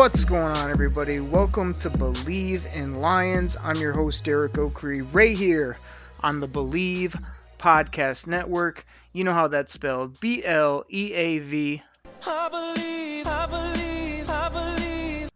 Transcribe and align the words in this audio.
What's 0.00 0.24
going 0.24 0.56
on, 0.56 0.70
everybody? 0.70 1.20
Welcome 1.20 1.74
to 1.74 1.90
Bleav 1.90 2.74
in 2.74 3.02
Lions. 3.02 3.58
I'm 3.62 3.76
your 3.76 3.92
host, 3.92 4.24
Derek 4.24 4.52
Okrie, 4.52 5.06
right 5.12 5.36
here 5.36 5.76
on 6.22 6.40
the 6.40 6.48
Bleav 6.48 7.22
Podcast 7.58 8.26
Network. 8.26 8.86
You 9.12 9.24
know 9.24 9.34
how 9.34 9.48
that's 9.48 9.74
spelled 9.74 10.18
B 10.18 10.42
L 10.42 10.84
E 10.88 11.12
A 11.12 11.38
V. 11.40 11.82
I 12.26 12.48
believe, 12.48 13.26
I 13.26 13.46
believe, 13.46 14.30
I 14.30 14.48
believe. 14.48 15.28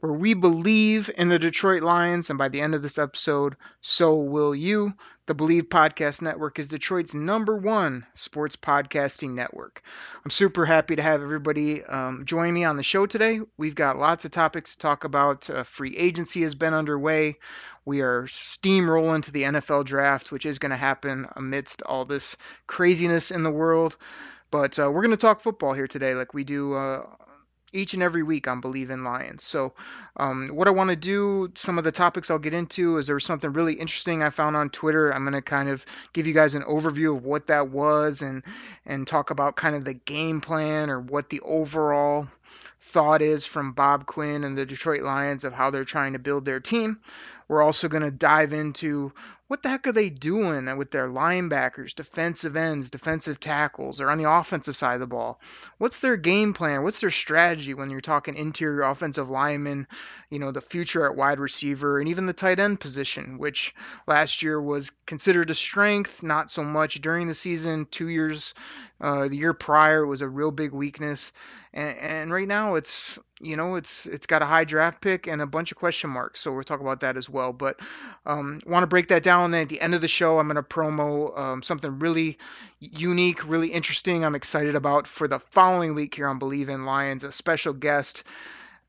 Where 0.00 0.12
we 0.12 0.34
believe 0.34 1.08
in 1.16 1.28
the 1.28 1.38
Detroit 1.38 1.84
Lions, 1.84 2.28
and 2.28 2.40
by 2.40 2.48
the 2.48 2.60
end 2.60 2.74
of 2.74 2.82
this 2.82 2.98
episode, 2.98 3.54
so 3.82 4.16
will 4.16 4.52
you. 4.52 4.94
The 5.26 5.36
Bleav 5.36 5.68
Podcast 5.68 6.20
Network 6.20 6.58
is 6.58 6.66
Detroit's 6.66 7.14
number 7.14 7.56
one 7.56 8.04
sports 8.14 8.56
podcasting 8.56 9.34
network. 9.34 9.80
I'm 10.24 10.32
super 10.32 10.64
happy 10.64 10.96
to 10.96 11.02
have 11.02 11.22
everybody 11.22 11.84
um, 11.84 12.24
join 12.24 12.52
me 12.52 12.64
on 12.64 12.76
the 12.76 12.82
show 12.82 13.06
today. 13.06 13.38
We've 13.56 13.76
got 13.76 14.00
lots 14.00 14.24
of 14.24 14.32
topics 14.32 14.72
to 14.72 14.78
talk 14.78 15.04
about. 15.04 15.48
Uh, 15.48 15.62
free 15.62 15.96
agency 15.96 16.42
has 16.42 16.56
been 16.56 16.74
underway. 16.74 17.36
We 17.84 18.00
are 18.00 18.24
steamrolling 18.24 19.22
to 19.22 19.30
the 19.30 19.44
NFL 19.44 19.84
draft, 19.84 20.32
which 20.32 20.44
is 20.44 20.58
going 20.58 20.70
to 20.70 20.76
happen 20.76 21.28
amidst 21.36 21.82
all 21.82 22.04
this 22.04 22.36
craziness 22.66 23.30
in 23.30 23.44
the 23.44 23.50
world. 23.52 23.96
But 24.50 24.76
uh, 24.76 24.90
we're 24.90 25.02
going 25.02 25.12
to 25.12 25.16
talk 25.16 25.40
football 25.40 25.72
here 25.72 25.86
today, 25.86 26.16
like 26.16 26.34
we 26.34 26.42
do 26.42 26.74
uh, 26.74 27.06
each 27.72 27.94
and 27.94 28.02
every 28.02 28.22
week 28.22 28.48
on 28.48 28.60
Bleav 28.60 28.90
in 28.90 29.04
Lions. 29.04 29.42
So, 29.42 29.72
um, 30.16 30.48
what 30.48 30.68
I 30.68 30.72
want 30.72 30.90
to 30.90 30.96
do, 30.96 31.52
some 31.54 31.78
of 31.78 31.84
the 31.84 31.92
topics 31.92 32.30
I'll 32.30 32.38
get 32.38 32.54
into, 32.54 32.98
is 32.98 33.06
there 33.06 33.16
was 33.16 33.24
something 33.24 33.52
really 33.52 33.74
interesting 33.74 34.22
I 34.22 34.30
found 34.30 34.56
on 34.56 34.70
Twitter. 34.70 35.12
I'm 35.12 35.22
going 35.22 35.32
to 35.32 35.42
kind 35.42 35.68
of 35.68 35.84
give 36.12 36.26
you 36.26 36.34
guys 36.34 36.54
an 36.54 36.62
overview 36.62 37.16
of 37.16 37.24
what 37.24 37.48
that 37.48 37.68
was 37.68 38.22
and 38.22 38.42
and 38.86 39.06
talk 39.06 39.30
about 39.30 39.56
kind 39.56 39.76
of 39.76 39.84
the 39.84 39.94
game 39.94 40.40
plan 40.40 40.90
or 40.90 41.00
what 41.00 41.28
the 41.28 41.40
overall 41.40 42.28
thought 42.80 43.22
is 43.22 43.46
from 43.46 43.72
Bob 43.72 44.06
Quinn 44.06 44.44
and 44.44 44.58
the 44.58 44.66
Detroit 44.66 45.02
Lions 45.02 45.44
of 45.44 45.52
how 45.52 45.70
they're 45.70 45.84
trying 45.84 46.14
to 46.14 46.18
build 46.18 46.44
their 46.44 46.60
team. 46.60 46.98
We're 47.48 47.62
also 47.62 47.88
going 47.88 48.02
to 48.02 48.10
dive 48.10 48.52
into 48.52 49.12
what 49.52 49.62
the 49.62 49.68
heck 49.68 49.86
are 49.86 49.92
they 49.92 50.08
doing 50.08 50.78
with 50.78 50.90
their 50.90 51.08
linebackers, 51.08 51.94
defensive 51.94 52.56
ends, 52.56 52.88
defensive 52.88 53.38
tackles, 53.38 54.00
or 54.00 54.08
on 54.08 54.16
the 54.16 54.30
offensive 54.30 54.74
side 54.74 54.94
of 54.94 55.00
the 55.00 55.06
ball? 55.06 55.38
What's 55.76 55.98
their 55.98 56.16
game 56.16 56.54
plan? 56.54 56.82
What's 56.82 57.00
their 57.00 57.10
strategy 57.10 57.74
when 57.74 57.90
you're 57.90 58.00
talking 58.00 58.34
interior 58.34 58.80
offensive 58.80 59.28
linemen, 59.28 59.88
you 60.30 60.38
know, 60.38 60.52
the 60.52 60.62
future 60.62 61.04
at 61.04 61.16
wide 61.16 61.38
receiver, 61.38 61.98
and 62.00 62.08
even 62.08 62.24
the 62.24 62.32
tight 62.32 62.60
end 62.60 62.80
position, 62.80 63.36
which 63.36 63.74
last 64.06 64.42
year 64.42 64.58
was 64.58 64.90
considered 65.04 65.50
a 65.50 65.54
strength, 65.54 66.22
not 66.22 66.50
so 66.50 66.64
much 66.64 67.02
during 67.02 67.28
the 67.28 67.34
season. 67.34 67.84
Two 67.90 68.08
years, 68.08 68.54
uh, 69.02 69.28
the 69.28 69.36
year 69.36 69.52
prior 69.52 70.06
was 70.06 70.22
a 70.22 70.28
real 70.30 70.50
big 70.50 70.72
weakness, 70.72 71.30
and, 71.74 71.98
and 71.98 72.32
right 72.32 72.46
now 72.46 72.74
it's 72.74 73.18
you 73.40 73.56
know 73.56 73.76
it's 73.76 74.06
it's 74.06 74.26
got 74.26 74.42
a 74.42 74.46
high 74.46 74.64
draft 74.64 75.00
pick 75.00 75.26
and 75.26 75.40
a 75.40 75.46
bunch 75.46 75.72
of 75.72 75.78
question 75.78 76.10
marks. 76.10 76.40
So 76.40 76.52
we'll 76.52 76.64
talk 76.64 76.80
about 76.80 77.00
that 77.00 77.16
as 77.16 77.28
well. 77.28 77.52
But 77.52 77.80
um, 78.26 78.60
want 78.66 78.82
to 78.82 78.86
break 78.86 79.08
that 79.08 79.22
down 79.22 79.54
and 79.54 79.62
at 79.62 79.68
the 79.68 79.80
end 79.80 79.94
of 79.94 80.00
the 80.00 80.08
show, 80.08 80.38
I'm 80.38 80.46
going 80.46 80.56
to 80.56 80.62
promo 80.62 81.38
um, 81.38 81.62
something 81.62 81.98
really 81.98 82.38
unique, 82.80 83.48
really 83.48 83.68
interesting. 83.68 84.24
I'm 84.24 84.34
excited 84.34 84.74
about 84.74 85.06
for 85.06 85.28
the 85.28 85.38
following 85.38 85.94
week 85.94 86.14
here 86.14 86.28
on 86.28 86.38
Bleav 86.38 86.68
in 86.68 86.84
Lions, 86.84 87.24
a 87.24 87.32
special 87.32 87.72
guest 87.72 88.24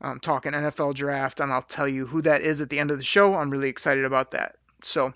um, 0.00 0.20
talking 0.20 0.52
NFL 0.52 0.94
draft, 0.94 1.40
and 1.40 1.52
I'll 1.52 1.62
tell 1.62 1.88
you 1.88 2.06
who 2.06 2.22
that 2.22 2.42
is 2.42 2.60
at 2.60 2.68
the 2.68 2.78
end 2.78 2.90
of 2.90 2.98
the 2.98 3.04
show. 3.04 3.34
I'm 3.34 3.50
really 3.50 3.70
excited 3.70 4.04
about 4.04 4.32
that. 4.32 4.56
So 4.82 5.14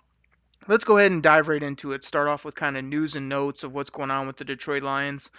let's 0.66 0.84
go 0.84 0.96
ahead 0.96 1.12
and 1.12 1.22
dive 1.22 1.48
right 1.48 1.62
into 1.62 1.92
it. 1.92 2.04
Start 2.04 2.28
off 2.28 2.44
with 2.44 2.54
kind 2.54 2.76
of 2.76 2.84
news 2.84 3.14
and 3.14 3.28
notes 3.28 3.64
of 3.64 3.72
what's 3.72 3.90
going 3.90 4.10
on 4.10 4.26
with 4.26 4.36
the 4.36 4.44
Detroit 4.44 4.82
Lions. 4.82 5.30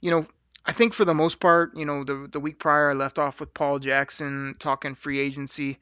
You 0.00 0.10
know, 0.10 0.26
I 0.66 0.72
think 0.72 0.94
for 0.94 1.04
the 1.04 1.14
most 1.14 1.40
part, 1.40 1.76
you 1.76 1.86
know, 1.86 2.04
the 2.04 2.28
the 2.30 2.40
week 2.40 2.58
prior 2.58 2.90
I 2.90 2.94
left 2.94 3.18
off 3.18 3.40
with 3.40 3.54
Paul 3.54 3.78
Jackson 3.78 4.56
talking 4.58 4.94
free 4.94 5.18
agency 5.20 5.78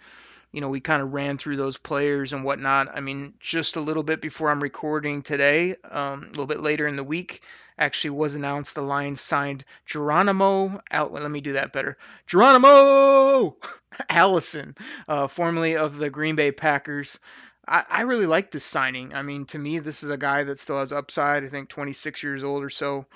you 0.54 0.60
know, 0.60 0.68
we 0.68 0.78
kind 0.78 1.02
of 1.02 1.12
ran 1.12 1.36
through 1.36 1.56
those 1.56 1.76
players 1.76 2.32
and 2.32 2.44
whatnot. 2.44 2.86
I 2.96 3.00
mean, 3.00 3.34
just 3.40 3.74
a 3.74 3.80
little 3.80 4.04
bit 4.04 4.20
before 4.20 4.50
I'm 4.50 4.62
recording 4.62 5.22
today, 5.22 5.74
um, 5.90 6.22
a 6.22 6.28
little 6.28 6.46
bit 6.46 6.60
later 6.60 6.86
in 6.86 6.94
the 6.94 7.02
week, 7.02 7.42
actually 7.76 8.10
was 8.10 8.36
announced 8.36 8.76
the 8.76 8.80
Lions 8.80 9.20
signed 9.20 9.64
Geronimo. 9.84 10.80
Al- 10.92 11.10
let 11.10 11.28
me 11.28 11.40
do 11.40 11.54
that 11.54 11.72
better. 11.72 11.96
Geronimo 12.28 13.56
Allison, 14.08 14.76
uh, 15.08 15.26
formerly 15.26 15.76
of 15.76 15.98
the 15.98 16.08
Green 16.08 16.36
Bay 16.36 16.52
Packers. 16.52 17.18
I, 17.66 17.84
I 17.90 18.00
really 18.02 18.26
like 18.26 18.52
this 18.52 18.64
signing. 18.64 19.12
I 19.12 19.22
mean, 19.22 19.46
to 19.46 19.58
me, 19.58 19.80
this 19.80 20.04
is 20.04 20.10
a 20.10 20.16
guy 20.16 20.44
that 20.44 20.60
still 20.60 20.78
has 20.78 20.92
upside. 20.92 21.42
I 21.42 21.48
think 21.48 21.68
26 21.68 22.22
years 22.22 22.44
old 22.44 22.62
or 22.62 22.70
so 22.70 23.06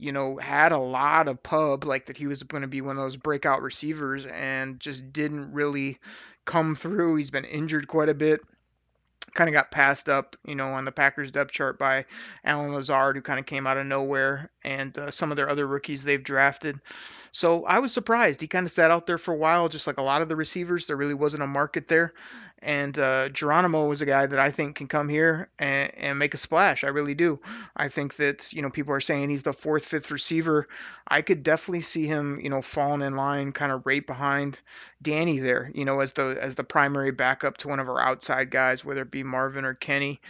you 0.00 0.12
know, 0.12 0.38
had 0.38 0.72
a 0.72 0.78
lot 0.78 1.28
of 1.28 1.42
pub, 1.42 1.84
like 1.84 2.06
that 2.06 2.16
he 2.16 2.26
was 2.26 2.42
going 2.42 2.62
to 2.62 2.68
be 2.68 2.80
one 2.80 2.96
of 2.96 3.02
those 3.02 3.16
breakout 3.16 3.62
receivers 3.62 4.26
and 4.26 4.80
just 4.80 5.12
didn't 5.12 5.52
really 5.52 5.98
come 6.44 6.74
through. 6.74 7.16
He's 7.16 7.30
been 7.30 7.44
injured 7.44 7.86
quite 7.86 8.08
a 8.08 8.14
bit. 8.14 8.40
Kind 9.34 9.48
of 9.48 9.54
got 9.54 9.70
passed 9.70 10.08
up, 10.08 10.36
you 10.44 10.54
know, 10.54 10.72
on 10.72 10.84
the 10.84 10.92
Packers 10.92 11.30
depth 11.30 11.52
chart 11.52 11.78
by 11.78 12.06
Allen 12.44 12.72
Lazard, 12.72 13.14
who 13.14 13.22
kind 13.22 13.38
of 13.38 13.46
came 13.46 13.66
out 13.66 13.76
of 13.76 13.86
nowhere, 13.86 14.50
and 14.62 14.96
uh, 14.98 15.10
some 15.10 15.30
of 15.30 15.36
their 15.36 15.48
other 15.48 15.66
rookies 15.66 16.02
they've 16.02 16.22
drafted. 16.22 16.80
So 17.32 17.64
I 17.64 17.78
was 17.78 17.92
surprised. 17.92 18.40
He 18.40 18.48
kind 18.48 18.66
of 18.66 18.72
sat 18.72 18.90
out 18.90 19.06
there 19.06 19.18
for 19.18 19.32
a 19.32 19.36
while, 19.36 19.68
just 19.68 19.86
like 19.86 19.98
a 19.98 20.02
lot 20.02 20.22
of 20.22 20.28
the 20.28 20.36
receivers. 20.36 20.86
There 20.86 20.96
really 20.96 21.14
wasn't 21.14 21.42
a 21.42 21.46
market 21.46 21.86
there. 21.86 22.12
And 22.62 22.98
uh, 22.98 23.30
Geronimo 23.30 23.86
was 23.88 24.02
a 24.02 24.06
guy 24.06 24.26
that 24.26 24.38
I 24.38 24.50
think 24.50 24.76
can 24.76 24.86
come 24.86 25.08
here 25.08 25.48
and, 25.58 25.94
and 25.96 26.18
make 26.18 26.34
a 26.34 26.36
splash. 26.36 26.84
I 26.84 26.88
really 26.88 27.14
do. 27.14 27.40
I 27.74 27.88
think 27.88 28.16
that 28.16 28.52
you 28.52 28.60
know 28.60 28.68
people 28.68 28.92
are 28.92 29.00
saying 29.00 29.30
he's 29.30 29.42
the 29.42 29.54
fourth, 29.54 29.86
fifth 29.86 30.10
receiver. 30.10 30.66
I 31.08 31.22
could 31.22 31.42
definitely 31.42 31.82
see 31.82 32.06
him, 32.06 32.38
you 32.40 32.50
know, 32.50 32.60
falling 32.60 33.00
in 33.00 33.16
line, 33.16 33.52
kind 33.52 33.72
of 33.72 33.86
right 33.86 34.06
behind 34.06 34.58
Danny 35.00 35.38
there. 35.38 35.70
You 35.74 35.86
know, 35.86 36.00
as 36.00 36.12
the 36.12 36.36
as 36.38 36.54
the 36.54 36.64
primary 36.64 37.12
backup 37.12 37.56
to 37.58 37.68
one 37.68 37.80
of 37.80 37.88
our 37.88 38.00
outside 38.00 38.50
guys, 38.50 38.84
whether 38.84 39.02
it 39.02 39.10
be 39.10 39.22
Marvin 39.22 39.64
or 39.64 39.72
Kenny 39.72 40.20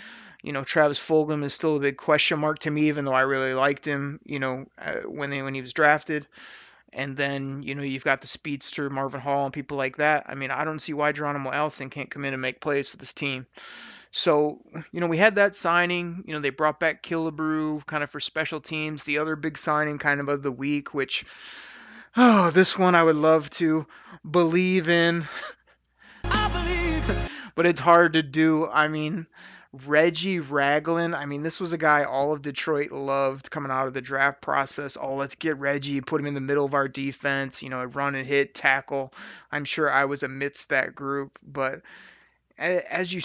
you 0.42 0.52
know 0.52 0.64
Travis 0.64 0.98
Fulgham 0.98 1.44
is 1.44 1.54
still 1.54 1.76
a 1.76 1.80
big 1.80 1.96
question 1.96 2.38
mark 2.38 2.60
to 2.60 2.70
me, 2.70 2.88
even 2.88 3.04
though 3.04 3.12
I 3.12 3.22
really 3.22 3.54
liked 3.54 3.86
him. 3.86 4.20
You 4.24 4.38
know 4.38 4.66
uh, 4.78 5.00
when 5.06 5.30
they, 5.30 5.42
when 5.42 5.54
he 5.54 5.60
was 5.60 5.72
drafted 5.72 6.26
and 6.92 7.16
then 7.16 7.62
you 7.62 7.74
know 7.74 7.82
you've 7.82 8.04
got 8.04 8.20
the 8.20 8.26
speedster 8.26 8.90
Marvin 8.90 9.20
Hall 9.20 9.44
and 9.44 9.52
people 9.52 9.76
like 9.76 9.98
that. 9.98 10.24
I 10.28 10.34
mean, 10.34 10.50
I 10.50 10.64
don't 10.64 10.80
see 10.80 10.92
why 10.92 11.12
Geronimo 11.12 11.50
Allison 11.50 11.90
can't 11.90 12.10
come 12.10 12.24
in 12.24 12.32
and 12.32 12.42
make 12.42 12.60
plays 12.60 12.88
for 12.88 12.96
this 12.96 13.12
team. 13.12 13.46
So 14.10 14.60
you 14.90 15.00
know 15.00 15.06
we 15.06 15.16
had 15.16 15.36
that 15.36 15.54
signing. 15.54 16.24
You 16.26 16.34
know 16.34 16.40
they 16.40 16.50
brought 16.50 16.80
back 16.80 17.02
Killebrew 17.02 17.86
kind 17.86 18.02
of 18.02 18.10
for 18.10 18.20
special 18.20 18.60
teams. 18.60 19.04
The 19.04 19.18
other 19.18 19.36
big 19.36 19.56
signing 19.56 19.98
kind 19.98 20.20
of 20.20 20.28
of 20.28 20.42
the 20.42 20.52
week, 20.52 20.92
which 20.92 21.24
oh 22.16 22.50
this 22.50 22.76
one 22.76 22.94
I 22.94 23.04
would 23.04 23.16
love 23.16 23.50
to 23.50 23.86
believe 24.28 24.88
in. 24.88 25.26
I 26.25 26.48
believe, 26.48 27.31
but 27.54 27.66
it's 27.66 27.81
hard 27.81 28.14
to 28.14 28.22
do. 28.22 28.66
I 28.66 28.88
mean 28.88 29.26
Reggie 29.72 30.40
Ragland. 30.40 31.14
I 31.14 31.26
mean, 31.26 31.43
this 31.43 31.61
was 31.61 31.72
a 31.72 31.78
guy 31.78 32.05
all 32.05 32.32
of 32.32 32.43
Detroit 32.43 32.90
loved 32.90 33.50
coming 33.50 33.70
out 33.70 33.87
of 33.87 33.94
the 33.94 34.00
draft 34.00 34.40
process. 34.40 34.96
Oh, 35.00 35.14
let's 35.14 35.37
get 35.37 35.58
Reggie, 35.58 36.00
put 36.00 36.20
him 36.20 36.26
in 36.26 36.34
the 36.34 36.40
middle 36.40 36.64
of 36.64 36.75
our 36.75 36.88
defense, 36.88 37.62
you 37.62 37.69
know, 37.69 37.84
run 37.84 38.17
and 38.17 38.26
hit, 38.26 38.52
tackle. 38.52 39.12
I'm 39.52 39.64
sure 39.64 39.90
I 39.90 40.06
was 40.06 40.22
amidst 40.22 40.70
that 40.70 40.94
group, 40.94 41.38
but 41.43 41.82
as 42.58 43.12
you 43.12 43.22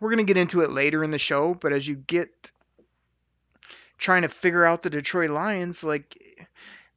we're 0.00 0.10
going 0.10 0.26
to 0.26 0.30
get 0.30 0.40
into 0.40 0.62
it 0.62 0.70
later 0.70 1.04
in 1.04 1.10
the 1.10 1.18
show, 1.18 1.54
but 1.54 1.72
as 1.72 1.86
you 1.86 1.94
get 1.94 2.30
trying 3.98 4.22
to 4.22 4.28
figure 4.28 4.64
out 4.64 4.82
the 4.82 4.90
Detroit 4.90 5.30
Lions, 5.30 5.84
like 5.84 6.48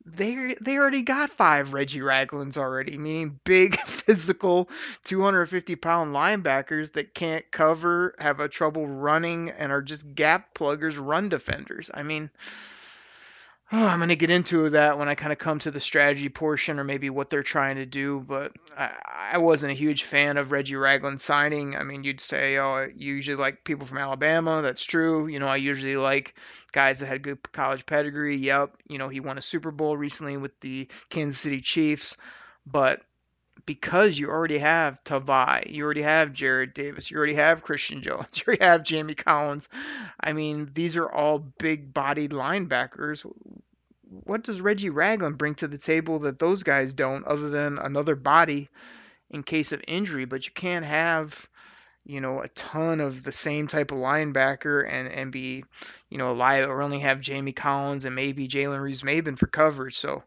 they 0.05 0.55
they 0.59 0.77
already 0.77 1.01
got 1.01 1.29
five 1.31 1.73
Reggie 1.73 2.01
Raglands 2.01 2.57
already, 2.57 2.97
meaning 2.97 3.39
big 3.44 3.77
physical 3.85 4.69
250 5.05 5.75
pound 5.77 6.13
linebackers 6.13 6.94
that 6.94 7.13
can't 7.13 7.50
cover, 7.51 8.15
have 8.19 8.39
a 8.39 8.50
trouble 8.50 8.88
running, 8.88 9.50
and 9.51 9.71
are 9.71 9.81
just 9.81 10.13
gap 10.15 10.53
pluggers, 10.53 10.97
run 10.97 11.29
defenders. 11.29 11.89
I 11.94 12.03
mean, 12.03 12.29
Oh, 13.75 13.88
I'm 13.88 13.98
going 13.98 14.10
to 14.10 14.16
get 14.16 14.30
into 14.30 14.70
that 14.70 15.00
when 15.00 15.10
I 15.10 15.16
kind 15.16 15.34
of 15.34 15.40
come 15.40 15.58
to 15.58 15.72
the 15.72 15.80
strategy 15.80 16.30
portion 16.30 16.78
or 16.78 16.84
maybe 16.84 17.10
what 17.10 17.31
they're 17.31 17.42
trying 17.42 17.78
to 17.78 17.88
do. 17.88 18.20
But 18.20 18.52
I, 18.78 18.92
I 19.31 19.38
wasn't 19.40 19.72
a 19.72 19.75
huge 19.75 20.04
fan 20.04 20.38
of 20.38 20.52
Reggie 20.52 20.75
Ragland 20.75 21.20
signing. 21.20 21.75
I 21.75 21.81
mean, 21.81 22.04
you'd 22.04 22.20
say, 22.22 22.60
oh, 22.60 22.88
you 22.96 23.16
usually 23.16 23.36
like 23.36 23.64
people 23.64 23.88
from 23.88 23.98
Alabama. 23.98 24.62
That's 24.62 24.84
true. 24.84 25.25
You 25.25 25.40
know, 25.40 25.48
I 25.48 25.56
usually 25.56 25.98
like 25.98 26.36
guys 26.72 27.00
that 27.00 27.08
had 27.08 27.24
good 27.24 27.52
college 27.52 27.88
pedigree. 27.88 28.38
Yep. 28.38 28.75
You 28.88 29.00
know, 29.00 29.10
he 29.10 29.22
won 29.22 29.40
a 29.40 29.42
Super 29.42 29.72
Bowl 29.72 29.98
recently 29.98 30.38
with 30.38 30.60
the 30.60 30.88
Kansas 31.10 31.40
City 31.42 31.62
Chiefs. 31.62 32.16
But 32.68 33.02
because 33.66 34.18
you 34.18 34.30
already 34.30 34.58
have 34.58 35.04
Tavai, 35.04 35.72
you 35.72 35.84
already 35.84 36.02
have 36.02 36.34
Jarrad 36.34 36.74
Davis, 36.74 37.10
you 37.10 37.18
already 37.18 37.36
have 37.36 37.64
Christian 37.64 38.02
Jones, 38.02 38.28
you 38.36 38.44
already 38.48 38.64
have 38.64 38.84
Jamie 38.84 39.16
Collins. 39.16 39.70
I 40.20 40.34
mean, 40.34 40.70
these 40.74 40.98
are 40.98 41.10
all 41.10 41.40
big 41.40 41.94
bodied 41.94 42.31
linebackers 42.31 43.25
what 44.33 44.41
does 44.41 44.62
Reggie 44.62 44.89
Ragland 44.89 45.38
bring 45.38 45.53
to 45.53 45.68
the 45.68 45.77
table 45.77 46.18
that 46.18 46.39
those 46.39 46.63
guys 46.63 46.91
don't, 46.91 47.24
other 47.27 47.51
than 47.51 47.77
another 47.77 48.15
body 48.15 48.68
in 49.30 49.44
case 49.44 49.71
of 49.71 49.83
injury? 49.88 50.25
But 50.25 50.47
you 50.47 50.51
can't 50.51 50.83
have, 50.83 51.47
you 52.03 52.19
know, 52.19 52.41
a 52.41 52.47
ton 52.47 53.00
of 53.00 53.24
the 53.24 53.31
same 53.31 53.68
type 53.68 53.91
of 53.91 54.00
linebacker 54.00 54.91
and 54.91 55.07
and 55.07 55.31
be, 55.31 55.65
you 56.09 56.18
know, 56.18 56.31
alive 56.31 56.68
or 56.68 56.81
only 56.81 57.01
have 57.01 57.21
Jamie 57.21 57.51
Collins 57.51 58.06
and 58.06 58.15
maybe 58.15 58.47
Jalen 58.47 58.81
Reeves-Maybin 58.81 59.38
for 59.38 59.45
coverage. 59.45 60.00
So, 60.00 60.24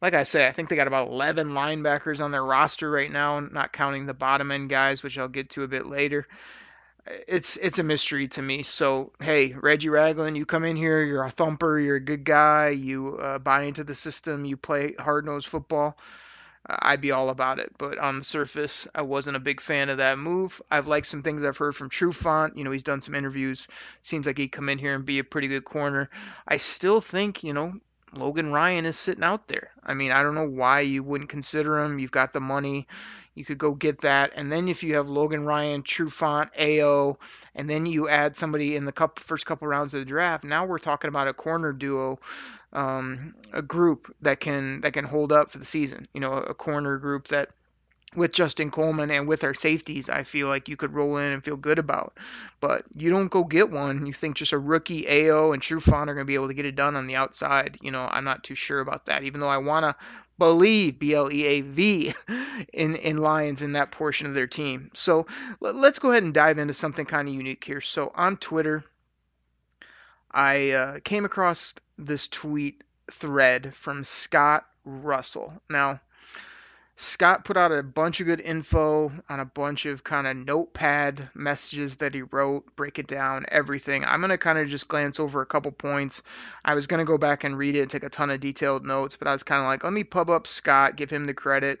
like 0.00 0.14
I 0.14 0.22
say, 0.22 0.46
I 0.46 0.52
think 0.52 0.68
they 0.68 0.76
got 0.76 0.86
about 0.86 1.08
11 1.08 1.48
linebackers 1.48 2.24
on 2.24 2.30
their 2.30 2.44
roster 2.44 2.88
right 2.88 3.10
now, 3.10 3.40
not 3.40 3.72
counting 3.72 4.06
the 4.06 4.14
bottom 4.14 4.52
end 4.52 4.70
guys, 4.70 5.02
which 5.02 5.18
I'll 5.18 5.26
get 5.26 5.50
to 5.50 5.64
a 5.64 5.68
bit 5.68 5.86
later 5.86 6.24
it's 7.06 7.56
it's 7.56 7.78
a 7.78 7.82
mystery 7.82 8.28
to 8.28 8.42
me. 8.42 8.62
So 8.62 9.12
hey, 9.20 9.52
Reggie 9.52 9.88
Ragland, 9.88 10.36
you 10.36 10.46
come 10.46 10.64
in 10.64 10.76
here, 10.76 11.02
you're 11.02 11.24
a 11.24 11.30
thumper, 11.30 11.78
you're 11.78 11.96
a 11.96 12.00
good 12.00 12.24
guy, 12.24 12.68
you 12.68 13.16
uh, 13.16 13.38
buy 13.38 13.62
into 13.62 13.84
the 13.84 13.94
system, 13.94 14.44
you 14.44 14.56
play 14.56 14.94
hard 14.98 15.26
nosed 15.26 15.48
football. 15.48 15.96
I'd 16.66 17.00
be 17.00 17.10
all 17.10 17.30
about 17.30 17.58
it, 17.58 17.72
but 17.78 17.98
on 17.98 18.18
the 18.18 18.24
surface, 18.24 18.86
I 18.94 19.02
wasn't 19.02 19.36
a 19.36 19.40
big 19.40 19.60
fan 19.60 19.88
of 19.88 19.96
that 19.96 20.18
move. 20.18 20.60
I've 20.70 20.86
liked 20.86 21.06
some 21.06 21.22
things 21.22 21.42
I've 21.42 21.56
heard 21.56 21.74
from 21.74 21.88
Trufant. 21.88 22.56
You 22.56 22.64
know, 22.64 22.70
he's 22.70 22.82
done 22.82 23.00
some 23.00 23.14
interviews. 23.14 23.66
Seems 24.02 24.26
like 24.26 24.36
he'd 24.36 24.48
come 24.48 24.68
in 24.68 24.78
here 24.78 24.94
and 24.94 25.04
be 25.04 25.18
a 25.18 25.24
pretty 25.24 25.48
good 25.48 25.64
corner. 25.64 26.10
I 26.46 26.58
still 26.58 27.00
think, 27.00 27.42
you 27.42 27.54
know, 27.54 27.80
Logan 28.12 28.52
Ryan 28.52 28.86
is 28.86 28.98
sitting 28.98 29.24
out 29.24 29.48
there. 29.48 29.70
I 29.82 29.94
mean, 29.94 30.12
I 30.12 30.22
don't 30.22 30.34
know 30.34 30.48
why 30.48 30.80
you 30.80 31.02
wouldn't 31.02 31.30
consider 31.30 31.78
him. 31.78 31.98
You've 31.98 32.10
got 32.10 32.32
the 32.32 32.40
money. 32.40 32.86
You 33.34 33.44
could 33.44 33.58
go 33.58 33.72
get 33.72 34.00
that. 34.02 34.32
And 34.34 34.50
then 34.50 34.68
if 34.68 34.82
you 34.82 34.96
have 34.96 35.08
Logan 35.08 35.44
Ryan, 35.44 35.82
Trufant, 35.82 36.50
AO, 36.58 37.16
and 37.54 37.70
then 37.70 37.86
you 37.86 38.08
add 38.08 38.36
somebody 38.36 38.76
in 38.76 38.84
the 38.84 38.92
couple, 38.92 39.22
first 39.22 39.46
couple 39.46 39.68
rounds 39.68 39.94
of 39.94 40.00
the 40.00 40.06
draft, 40.06 40.44
now 40.44 40.66
we're 40.66 40.78
talking 40.78 41.08
about 41.08 41.28
a 41.28 41.34
corner 41.34 41.72
duo, 41.72 42.18
um, 42.72 43.34
a 43.52 43.62
group 43.62 44.14
that 44.22 44.40
can 44.40 44.80
that 44.82 44.92
can 44.92 45.04
hold 45.04 45.32
up 45.32 45.50
for 45.50 45.58
the 45.58 45.64
season. 45.64 46.08
You 46.12 46.20
know, 46.20 46.32
a 46.34 46.54
corner 46.54 46.98
group 46.98 47.28
that 47.28 47.50
with 48.16 48.32
Justin 48.32 48.70
Coleman 48.70 49.10
and 49.10 49.28
with 49.28 49.44
our 49.44 49.54
safeties, 49.54 50.08
I 50.08 50.24
feel 50.24 50.48
like 50.48 50.68
you 50.68 50.76
could 50.76 50.92
roll 50.92 51.18
in 51.18 51.32
and 51.32 51.44
feel 51.44 51.56
good 51.56 51.78
about. 51.78 52.16
But 52.60 52.82
you 52.94 53.10
don't 53.10 53.30
go 53.30 53.44
get 53.44 53.70
one. 53.70 54.04
You 54.06 54.12
think 54.12 54.36
just 54.36 54.52
a 54.52 54.58
rookie 54.58 55.06
AO 55.08 55.52
and 55.52 55.62
Trufant 55.62 56.08
are 56.08 56.14
going 56.14 56.18
to 56.18 56.24
be 56.24 56.34
able 56.34 56.48
to 56.48 56.54
get 56.54 56.66
it 56.66 56.74
done 56.74 56.96
on 56.96 57.06
the 57.06 57.16
outside. 57.16 57.78
You 57.80 57.92
know, 57.92 58.08
I'm 58.10 58.24
not 58.24 58.42
too 58.42 58.56
sure 58.56 58.80
about 58.80 59.06
that. 59.06 59.22
Even 59.22 59.40
though 59.40 59.48
I 59.48 59.58
want 59.58 59.84
to 59.84 59.94
believe 60.40 60.98
B 60.98 61.14
L 61.14 61.30
E 61.30 61.44
A 61.44 61.60
V 61.60 62.12
in 62.72 62.96
in 62.96 63.18
Lions 63.18 63.62
in 63.62 63.74
that 63.74 63.92
portion 63.92 64.26
of 64.26 64.34
their 64.34 64.48
team. 64.48 64.90
So 64.94 65.26
let's 65.60 66.00
go 66.00 66.10
ahead 66.10 66.24
and 66.24 66.34
dive 66.34 66.58
into 66.58 66.74
something 66.74 67.06
kind 67.06 67.28
of 67.28 67.34
unique 67.34 67.62
here. 67.62 67.80
So 67.80 68.10
on 68.14 68.38
Twitter, 68.38 68.82
I 70.32 70.70
uh, 70.70 70.98
came 71.04 71.24
across 71.24 71.74
this 71.98 72.26
tweet 72.26 72.82
thread 73.12 73.74
from 73.74 74.02
Scott 74.02 74.66
Russell. 74.84 75.62
Now 75.68 76.00
Scott 77.02 77.46
put 77.46 77.56
out 77.56 77.72
a 77.72 77.82
bunch 77.82 78.20
of 78.20 78.26
good 78.26 78.42
info 78.42 79.10
on 79.26 79.40
a 79.40 79.46
bunch 79.46 79.86
of 79.86 80.04
kind 80.04 80.26
of 80.26 80.36
notepad 80.36 81.30
messages 81.34 81.96
that 81.96 82.12
he 82.12 82.20
wrote, 82.20 82.76
break 82.76 82.98
it 82.98 83.06
down, 83.06 83.46
everything. 83.48 84.04
I'm 84.04 84.20
going 84.20 84.28
to 84.28 84.36
kind 84.36 84.58
of 84.58 84.68
just 84.68 84.86
glance 84.86 85.18
over 85.18 85.40
a 85.40 85.46
couple 85.46 85.72
points. 85.72 86.22
I 86.62 86.74
was 86.74 86.86
going 86.86 86.98
to 86.98 87.06
go 87.06 87.16
back 87.16 87.42
and 87.42 87.56
read 87.56 87.74
it 87.74 87.80
and 87.80 87.90
take 87.90 88.04
a 88.04 88.10
ton 88.10 88.28
of 88.28 88.40
detailed 88.40 88.84
notes, 88.84 89.16
but 89.16 89.28
I 89.28 89.32
was 89.32 89.42
kind 89.42 89.62
of 89.62 89.66
like, 89.66 89.82
let 89.82 89.94
me 89.94 90.04
pub 90.04 90.28
up 90.28 90.46
Scott, 90.46 90.96
give 90.96 91.08
him 91.08 91.24
the 91.24 91.32
credit 91.32 91.80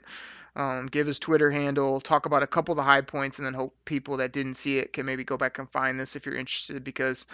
um, 0.60 0.88
give 0.88 1.06
his 1.06 1.18
Twitter 1.18 1.50
handle, 1.50 2.02
talk 2.02 2.26
about 2.26 2.42
a 2.42 2.46
couple 2.46 2.72
of 2.72 2.76
the 2.76 2.82
high 2.82 3.00
points, 3.00 3.38
and 3.38 3.46
then 3.46 3.54
hope 3.54 3.74
people 3.86 4.18
that 4.18 4.30
didn't 4.30 4.54
see 4.54 4.76
it 4.76 4.92
can 4.92 5.06
maybe 5.06 5.24
go 5.24 5.38
back 5.38 5.58
and 5.58 5.66
find 5.70 5.98
this 5.98 6.16
if 6.16 6.26
you're 6.26 6.36
interested 6.36 6.84
because 6.84 7.26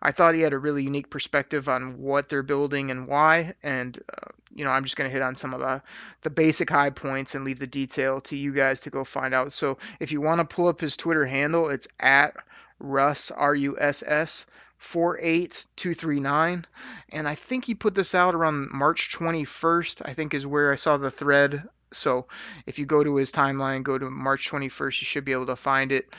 I 0.00 0.12
thought 0.12 0.34
he 0.34 0.40
had 0.40 0.54
a 0.54 0.58
really 0.58 0.82
unique 0.82 1.10
perspective 1.10 1.68
on 1.68 1.98
what 1.98 2.30
they're 2.30 2.42
building 2.42 2.90
and 2.90 3.06
why. 3.06 3.52
And, 3.62 3.98
uh, 4.08 4.30
you 4.54 4.64
know, 4.64 4.70
I'm 4.70 4.84
just 4.84 4.96
going 4.96 5.10
to 5.10 5.12
hit 5.12 5.20
on 5.20 5.36
some 5.36 5.52
of 5.52 5.60
the, 5.60 5.82
the 6.22 6.30
basic 6.30 6.70
high 6.70 6.88
points 6.88 7.34
and 7.34 7.44
leave 7.44 7.58
the 7.58 7.66
detail 7.66 8.22
to 8.22 8.36
you 8.36 8.54
guys 8.54 8.80
to 8.82 8.90
go 8.90 9.04
find 9.04 9.34
out. 9.34 9.52
So 9.52 9.76
if 10.00 10.10
you 10.10 10.22
want 10.22 10.40
to 10.40 10.46
pull 10.46 10.68
up 10.68 10.80
his 10.80 10.96
Twitter 10.96 11.26
handle, 11.26 11.68
it's 11.68 11.86
at 11.98 12.34
Russ, 12.78 13.30
R 13.30 13.54
U 13.54 13.76
S 13.78 14.02
S. 14.06 14.46
48239 14.78 16.64
and 17.10 17.28
I 17.28 17.34
think 17.34 17.66
he 17.66 17.74
put 17.74 17.94
this 17.94 18.14
out 18.14 18.34
around 18.34 18.70
March 18.72 19.14
21st 19.14 20.00
I 20.06 20.14
think 20.14 20.32
is 20.32 20.46
where 20.46 20.72
I 20.72 20.76
saw 20.76 20.96
the 20.96 21.10
thread 21.10 21.68
so 21.92 22.26
if 22.66 22.78
you 22.78 22.86
go 22.86 23.02
to 23.02 23.16
his 23.16 23.32
timeline, 23.32 23.82
go 23.82 23.98
to 23.98 24.10
March 24.10 24.50
21st, 24.50 25.00
you 25.00 25.06
should 25.06 25.24
be 25.24 25.32
able 25.32 25.46
to 25.46 25.56
find 25.56 25.92
it 25.92 26.10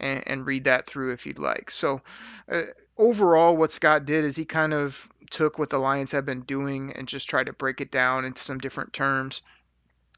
and, 0.00 0.22
and 0.26 0.46
read 0.46 0.64
that 0.64 0.86
through 0.86 1.12
if 1.12 1.26
you'd 1.26 1.38
like. 1.38 1.70
So 1.70 2.02
uh, 2.50 2.62
overall, 2.96 3.56
what 3.56 3.72
Scott 3.72 4.04
did 4.04 4.24
is 4.24 4.36
he 4.36 4.44
kind 4.44 4.72
of 4.72 5.08
took 5.30 5.58
what 5.58 5.70
the 5.70 5.78
Lions 5.78 6.12
have 6.12 6.24
been 6.24 6.40
doing 6.42 6.92
and 6.92 7.06
just 7.06 7.28
tried 7.28 7.46
to 7.46 7.52
break 7.52 7.80
it 7.80 7.90
down 7.90 8.24
into 8.24 8.42
some 8.42 8.58
different 8.58 8.92
terms 8.92 9.42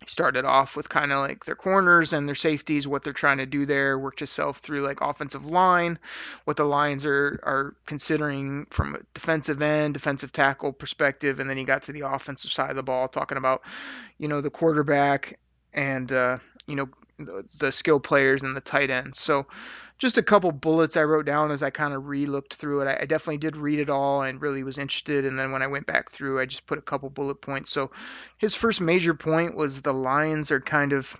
started 0.06 0.44
off 0.44 0.76
with 0.76 0.88
kind 0.88 1.12
of 1.12 1.18
like 1.20 1.44
their 1.44 1.54
corners 1.54 2.12
and 2.12 2.26
their 2.26 2.34
safeties, 2.34 2.88
what 2.88 3.02
they're 3.02 3.12
trying 3.12 3.38
to 3.38 3.46
do 3.46 3.66
there, 3.66 3.98
worked 3.98 4.22
itself 4.22 4.58
through 4.58 4.80
like 4.80 5.00
offensive 5.00 5.46
line, 5.46 5.98
what 6.44 6.56
the 6.56 6.64
Lions 6.64 7.04
are 7.06 7.40
are 7.42 7.74
considering 7.86 8.66
from 8.70 8.94
a 8.94 8.98
defensive 9.14 9.60
end, 9.62 9.94
defensive 9.94 10.32
tackle 10.32 10.72
perspective, 10.72 11.38
and 11.38 11.48
then 11.48 11.56
he 11.56 11.64
got 11.64 11.82
to 11.82 11.92
the 11.92 12.00
offensive 12.00 12.50
side 12.50 12.70
of 12.70 12.76
the 12.76 12.82
ball, 12.82 13.08
talking 13.08 13.38
about, 13.38 13.62
you 14.18 14.28
know, 14.28 14.40
the 14.40 14.50
quarterback 14.50 15.38
and 15.72 16.10
uh, 16.10 16.38
you 16.66 16.76
know 16.76 16.88
the, 17.18 17.44
the 17.58 17.72
skill 17.72 18.00
players 18.00 18.42
and 18.42 18.56
the 18.56 18.60
tight 18.60 18.90
ends. 18.90 19.20
So 19.20 19.46
just 20.00 20.16
a 20.16 20.22
couple 20.22 20.50
bullets 20.50 20.96
I 20.96 21.04
wrote 21.04 21.26
down 21.26 21.50
as 21.50 21.62
I 21.62 21.68
kind 21.68 21.92
of 21.92 22.08
re-looked 22.08 22.54
through 22.54 22.80
it. 22.80 22.86
I, 22.86 23.02
I, 23.02 23.04
definitely 23.04 23.36
did 23.36 23.58
read 23.58 23.80
it 23.80 23.90
all 23.90 24.22
and 24.22 24.40
really 24.40 24.64
was 24.64 24.78
interested. 24.78 25.26
And 25.26 25.38
then 25.38 25.52
when 25.52 25.62
I 25.62 25.66
went 25.66 25.86
back 25.86 26.10
through, 26.10 26.40
I 26.40 26.46
just 26.46 26.64
put 26.64 26.78
a 26.78 26.82
couple 26.82 27.10
bullet 27.10 27.42
points. 27.42 27.70
So 27.70 27.90
his 28.38 28.54
first 28.54 28.80
major 28.80 29.12
point 29.12 29.54
was 29.54 29.82
the 29.82 29.92
Lions 29.92 30.50
are 30.52 30.60
kind 30.60 30.94
of 30.94 31.14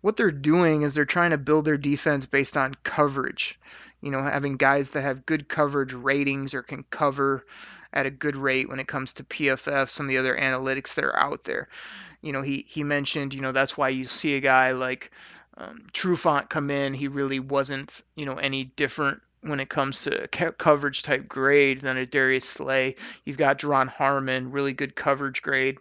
what 0.00 0.16
they're 0.16 0.30
doing 0.30 0.82
is 0.82 0.94
they're 0.94 1.04
trying 1.04 1.32
to 1.32 1.38
build 1.38 1.66
their 1.66 1.76
defense 1.76 2.24
based 2.24 2.56
on 2.56 2.74
coverage. 2.82 3.60
You 4.00 4.10
know, 4.10 4.22
having 4.22 4.56
guys 4.56 4.90
that 4.90 5.02
have 5.02 5.26
good 5.26 5.46
coverage 5.46 5.92
ratings 5.92 6.54
or 6.54 6.62
can 6.62 6.84
cover 6.88 7.44
at 7.92 8.06
a 8.06 8.10
good 8.10 8.36
rate 8.36 8.70
when 8.70 8.80
it 8.80 8.88
comes 8.88 9.14
to 9.14 9.24
PFF, 9.24 9.90
some 9.90 10.06
of 10.06 10.10
the 10.10 10.18
other 10.18 10.36
analytics 10.36 10.94
that 10.94 11.04
are 11.04 11.18
out 11.18 11.44
there. 11.44 11.68
You 12.22 12.32
know, 12.32 12.42
he 12.42 12.64
he 12.68 12.84
mentioned, 12.84 13.34
you 13.34 13.42
know, 13.42 13.52
that's 13.52 13.76
why 13.76 13.90
you 13.90 14.06
see 14.06 14.36
a 14.36 14.40
guy 14.40 14.72
like 14.72 15.10
um, 15.58 15.86
Trufant 15.92 16.48
come 16.48 16.70
in, 16.70 16.94
he 16.94 17.08
really 17.08 17.40
wasn't, 17.40 18.02
you 18.14 18.26
know, 18.26 18.34
any 18.34 18.64
different 18.64 19.20
when 19.40 19.58
it 19.60 19.68
comes 19.68 20.02
to 20.02 20.28
coverage 20.28 21.02
type 21.02 21.28
grade 21.28 21.80
than 21.80 21.96
a 21.96 22.06
Darius 22.06 22.48
Slay. 22.48 22.94
You've 23.24 23.36
got 23.36 23.58
Duron 23.58 23.88
Harmon, 23.88 24.52
really 24.52 24.72
good 24.72 24.94
coverage 24.94 25.42
grade. 25.42 25.78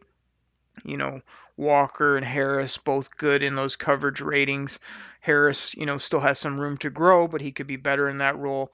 You 0.84 0.98
know, 0.98 1.22
Walker 1.58 2.18
and 2.18 2.26
Harris 2.26 2.78
both 2.78 3.16
good 3.18 3.44
in 3.44 3.56
those 3.56 3.76
coverage 3.76 4.22
ratings. 4.22 4.80
Harris, 5.20 5.76
you 5.76 5.86
know, 5.86 6.00
still 6.00 6.20
has 6.20 6.40
some 6.40 6.60
room 6.60 6.78
to 6.78 6.90
grow, 6.90 7.28
but 7.28 7.42
he 7.42 7.52
could 7.52 7.68
be 7.68 7.76
better 7.76 8.10
in 8.10 8.18
that 8.18 8.38
role. 8.38 8.72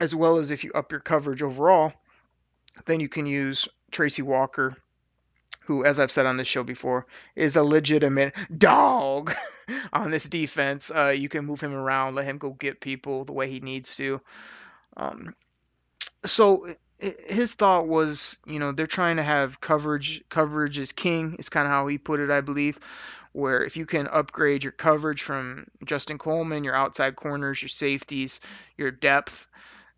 As 0.00 0.14
well 0.14 0.38
as 0.38 0.50
if 0.50 0.62
you 0.62 0.72
up 0.72 0.92
your 0.92 1.00
coverage 1.00 1.42
overall, 1.42 1.92
then 2.84 3.00
you 3.00 3.08
can 3.08 3.26
use 3.26 3.68
Tracy 3.90 4.22
Walker 4.22 4.76
who, 5.66 5.84
as 5.84 5.98
I've 5.98 6.12
said 6.12 6.26
on 6.26 6.36
this 6.36 6.48
show 6.48 6.62
before, 6.62 7.06
is 7.34 7.56
a 7.56 7.62
legitimate 7.62 8.34
dog 8.56 9.34
on 9.92 10.10
this 10.10 10.28
defense. 10.28 10.90
Uh, 10.90 11.14
you 11.16 11.28
can 11.28 11.44
move 11.44 11.60
him 11.60 11.74
around, 11.74 12.14
let 12.14 12.24
him 12.24 12.38
go 12.38 12.50
get 12.50 12.80
people 12.80 13.24
the 13.24 13.32
way 13.32 13.50
he 13.50 13.60
needs 13.60 13.96
to. 13.96 14.20
Um, 14.96 15.34
so 16.24 16.66
his 16.98 17.54
thought 17.54 17.86
was, 17.86 18.38
you 18.46 18.58
know, 18.58 18.72
they're 18.72 18.86
trying 18.86 19.16
to 19.16 19.22
have 19.22 19.60
coverage. 19.60 20.22
Coverage 20.28 20.78
is 20.78 20.92
king. 20.92 21.36
Is 21.38 21.48
kind 21.48 21.66
of 21.66 21.72
how 21.72 21.86
he 21.86 21.98
put 21.98 22.20
it, 22.20 22.30
I 22.30 22.40
believe. 22.40 22.78
Where 23.32 23.62
if 23.62 23.76
you 23.76 23.84
can 23.84 24.06
upgrade 24.06 24.62
your 24.62 24.72
coverage 24.72 25.22
from 25.22 25.66
Justin 25.84 26.16
Coleman, 26.16 26.64
your 26.64 26.74
outside 26.74 27.16
corners, 27.16 27.60
your 27.60 27.68
safeties, 27.68 28.40
your 28.78 28.90
depth, 28.90 29.46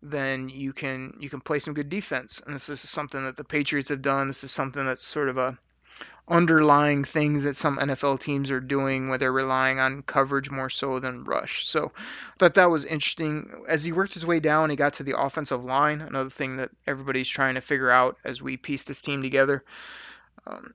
then 0.01 0.49
you 0.49 0.73
can 0.73 1.17
you 1.19 1.29
can 1.29 1.41
play 1.41 1.59
some 1.59 1.73
good 1.73 1.89
defense. 1.89 2.41
And 2.45 2.55
this 2.55 2.69
is 2.69 2.79
something 2.79 3.23
that 3.23 3.37
the 3.37 3.43
Patriots 3.43 3.89
have 3.89 4.01
done. 4.01 4.27
This 4.27 4.43
is 4.43 4.51
something 4.51 4.85
that's 4.85 5.05
sort 5.05 5.29
of 5.29 5.37
a 5.37 5.57
underlying 6.29 7.03
things 7.03 7.43
that 7.43 7.55
some 7.55 7.77
NFL 7.77 8.19
teams 8.19 8.51
are 8.51 8.59
doing 8.59 9.09
where 9.09 9.17
they're 9.17 9.31
relying 9.31 9.79
on 9.79 10.03
coverage 10.03 10.51
more 10.51 10.69
so 10.69 10.99
than 10.99 11.23
rush. 11.23 11.65
So 11.65 11.91
I 11.95 12.33
thought 12.37 12.53
that 12.53 12.69
was 12.69 12.85
interesting. 12.85 13.63
As 13.67 13.83
he 13.83 13.91
worked 13.91 14.13
his 14.13 14.25
way 14.25 14.39
down, 14.39 14.69
he 14.69 14.75
got 14.75 14.93
to 14.93 15.03
the 15.03 15.19
offensive 15.19 15.63
line, 15.63 16.01
another 16.01 16.29
thing 16.29 16.57
that 16.57 16.69
everybody's 16.85 17.27
trying 17.27 17.55
to 17.55 17.61
figure 17.61 17.89
out 17.89 18.17
as 18.23 18.41
we 18.41 18.57
piece 18.57 18.83
this 18.83 19.01
team 19.01 19.23
together. 19.23 19.63
Um, 20.45 20.73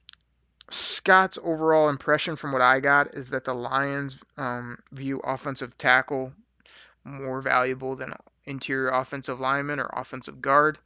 Scott's 0.71 1.39
overall 1.43 1.89
impression 1.89 2.37
from 2.37 2.53
what 2.53 2.63
I 2.63 2.81
got 2.81 3.15
is 3.15 3.31
that 3.31 3.45
the 3.45 3.55
Lions 3.55 4.17
um, 4.37 4.79
view 4.93 5.21
offensive 5.23 5.79
tackle 5.79 6.33
more 7.05 7.41
valuable 7.43 7.97
than 7.97 8.15
interior 8.47 8.91
offensive 8.91 9.41
lineman 9.41 9.81
or 9.81 9.91
offensive 9.93 10.41
guard. 10.41 10.79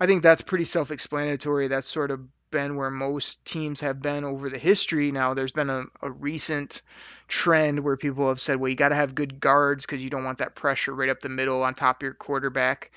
I 0.00 0.06
think 0.06 0.22
that's 0.22 0.42
pretty 0.42 0.64
self 0.64 0.90
explanatory. 0.90 1.68
That's 1.68 1.86
sort 1.86 2.10
of 2.10 2.20
been 2.50 2.76
where 2.76 2.90
most 2.90 3.44
teams 3.44 3.80
have 3.80 4.00
been 4.00 4.24
over 4.24 4.48
the 4.48 4.58
history. 4.58 5.10
Now, 5.10 5.34
there's 5.34 5.52
been 5.52 5.70
a, 5.70 5.84
a 6.02 6.10
recent 6.10 6.82
trend 7.26 7.80
where 7.80 7.96
people 7.96 8.28
have 8.28 8.40
said, 8.40 8.58
well, 8.58 8.68
you 8.68 8.76
got 8.76 8.90
to 8.90 8.94
have 8.94 9.14
good 9.14 9.40
guards 9.40 9.84
because 9.84 10.02
you 10.02 10.10
don't 10.10 10.24
want 10.24 10.38
that 10.38 10.54
pressure 10.54 10.94
right 10.94 11.08
up 11.08 11.20
the 11.20 11.28
middle 11.28 11.62
on 11.62 11.74
top 11.74 11.98
of 11.98 12.02
your 12.02 12.14
quarterback. 12.14 12.92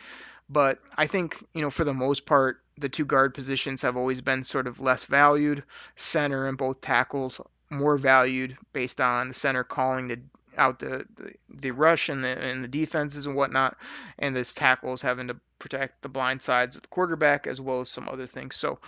But 0.50 0.80
I 0.96 1.08
think, 1.08 1.44
you 1.54 1.62
know, 1.62 1.72
for 1.72 1.84
the 1.84 1.94
most 1.94 2.26
part, 2.26 2.62
the 2.78 2.90
two 2.90 3.06
guard 3.06 3.34
positions 3.34 3.82
have 3.82 3.98
always 3.98 4.22
been 4.22 4.44
sort 4.44 4.68
of 4.68 4.80
less 4.80 5.06
valued. 5.06 5.64
Center 5.96 6.48
and 6.48 6.58
both 6.58 6.82
tackles 6.82 7.42
more 7.70 7.98
valued 7.98 8.58
based 8.74 9.02
on 9.02 9.30
the 9.30 9.34
center 9.34 9.64
calling 9.64 10.08
the 10.08 10.20
out 10.58 10.80
the, 10.80 11.06
the, 11.50 11.72
rush 11.72 12.10
and 12.10 12.24
the 12.24 12.30
and 12.30 12.64
the 12.64 12.68
defenses 12.68 13.26
and 13.26 13.36
whatnot, 13.36 13.78
and 14.20 14.36
this 14.36 14.54
tackles 14.54 15.02
having 15.02 15.28
to 15.28 15.38
protect 15.60 16.02
the 16.02 16.10
blind 16.10 16.42
sides 16.42 16.76
of 16.76 16.82
the 16.82 16.88
quarterback 16.88 17.48
as 17.48 17.60
well 17.62 17.82
as 17.82 17.90
some 17.90 18.10
other 18.10 18.28
things. 18.28 18.56
So 18.56 18.80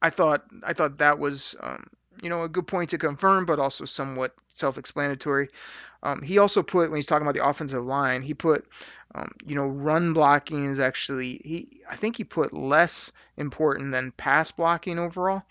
I 0.00 0.10
thought 0.10 0.44
I 0.62 0.72
thought 0.72 0.98
that 0.98 1.18
was 1.18 1.54
um, 1.60 1.86
you 2.22 2.28
know 2.28 2.42
a 2.42 2.48
good 2.48 2.66
point 2.66 2.90
to 2.90 2.98
confirm, 2.98 3.46
but 3.46 3.58
also 3.58 3.84
somewhat 3.84 4.34
self-explanatory. 4.48 5.48
Um, 6.02 6.20
he 6.22 6.38
also 6.38 6.62
put 6.62 6.90
when 6.90 6.98
he's 6.98 7.06
talking 7.06 7.26
about 7.26 7.34
the 7.34 7.46
offensive 7.46 7.84
line, 7.84 8.22
he 8.22 8.34
put 8.34 8.66
um, 9.14 9.30
you 9.46 9.54
know 9.54 9.66
run 9.66 10.12
blocking 10.12 10.66
is 10.66 10.80
actually 10.80 11.40
he 11.44 11.80
I 11.88 11.96
think 11.96 12.16
he 12.16 12.24
put 12.24 12.52
less 12.52 13.12
important 13.36 13.92
than 13.92 14.12
pass 14.12 14.50
blocking 14.50 14.98
overall. 14.98 15.42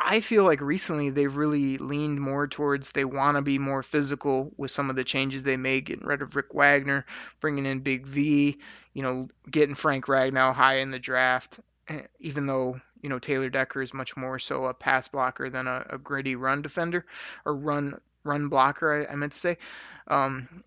I 0.00 0.20
feel 0.20 0.44
like 0.44 0.60
recently 0.60 1.10
they've 1.10 1.36
really 1.36 1.76
leaned 1.78 2.20
more 2.20 2.46
towards 2.46 2.92
they 2.92 3.04
want 3.04 3.36
to 3.36 3.42
be 3.42 3.58
more 3.58 3.82
physical 3.82 4.52
with 4.56 4.70
some 4.70 4.90
of 4.90 4.96
the 4.96 5.04
changes 5.04 5.42
they 5.42 5.56
made, 5.56 5.86
getting 5.86 6.06
rid 6.06 6.22
of 6.22 6.36
Rick 6.36 6.54
Wagner, 6.54 7.04
bringing 7.40 7.66
in 7.66 7.80
Big 7.80 8.06
V, 8.06 8.58
you 8.94 9.02
know, 9.02 9.28
getting 9.50 9.74
Frank 9.74 10.06
Ragnow 10.06 10.54
high 10.54 10.76
in 10.78 10.90
the 10.90 11.00
draft, 11.00 11.58
eh, 11.88 12.02
even 12.20 12.46
though 12.46 12.80
you 13.02 13.08
know 13.08 13.18
Taylor 13.18 13.50
Decker 13.50 13.82
is 13.82 13.92
much 13.92 14.16
more 14.16 14.38
so 14.38 14.66
a 14.66 14.74
pass 14.74 15.08
blocker 15.08 15.50
than 15.50 15.66
a, 15.66 15.84
a 15.90 15.98
gritty 15.98 16.36
run 16.36 16.62
defender 16.62 17.04
or 17.44 17.54
run 17.56 17.94
run 18.24 18.48
blocker. 18.48 19.06
I, 19.08 19.12
I 19.12 19.16
meant 19.16 19.32
to 19.32 19.38
say. 19.38 19.58
Um, 20.06 20.62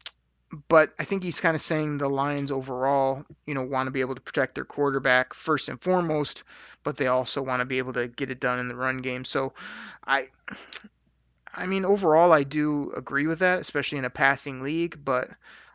but 0.67 0.93
I 0.99 1.05
think 1.05 1.23
he's 1.23 1.39
kind 1.39 1.55
of 1.55 1.61
saying 1.61 1.97
the 1.97 2.09
Lions 2.09 2.51
overall, 2.51 3.23
you 3.45 3.53
know, 3.53 3.63
want 3.63 3.87
to 3.87 3.91
be 3.91 4.01
able 4.01 4.15
to 4.15 4.21
protect 4.21 4.55
their 4.55 4.65
quarterback 4.65 5.33
first 5.33 5.69
and 5.69 5.81
foremost, 5.81 6.43
but 6.83 6.97
they 6.97 7.07
also 7.07 7.41
want 7.41 7.61
to 7.61 7.65
be 7.65 7.77
able 7.77 7.93
to 7.93 8.07
get 8.07 8.31
it 8.31 8.39
done 8.39 8.59
in 8.59 8.67
the 8.67 8.75
run 8.75 9.01
game. 9.01 9.23
So, 9.23 9.53
I, 10.05 10.27
I 11.53 11.67
mean, 11.67 11.85
overall, 11.85 12.33
I 12.33 12.43
do 12.43 12.91
agree 12.95 13.27
with 13.27 13.39
that, 13.39 13.59
especially 13.59 13.99
in 13.99 14.05
a 14.05 14.09
passing 14.09 14.61
league. 14.61 14.99
But 15.03 15.29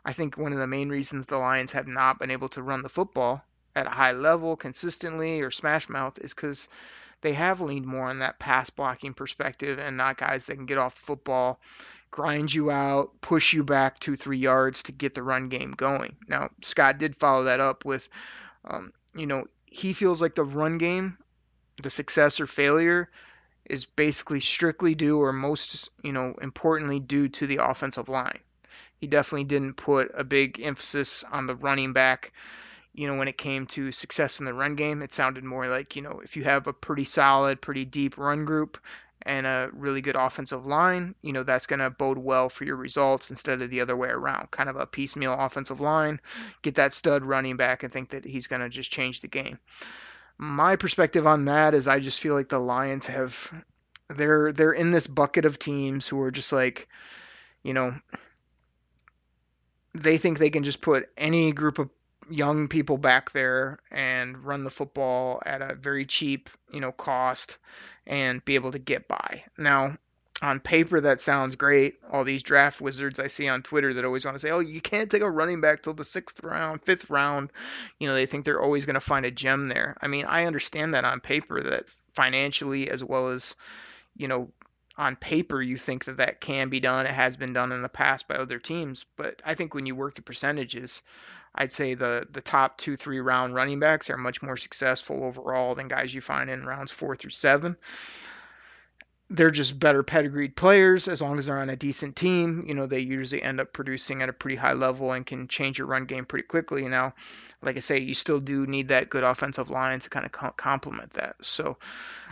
I 0.05 0.13
think 0.13 0.37
one 0.37 0.53
of 0.53 0.59
the 0.59 0.67
main 0.67 0.91
reasons 0.91 1.27
the 1.27 1.39
Lions 1.39 1.73
have 1.73 1.87
not 1.87 2.19
been 2.19 2.31
able 2.31 2.49
to 2.51 2.63
run 2.63 2.83
the 2.83 2.89
football 2.89 3.43
at 3.75 3.87
a 3.87 3.91
high 3.91 4.13
level 4.13 4.57
consistently 4.57 5.41
or 5.41 5.51
smash 5.51 5.89
mouth 5.89 6.19
is 6.19 6.35
because 6.35 6.69
they 7.23 7.33
have 7.33 7.61
leaned 7.61 7.87
more 7.87 8.09
on 8.09 8.19
that 8.19 8.39
pass 8.39 8.71
blocking 8.71 9.15
perspective 9.15 9.79
and 9.79 9.97
not 9.97 10.19
guys 10.19 10.45
that 10.45 10.57
can 10.57 10.67
get 10.67 10.79
off 10.79 10.95
the 10.95 11.07
football, 11.07 11.59
grind 12.17 12.53
you 12.53 12.71
out, 12.71 13.21
push 13.21 13.53
you 13.53 13.63
back 13.63 13.99
two, 13.99 14.17
three 14.17 14.39
yards 14.39 14.85
to 14.85 14.93
get 14.93 15.15
the 15.15 15.23
run 15.23 15.51
game 15.51 15.73
going. 15.73 16.17
Now, 16.27 16.49
Scott 16.63 16.97
did 16.97 17.15
follow 17.15 17.45
that 17.45 17.61
up 17.61 17.85
with, 17.85 18.09
um, 18.65 18.95
you 19.15 19.27
know, 19.27 19.45
he 19.67 19.93
feels 19.93 20.23
like 20.23 20.35
the 20.35 20.43
run 20.43 20.79
game, 20.79 21.19
the 21.83 21.91
success 21.91 22.41
or 22.41 22.47
failure, 22.47 23.11
is 23.69 23.85
basically 23.85 24.41
strictly 24.41 24.95
due 24.95 25.21
or 25.21 25.31
most, 25.31 25.91
you 26.03 26.13
know, 26.13 26.35
importantly 26.41 27.01
due 27.01 27.29
to 27.29 27.47
the 27.47 27.59
offensive 27.63 28.09
line. 28.09 28.39
He 28.97 29.09
definitely 29.09 29.45
didn't 29.45 29.75
put 29.75 30.11
a 30.15 30.25
big 30.25 30.59
emphasis 30.59 31.23
on 31.31 31.47
the 31.47 31.55
running 31.55 31.93
back 31.93 32.33
you 32.95 33.07
know, 33.07 33.19
when 33.19 33.29
it 33.29 33.37
came 33.37 33.67
to 33.67 33.93
success 33.93 34.41
in 34.41 34.47
the 34.47 34.55
run 34.55 34.75
game, 34.75 35.03
it 35.03 35.13
sounded 35.13 35.45
more 35.45 35.69
like, 35.69 35.97
you 35.97 36.03
know, 36.03 36.23
if 36.25 36.35
you 36.35 36.45
have 36.45 36.67
a 36.67 36.73
pretty 36.73 37.05
solid, 37.05 37.61
pretty 37.61 37.85
deep 37.85 38.17
run 38.17 38.47
group 38.47 38.79
and 39.27 39.45
a 39.45 39.69
really 39.73 40.01
good 40.01 40.15
offensive 40.15 40.67
line, 40.67 41.17
you 41.21 41.33
know, 41.33 41.43
that's 41.43 41.67
going 41.67 41.81
to 41.81 41.91
bode 41.91 42.17
well 42.17 42.49
for 42.49 42.65
your 42.65 42.77
results 42.77 43.31
instead 43.31 43.61
of 43.61 43.71
the 43.71 43.81
other 43.81 43.97
way 43.97 44.09
around. 44.09 44.53
Kind 44.53 44.71
of 44.71 44.77
a 44.77 44.87
piecemeal 44.87 45.35
offensive 45.35 45.81
line, 45.81 46.21
get 46.63 46.77
that 46.77 46.95
stud 46.95 47.25
running 47.25 47.57
back 47.57 47.83
and 47.83 47.93
think 47.93 48.11
that 48.11 48.25
he's 48.25 48.47
going 48.47 48.63
to 48.63 48.69
just 48.69 48.91
change 48.91 49.21
the 49.21 49.29
game. 49.29 49.59
My 50.39 50.77
perspective 50.77 51.27
on 51.27 51.47
that 51.47 51.75
is 51.75 51.89
I 51.89 51.99
just 51.99 52.21
feel 52.21 52.35
like 52.35 52.49
the 52.49 52.61
Lions 52.61 53.07
have 53.07 53.53
they're 54.09 54.53
they're 54.53 54.73
in 54.73 54.93
this 54.93 55.09
bucket 55.09 55.45
of 55.45 55.59
teams 55.59 56.07
who 56.07 56.21
are 56.21 56.31
just 56.31 56.53
like, 56.53 56.89
you 57.65 57.75
know, 57.75 57.93
they 59.93 60.19
think 60.19 60.39
they 60.39 60.51
can 60.51 60.63
just 60.63 60.81
put 60.81 61.09
any 61.17 61.51
group 61.51 61.81
of 61.81 61.91
young 62.31 62.69
people 62.69 62.99
back 62.99 63.33
there 63.33 63.81
and 63.91 64.45
run 64.45 64.63
the 64.63 64.71
football 64.71 65.43
at 65.45 65.63
a 65.63 65.75
very 65.75 66.05
cheap, 66.05 66.49
you 66.73 66.81
know, 66.81 66.93
cost 66.93 67.57
and 68.07 68.45
be 68.45 68.55
able 68.55 68.73
to 68.73 68.79
get 68.79 69.09
by. 69.09 69.43
Now, 69.59 69.97
on 70.43 70.61
paper 70.61 71.01
that 71.01 71.21
sounds 71.21 71.57
great. 71.57 71.95
All 72.11 72.25
these 72.25 72.43
draft 72.43 72.81
wizards 72.81 73.19
I 73.19 73.29
see 73.29 73.49
on 73.49 73.63
Twitter 73.63 73.95
that 73.95 74.05
always 74.05 74.25
want 74.25 74.35
to 74.35 74.39
say, 74.39 74.51
"Oh, 74.51 74.61
you 74.61 74.81
can't 74.81 75.11
take 75.11 75.23
a 75.23 75.31
running 75.31 75.61
back 75.61 75.83
till 75.83 75.95
the 75.95 76.05
6th 76.05 76.43
round, 76.43 76.85
5th 76.85 77.09
round." 77.09 77.51
You 77.99 78.09
know, 78.09 78.15
they 78.15 78.27
think 78.27 78.45
they're 78.45 78.61
always 78.61 78.85
going 78.85 78.95
to 78.95 79.01
find 79.01 79.25
a 79.25 79.31
gem 79.31 79.69
there. 79.69 79.97
I 80.01 80.09
mean, 80.09 80.27
I 80.27 80.45
understand 80.45 80.95
that 80.95 81.07
on 81.07 81.21
paper 81.21 81.63
that 81.63 81.87
financially 82.15 82.91
as 82.91 83.03
well 83.03 83.29
as, 83.29 83.55
you 84.15 84.29
know, 84.29 84.51
on 84.99 85.17
paper 85.17 85.61
you 85.61 85.77
think 85.77 86.07
that 86.07 86.19
that 86.19 86.41
can 86.41 86.69
be 86.69 86.81
done. 86.81 87.07
It 87.07 87.13
has 87.13 87.37
been 87.37 87.53
done 87.53 87.73
in 87.73 87.83
the 87.83 87.89
past 87.89 88.29
by 88.29 88.37
other 88.37 88.59
teams, 88.59 89.05
but 89.17 89.41
I 89.45 89.55
think 89.55 89.75
when 89.75 89.87
you 89.87 89.95
work 89.95 90.15
the 90.15 90.23
percentages, 90.23 91.03
I'd 91.57 91.73
say 91.73 91.95
the 91.95 92.27
the 92.31 92.41
top 92.41 92.77
two 92.77 92.97
three 92.97 93.21
round 93.21 93.55
running 93.55 93.81
backs 93.81 94.11
are 94.11 94.17
much 94.17 94.43
more 94.43 94.57
successful 94.57 95.25
overall 95.25 95.75
than 95.75 95.89
guys 95.89 96.15
you 96.15 96.21
find 96.21 96.51
in 96.51 96.67
rounds 96.67 96.93
four 96.93 97.17
through 97.17 97.31
seven. 97.31 97.77
They're 99.29 99.51
just 99.51 99.77
better 99.77 100.05
pedigreed 100.05 100.55
players 100.55 101.09
as 101.09 101.21
long 101.21 101.39
as 101.39 101.47
they're 101.47 101.59
on 101.59 101.69
a 101.69 101.75
decent 101.75 102.15
team. 102.15 102.65
You 102.69 102.75
know, 102.75 102.87
they 102.87 103.01
usually 103.01 103.43
end 103.43 103.59
up 103.59 103.73
producing 103.73 104.23
at 104.23 104.29
a 104.29 104.33
pretty 104.33 104.55
high 104.55 104.75
level 104.75 105.11
and 105.11 105.27
can 105.27 105.49
change 105.49 105.79
your 105.79 105.89
run 105.89 106.05
game 106.05 106.27
pretty 106.27 106.47
quickly. 106.47 106.87
Now, 106.87 107.15
like 107.61 107.77
I 107.77 107.81
say, 107.81 107.99
you 107.99 108.15
still 108.15 108.39
do 108.39 108.67
need 108.67 108.89
that 108.89 109.11
good 109.11 109.25
offensive 109.25 109.69
line 109.69 109.99
to 109.99 110.11
kind 110.11 110.27
of 110.27 110.57
complement 110.57 111.15
that. 111.15 111.35
So, 111.43 111.77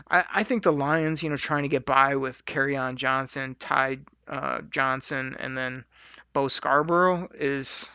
I, 0.08 0.24
I 0.32 0.42
think 0.44 0.62
the 0.62 0.72
Lions, 0.72 1.20
you 1.20 1.30
know, 1.30 1.36
trying 1.36 1.64
to 1.64 1.68
get 1.68 1.84
by 1.84 2.14
with 2.14 2.44
Kerryon 2.44 2.94
Johnson, 2.94 3.56
Ty 3.58 3.98
uh, 4.28 4.60
Johnson, 4.70 5.34
and 5.40 5.58
then 5.58 5.84
Bo 6.32 6.46
Scarborough 6.46 7.28
is 7.34 7.90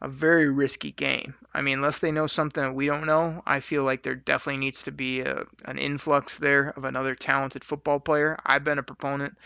a 0.00 0.08
very 0.08 0.50
risky 0.50 0.92
game. 0.92 1.34
I 1.54 1.62
mean, 1.62 1.78
unless 1.78 2.00
they 2.00 2.12
know 2.12 2.26
something 2.26 2.62
that 2.62 2.74
we 2.74 2.86
don't 2.86 3.06
know, 3.06 3.42
I 3.46 3.60
feel 3.60 3.82
like 3.82 4.02
there 4.02 4.14
definitely 4.14 4.60
needs 4.60 4.82
to 4.82 4.92
be 4.92 5.20
a, 5.20 5.44
an 5.64 5.78
influx 5.78 6.38
there 6.38 6.68
of 6.76 6.84
another 6.84 7.14
talented 7.14 7.64
football 7.64 7.98
player. 7.98 8.38
I've 8.44 8.64
been 8.64 8.78
a 8.78 8.82
proponent 8.82 9.38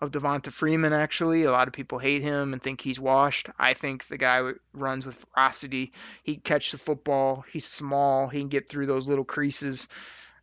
of 0.00 0.10
Devonta 0.10 0.52
Freeman, 0.52 0.92
actually. 0.92 1.44
A 1.44 1.52
lot 1.52 1.68
of 1.68 1.74
people 1.74 2.00
hate 2.00 2.22
him 2.22 2.52
and 2.52 2.60
think 2.60 2.80
he's 2.80 2.98
washed. 2.98 3.48
I 3.56 3.74
think 3.74 4.08
the 4.08 4.18
guy 4.18 4.50
runs 4.72 5.06
with 5.06 5.24
ferocity. 5.34 5.92
He 6.24 6.34
can 6.34 6.42
catch 6.42 6.72
the 6.72 6.78
football. 6.78 7.44
He's 7.52 7.66
small. 7.66 8.26
He 8.26 8.40
can 8.40 8.48
get 8.48 8.68
through 8.68 8.86
those 8.86 9.06
little 9.06 9.24
creases. 9.24 9.88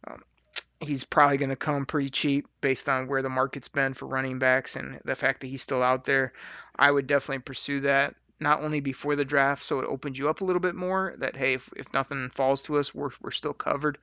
Um, 0.08 0.24
he's 0.80 1.04
probably 1.04 1.36
going 1.36 1.50
to 1.50 1.58
come 1.58 1.86
pretty 1.86 2.10
cheap 2.10 2.48
based 2.62 2.88
on 2.88 3.08
where 3.10 3.22
the 3.22 3.28
market's 3.28 3.68
been 3.68 3.94
for 3.94 4.06
running 4.06 4.40
backs 4.40 4.78
and 4.78 5.02
the 5.04 5.18
fact 5.18 5.42
that 5.42 5.48
he's 5.48 5.62
still 5.62 5.84
out 5.84 6.06
there. 6.06 6.32
I 6.78 6.90
would 6.90 7.08
definitely 7.08 7.40
pursue 7.40 7.82
that 7.82 8.16
not 8.40 8.64
only 8.64 8.80
before 8.80 9.16
the 9.16 9.26
draft, 9.26 9.64
so 9.64 9.80
it 9.80 9.88
opens 9.88 10.18
you 10.18 10.30
up 10.30 10.42
a 10.42 10.46
little 10.46 10.60
bit 10.60 10.76
more 10.76 11.16
that 11.20 11.36
hey, 11.36 11.54
if, 11.54 11.70
if 11.76 11.94
nothing 11.94 12.30
falls 12.30 12.64
to 12.64 12.78
us, 12.78 12.94
we're 12.94 13.12
we're 13.22 13.32
still 13.32 13.54
covered 13.54 13.98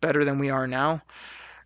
better 0.00 0.24
than 0.24 0.38
we 0.38 0.50
are 0.50 0.66
now. 0.66 1.02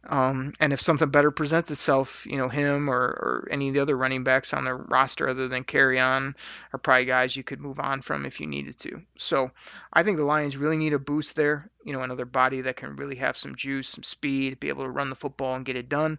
Um, 0.08 0.52
and 0.60 0.72
if 0.72 0.80
something 0.80 1.08
better 1.08 1.30
presents 1.30 1.70
itself, 1.70 2.26
you 2.26 2.36
know, 2.36 2.48
him 2.48 2.88
or, 2.88 2.94
or 2.94 3.48
any 3.50 3.68
of 3.68 3.74
the 3.74 3.80
other 3.80 3.96
running 3.96 4.22
backs 4.22 4.54
on 4.54 4.64
the 4.64 4.74
roster 4.74 5.28
other 5.28 5.48
than 5.48 5.64
Kerryon 5.64 6.34
are 6.72 6.78
probably 6.78 7.06
guys 7.06 7.34
you 7.34 7.42
could 7.42 7.60
move 7.60 7.80
on 7.80 8.02
from 8.02 8.24
if 8.24 8.40
you 8.40 8.46
needed 8.46 8.78
to. 8.80 9.02
So 9.18 9.50
I 9.92 10.04
think 10.04 10.16
the 10.16 10.24
Lions 10.24 10.56
really 10.56 10.76
need 10.76 10.92
a 10.92 10.98
boost 10.98 11.34
there, 11.34 11.68
you 11.84 11.92
know, 11.92 12.02
another 12.02 12.24
body 12.24 12.62
that 12.62 12.76
can 12.76 12.96
really 12.96 13.16
have 13.16 13.36
some 13.36 13.56
juice, 13.56 13.88
some 13.88 14.04
speed, 14.04 14.60
be 14.60 14.68
able 14.68 14.84
to 14.84 14.90
run 14.90 15.10
the 15.10 15.16
football 15.16 15.54
and 15.54 15.64
get 15.64 15.76
it 15.76 15.88
done. 15.88 16.18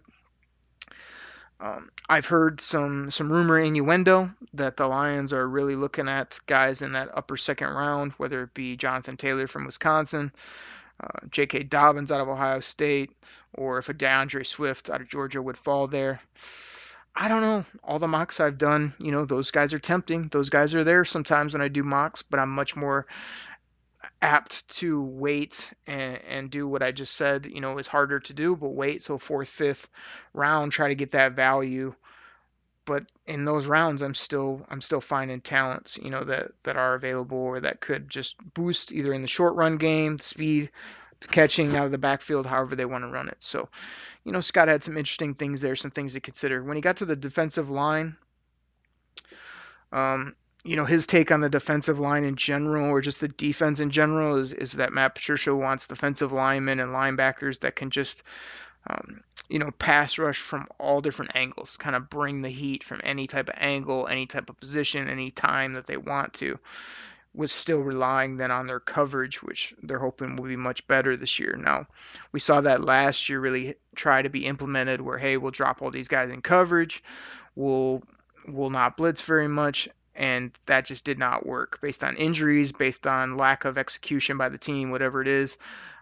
Um, 1.60 1.90
I've 2.08 2.26
heard 2.26 2.60
some 2.60 3.10
some 3.10 3.32
rumor 3.32 3.58
innuendo 3.58 4.30
that 4.54 4.76
the 4.76 4.86
Lions 4.86 5.32
are 5.32 5.46
really 5.46 5.74
looking 5.74 6.08
at 6.08 6.38
guys 6.46 6.82
in 6.82 6.92
that 6.92 7.10
upper 7.16 7.36
second 7.36 7.68
round, 7.68 8.12
whether 8.12 8.42
it 8.44 8.54
be 8.54 8.76
Jonathan 8.76 9.16
Taylor 9.16 9.48
from 9.48 9.66
Wisconsin, 9.66 10.32
uh, 11.02 11.26
J.K. 11.30 11.64
Dobbins 11.64 12.12
out 12.12 12.20
of 12.20 12.28
Ohio 12.28 12.60
State, 12.60 13.10
or 13.54 13.78
if 13.78 13.88
a 13.88 13.92
D'Andre 13.92 14.44
Swift 14.44 14.88
out 14.88 15.00
of 15.00 15.08
Georgia 15.08 15.42
would 15.42 15.58
fall 15.58 15.88
there. 15.88 16.20
I 17.20 17.26
don't 17.26 17.40
know. 17.40 17.64
All 17.82 17.98
the 17.98 18.06
mocks 18.06 18.38
I've 18.38 18.58
done, 18.58 18.94
you 19.00 19.10
know, 19.10 19.24
those 19.24 19.50
guys 19.50 19.74
are 19.74 19.80
tempting. 19.80 20.28
Those 20.28 20.50
guys 20.50 20.76
are 20.76 20.84
there 20.84 21.04
sometimes 21.04 21.52
when 21.52 21.62
I 21.62 21.66
do 21.66 21.82
mocks, 21.82 22.22
but 22.22 22.38
I'm 22.38 22.50
much 22.50 22.76
more 22.76 23.06
apt 24.20 24.66
to 24.68 25.00
wait 25.00 25.70
and, 25.86 26.18
and 26.28 26.50
do 26.50 26.66
what 26.66 26.82
I 26.82 26.92
just 26.92 27.14
said. 27.14 27.46
You 27.46 27.60
know, 27.60 27.78
it's 27.78 27.88
harder 27.88 28.20
to 28.20 28.32
do, 28.32 28.56
but 28.56 28.70
wait 28.70 29.04
so 29.04 29.18
fourth, 29.18 29.48
fifth 29.48 29.88
round, 30.32 30.72
try 30.72 30.88
to 30.88 30.94
get 30.94 31.12
that 31.12 31.32
value. 31.32 31.94
But 32.84 33.04
in 33.26 33.44
those 33.44 33.66
rounds, 33.66 34.02
I'm 34.02 34.14
still 34.14 34.64
I'm 34.70 34.80
still 34.80 35.00
finding 35.02 35.40
talents, 35.40 35.98
you 36.02 36.10
know, 36.10 36.24
that 36.24 36.52
that 36.62 36.76
are 36.76 36.94
available 36.94 37.38
or 37.38 37.60
that 37.60 37.80
could 37.80 38.08
just 38.08 38.36
boost 38.54 38.92
either 38.92 39.12
in 39.12 39.22
the 39.22 39.28
short 39.28 39.54
run 39.54 39.76
game, 39.76 40.16
the 40.16 40.24
speed, 40.24 40.70
catching 41.26 41.76
out 41.76 41.84
of 41.84 41.92
the 41.92 41.98
backfield, 41.98 42.46
however 42.46 42.76
they 42.76 42.86
want 42.86 43.04
to 43.04 43.10
run 43.10 43.28
it. 43.28 43.36
So, 43.40 43.68
you 44.24 44.32
know, 44.32 44.40
Scott 44.40 44.68
had 44.68 44.84
some 44.84 44.96
interesting 44.96 45.34
things 45.34 45.60
there, 45.60 45.76
some 45.76 45.90
things 45.90 46.14
to 46.14 46.20
consider. 46.20 46.62
When 46.62 46.76
he 46.76 46.80
got 46.80 46.98
to 46.98 47.04
the 47.04 47.16
defensive 47.16 47.68
line, 47.68 48.16
um, 49.92 50.34
you 50.64 50.76
know, 50.76 50.84
his 50.84 51.06
take 51.06 51.30
on 51.30 51.40
the 51.40 51.48
defensive 51.48 51.98
line 51.98 52.24
in 52.24 52.36
general, 52.36 52.90
or 52.90 53.00
just 53.00 53.20
the 53.20 53.28
defense 53.28 53.80
in 53.80 53.90
general, 53.90 54.36
is, 54.36 54.52
is 54.52 54.72
that 54.72 54.92
Matt 54.92 55.14
Patricia 55.14 55.54
wants 55.54 55.86
defensive 55.86 56.32
linemen 56.32 56.80
and 56.80 56.92
linebackers 56.92 57.60
that 57.60 57.76
can 57.76 57.90
just, 57.90 58.22
um, 58.88 59.20
you 59.48 59.58
know, 59.58 59.70
pass 59.78 60.18
rush 60.18 60.38
from 60.38 60.66
all 60.78 61.00
different 61.00 61.32
angles, 61.34 61.76
kind 61.76 61.96
of 61.96 62.10
bring 62.10 62.42
the 62.42 62.48
heat 62.48 62.84
from 62.84 63.00
any 63.04 63.26
type 63.26 63.48
of 63.48 63.54
angle, 63.58 64.06
any 64.08 64.26
type 64.26 64.50
of 64.50 64.60
position, 64.60 65.08
any 65.08 65.30
time 65.30 65.74
that 65.74 65.86
they 65.86 65.96
want 65.96 66.34
to 66.34 66.58
was 67.34 67.52
still 67.52 67.80
relying 67.80 68.36
then 68.36 68.50
on 68.50 68.66
their 68.66 68.80
coverage, 68.80 69.42
which 69.42 69.74
they're 69.82 69.98
hoping 69.98 70.34
will 70.34 70.48
be 70.48 70.56
much 70.56 70.86
better 70.88 71.16
this 71.16 71.38
year. 71.38 71.56
Now, 71.56 71.86
we 72.32 72.40
saw 72.40 72.60
that 72.62 72.82
last 72.82 73.28
year 73.28 73.38
really 73.38 73.76
try 73.94 74.22
to 74.22 74.28
be 74.28 74.46
implemented 74.46 75.00
where, 75.00 75.18
hey, 75.18 75.36
we'll 75.36 75.52
drop 75.52 75.80
all 75.80 75.90
these 75.90 76.08
guys 76.08 76.32
in 76.32 76.42
coverage, 76.42 77.02
we'll 77.54 78.02
will 78.46 78.70
not 78.70 78.96
blitz 78.96 79.20
very 79.22 79.46
much, 79.46 79.88
and 80.18 80.50
that 80.66 80.84
just 80.84 81.04
did 81.04 81.18
not 81.18 81.46
work 81.46 81.80
based 81.80 82.04
on 82.04 82.16
injuries, 82.16 82.72
based 82.72 83.06
on 83.06 83.38
lack 83.38 83.64
of 83.64 83.78
execution 83.78 84.36
by 84.36 84.50
the 84.50 84.58
team, 84.58 84.90
whatever 84.90 85.22
it 85.22 85.28
is. 85.28 85.56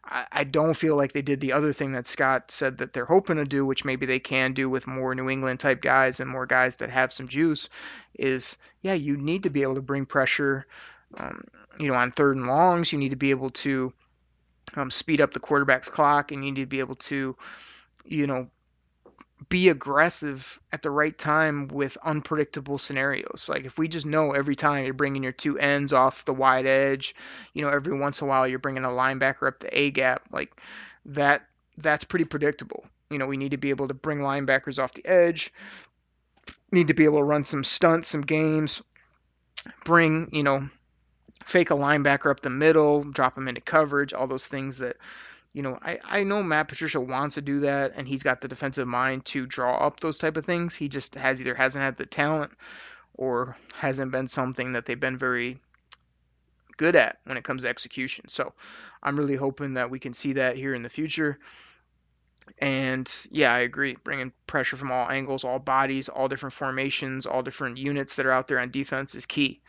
I, 0.09 0.45
don't 0.45 0.75
feel 0.75 0.95
like 0.95 1.13
they 1.13 1.23
did 1.23 1.41
the 1.41 1.55
other 1.55 1.73
thing 1.73 1.95
that 1.95 2.07
Scott 2.07 2.53
said 2.53 2.79
that 2.79 2.93
they're 2.93 3.05
hoping 3.05 3.39
to 3.39 3.45
do, 3.45 3.67
which 3.67 3.85
maybe 3.85 4.07
they 4.07 4.21
can 4.21 4.53
do 4.53 4.71
with 4.71 4.87
more 4.87 5.17
New 5.17 5.29
England 5.29 5.59
type 5.59 5.83
guys 5.83 6.21
and 6.21 6.31
more 6.31 6.47
guys 6.47 6.77
that 6.77 6.91
have 6.91 7.13
some 7.13 7.27
juice. 7.27 7.69
Is 8.15 8.57
yeah, 8.83 8.93
you 8.93 9.17
need 9.17 9.43
to 9.43 9.51
be 9.51 9.63
able 9.63 9.75
to 9.75 9.83
bring 9.83 10.07
pressure 10.07 10.65
um, 11.19 11.43
you 11.79 11.89
know, 11.89 11.95
on 11.95 12.11
third 12.11 12.37
and 12.37 12.47
longs, 12.47 12.93
you 12.93 12.99
need 12.99 13.11
to 13.11 13.17
be 13.17 13.31
able 13.31 13.51
to 13.51 13.93
um, 14.75 14.91
speed 14.91 15.21
up 15.21 15.33
the 15.33 15.41
quarterback's 15.41 15.89
clock, 15.89 16.33
and 16.33 16.45
you 16.45 16.53
need 16.53 16.61
to 16.61 16.67
be 16.67 16.81
able 16.81 16.97
to, 16.97 17.37
you 18.05 18.27
know, 18.27 18.49
be 19.49 19.69
aggressive 19.69 20.61
at 20.73 20.83
the 20.83 20.91
right 20.91 21.17
time 21.17 21.69
with 21.69 21.99
unpredictable 22.03 22.79
scenarios. 22.79 23.47
Like 23.49 23.65
if 23.65 23.79
we 23.79 23.89
just 23.89 24.07
know 24.07 24.33
every 24.33 24.57
time 24.57 24.85
you're 24.85 24.95
bringing 24.95 25.23
your 25.23 25.33
two 25.33 25.59
ends 25.59 25.93
off 25.93 26.25
the 26.25 26.35
wide 26.35 26.67
edge, 26.67 27.15
you 27.53 27.63
know, 27.63 27.69
every 27.69 27.99
once 27.99 28.21
in 28.21 28.27
a 28.27 28.31
while 28.31 28.49
you're 28.49 28.59
bringing 28.59 28.85
a 28.85 28.89
linebacker 28.89 29.47
up 29.47 29.61
the 29.61 29.79
A 29.79 29.91
gap, 29.91 30.23
like 30.31 30.61
that. 31.07 31.47
That's 31.79 32.05
pretty 32.05 32.25
predictable. 32.25 32.87
You 33.11 33.19
know, 33.19 33.27
we 33.27 33.37
need 33.37 33.51
to 33.51 33.59
be 33.59 33.71
able 33.71 33.89
to 33.89 33.95
bring 33.95 34.19
linebackers 34.21 34.83
off 34.83 34.95
the 34.95 35.07
edge. 35.07 35.53
Need 36.73 36.89
to 36.89 36.95
be 36.95 37.05
able 37.05 37.19
to 37.19 37.25
run 37.25 37.45
some 37.45 37.65
stunts, 37.65 38.09
some 38.09 38.23
games. 38.23 38.83
Bring, 39.85 40.31
you 40.33 40.43
know, 40.43 40.69
fake 41.45 41.71
a 41.71 41.75
linebacker 41.75 42.31
up 42.31 42.41
the 42.41 42.51
middle, 42.51 43.05
drop 43.05 43.37
him 43.37 43.47
into 43.47 43.61
coverage, 43.61 44.15
all 44.15 44.27
those 44.27 44.47
things 44.47 44.79
that, 44.79 44.97
you 45.57 45.63
know, 45.63 45.79
I, 45.81 45.99
I 46.05 46.23
know 46.23 46.43
Matt 46.43 46.69
Patricia 46.69 47.01
wants 47.01 47.37
to 47.37 47.41
do 47.41 47.61
that 47.61 47.95
and 47.97 48.07
he's 48.07 48.23
got 48.23 48.43
the 48.43 48.47
defensive 48.47 48.87
mind 48.87 49.25
to 49.25 49.47
draw 49.47 49.87
up 49.87 50.01
those 50.01 50.19
type 50.19 50.37
of 50.37 50.45
things. 50.45 50.75
He 50.75 50.91
just 50.91 51.15
has 51.15 51.41
either 51.41 51.55
hasn't 51.55 51.81
had 51.81 51.97
the 51.97 52.05
talent 52.05 52.53
or 53.15 53.57
hasn't 53.73 54.13
been 54.13 54.29
something 54.29 54.75
that 54.75 54.85
they've 54.85 55.01
been 55.01 55.17
very 55.17 55.59
good 56.77 56.95
at 56.95 57.21
when 57.25 57.39
it 57.39 57.45
comes 57.45 57.63
to 57.63 57.71
execution. 57.71 58.29
So 58.29 58.53
I'm 59.03 59.17
really 59.17 59.35
hoping 59.35 59.75
that 59.75 59.89
we 59.91 59.99
can 59.99 60.13
see 60.13 60.35
that 60.35 60.57
here 60.57 60.75
in 60.75 60.83
the 60.83 60.91
future. 60.91 61.39
And 62.59 63.11
yeah, 63.31 63.51
I 63.51 63.61
agree. 63.61 63.97
Bringing 64.05 64.35
pressure 64.47 64.77
from 64.77 64.93
all 64.93 65.09
angles, 65.09 65.43
all 65.43 65.59
bodies, 65.59 66.11
all 66.11 66.29
different 66.29 66.53
formations, 66.53 67.25
all 67.25 67.43
different 67.43 67.79
units 67.79 68.17
that 68.17 68.27
are 68.27 68.31
out 68.31 68.47
there 68.47 68.61
on 68.61 68.71
defense 68.71 69.15
is 69.15 69.25
key. 69.25 69.63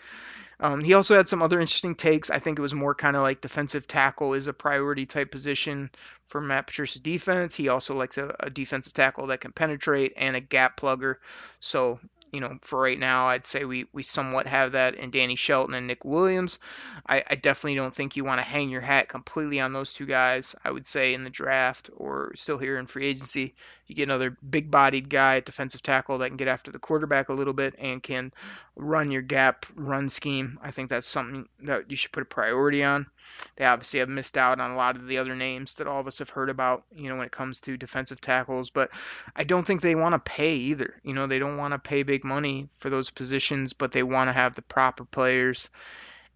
Um, 0.60 0.84
he 0.84 0.94
also 0.94 1.16
had 1.16 1.28
some 1.28 1.42
other 1.42 1.60
interesting 1.60 1.96
takes. 1.96 2.30
I 2.30 2.40
think 2.40 2.58
it 2.58 2.64
was 2.64 2.74
more 2.74 2.96
kind 2.96 3.16
of 3.16 3.22
like 3.22 3.42
defensive 3.42 3.88
tackle 3.88 4.34
is 4.34 4.48
a 4.48 4.54
priority 4.54 5.06
type 5.06 5.32
position 5.32 5.92
for 6.28 6.42
Matt 6.42 6.68
Patricia's 6.68 7.02
defense. 7.02 7.56
He 7.56 7.70
also 7.70 7.96
likes 7.96 8.18
a, 8.18 8.36
a 8.40 8.50
defensive 8.50 8.94
tackle 8.94 9.28
that 9.28 9.42
can 9.42 9.52
penetrate 9.52 10.14
and 10.18 10.36
a 10.36 10.42
gap 10.42 10.80
plugger. 10.80 11.16
So 11.60 12.00
you 12.32 12.42
know, 12.42 12.58
for 12.62 12.80
right 12.80 13.00
now, 13.00 13.28
I'd 13.28 13.46
say 13.46 13.64
we, 13.66 13.88
we 13.94 14.04
somewhat 14.04 14.48
have 14.48 14.74
that 14.74 14.96
in 14.96 15.12
Danny 15.12 15.36
Shelton 15.36 15.74
and 15.74 15.88
Nick 15.88 16.04
Williams. 16.04 16.60
I, 17.08 17.24
I 17.28 17.36
definitely 17.36 17.76
don't 17.76 17.96
think 17.96 18.16
you 18.16 18.26
want 18.26 18.40
to 18.40 18.48
hang 18.48 18.70
your 18.70 18.82
hat 18.82 19.08
completely 19.08 19.60
on 19.60 19.74
those 19.74 19.94
two 19.94 20.06
guys. 20.06 20.56
I 20.64 20.72
would 20.72 20.88
say 20.88 21.14
in 21.14 21.24
the 21.24 21.30
draft 21.30 21.90
or 21.96 22.34
still 22.36 22.58
here 22.58 22.78
in 22.78 22.88
free 22.88 23.08
agency, 23.08 23.56
you 23.88 23.96
get 23.96 24.04
another 24.04 24.38
big 24.48 24.70
bodied 24.70 25.10
guy 25.10 25.38
at 25.38 25.46
defensive 25.46 25.82
tackle 25.82 26.18
that 26.18 26.28
can 26.28 26.38
get 26.38 26.48
after 26.48 26.72
the 26.72 26.80
quarterback 26.80 27.30
a 27.30 27.34
little 27.34 27.54
bit 27.54 27.76
and 27.80 28.04
can 28.04 28.34
run 28.76 29.12
your 29.12 29.22
gap 29.22 29.66
run 29.76 30.10
scheme. 30.10 30.60
I 30.62 30.72
think 30.72 30.90
that's 30.90 31.08
something 31.08 31.48
that 31.64 31.90
you 31.90 31.96
should 31.96 32.12
put 32.12 32.24
a 32.24 32.26
priority 32.26 32.84
on. 32.84 33.08
They 33.56 33.66
obviously 33.66 34.00
have 34.00 34.10
missed 34.10 34.38
out 34.38 34.60
on 34.60 34.72
a 34.72 34.76
lot 34.76 34.96
of 34.96 35.08
the 35.08 35.18
other 35.18 35.36
names 35.36 35.76
that 35.76 35.88
all 35.88 36.00
of 36.00 36.08
us 36.08 36.20
have 36.20 36.30
heard 36.30 36.50
about, 36.50 36.84
you 36.96 37.10
know, 37.10 37.16
when 37.16 37.26
it 37.26 37.32
comes 37.32 37.62
to 37.62 37.78
defensive 37.78 38.22
tackles, 38.22 38.70
but 38.70 38.92
I 39.36 39.44
don't 39.44 39.66
think 39.66 39.82
they 39.82 39.96
want 39.96 40.14
to 40.14 40.32
pay 40.32 40.56
either. 40.56 40.96
You 41.04 41.14
know, 41.14 41.28
they 41.28 41.40
don't 41.40 41.58
want 41.58 41.74
to 41.74 41.80
pay 41.80 42.04
big 42.04 42.24
money 42.24 42.70
for 42.74 42.90
those 42.90 43.10
positions, 43.10 43.74
but 43.74 43.92
they 43.92 44.04
want 44.04 44.30
to 44.30 44.34
have 44.34 44.56
the 44.56 44.62
proper 44.62 45.06
players 45.06 45.70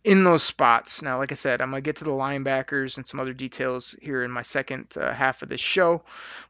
in 0.04 0.24
those 0.24 0.42
spots. 0.42 1.02
Now, 1.02 1.20
like 1.20 1.32
I 1.32 1.36
said, 1.36 1.62
I'm 1.62 1.70
going 1.70 1.82
to 1.82 1.86
get 1.86 1.98
to 1.98 2.04
the 2.04 2.12
linebackers 2.12 2.98
and 2.98 3.06
some 3.06 3.20
other 3.20 3.34
details 3.34 3.96
here 4.02 4.24
in 4.24 4.32
my 4.32 4.42
second 4.42 4.88
uh, 5.00 5.14
half 5.14 5.42
of 5.42 5.50
this 5.50 5.62
show, 5.62 6.04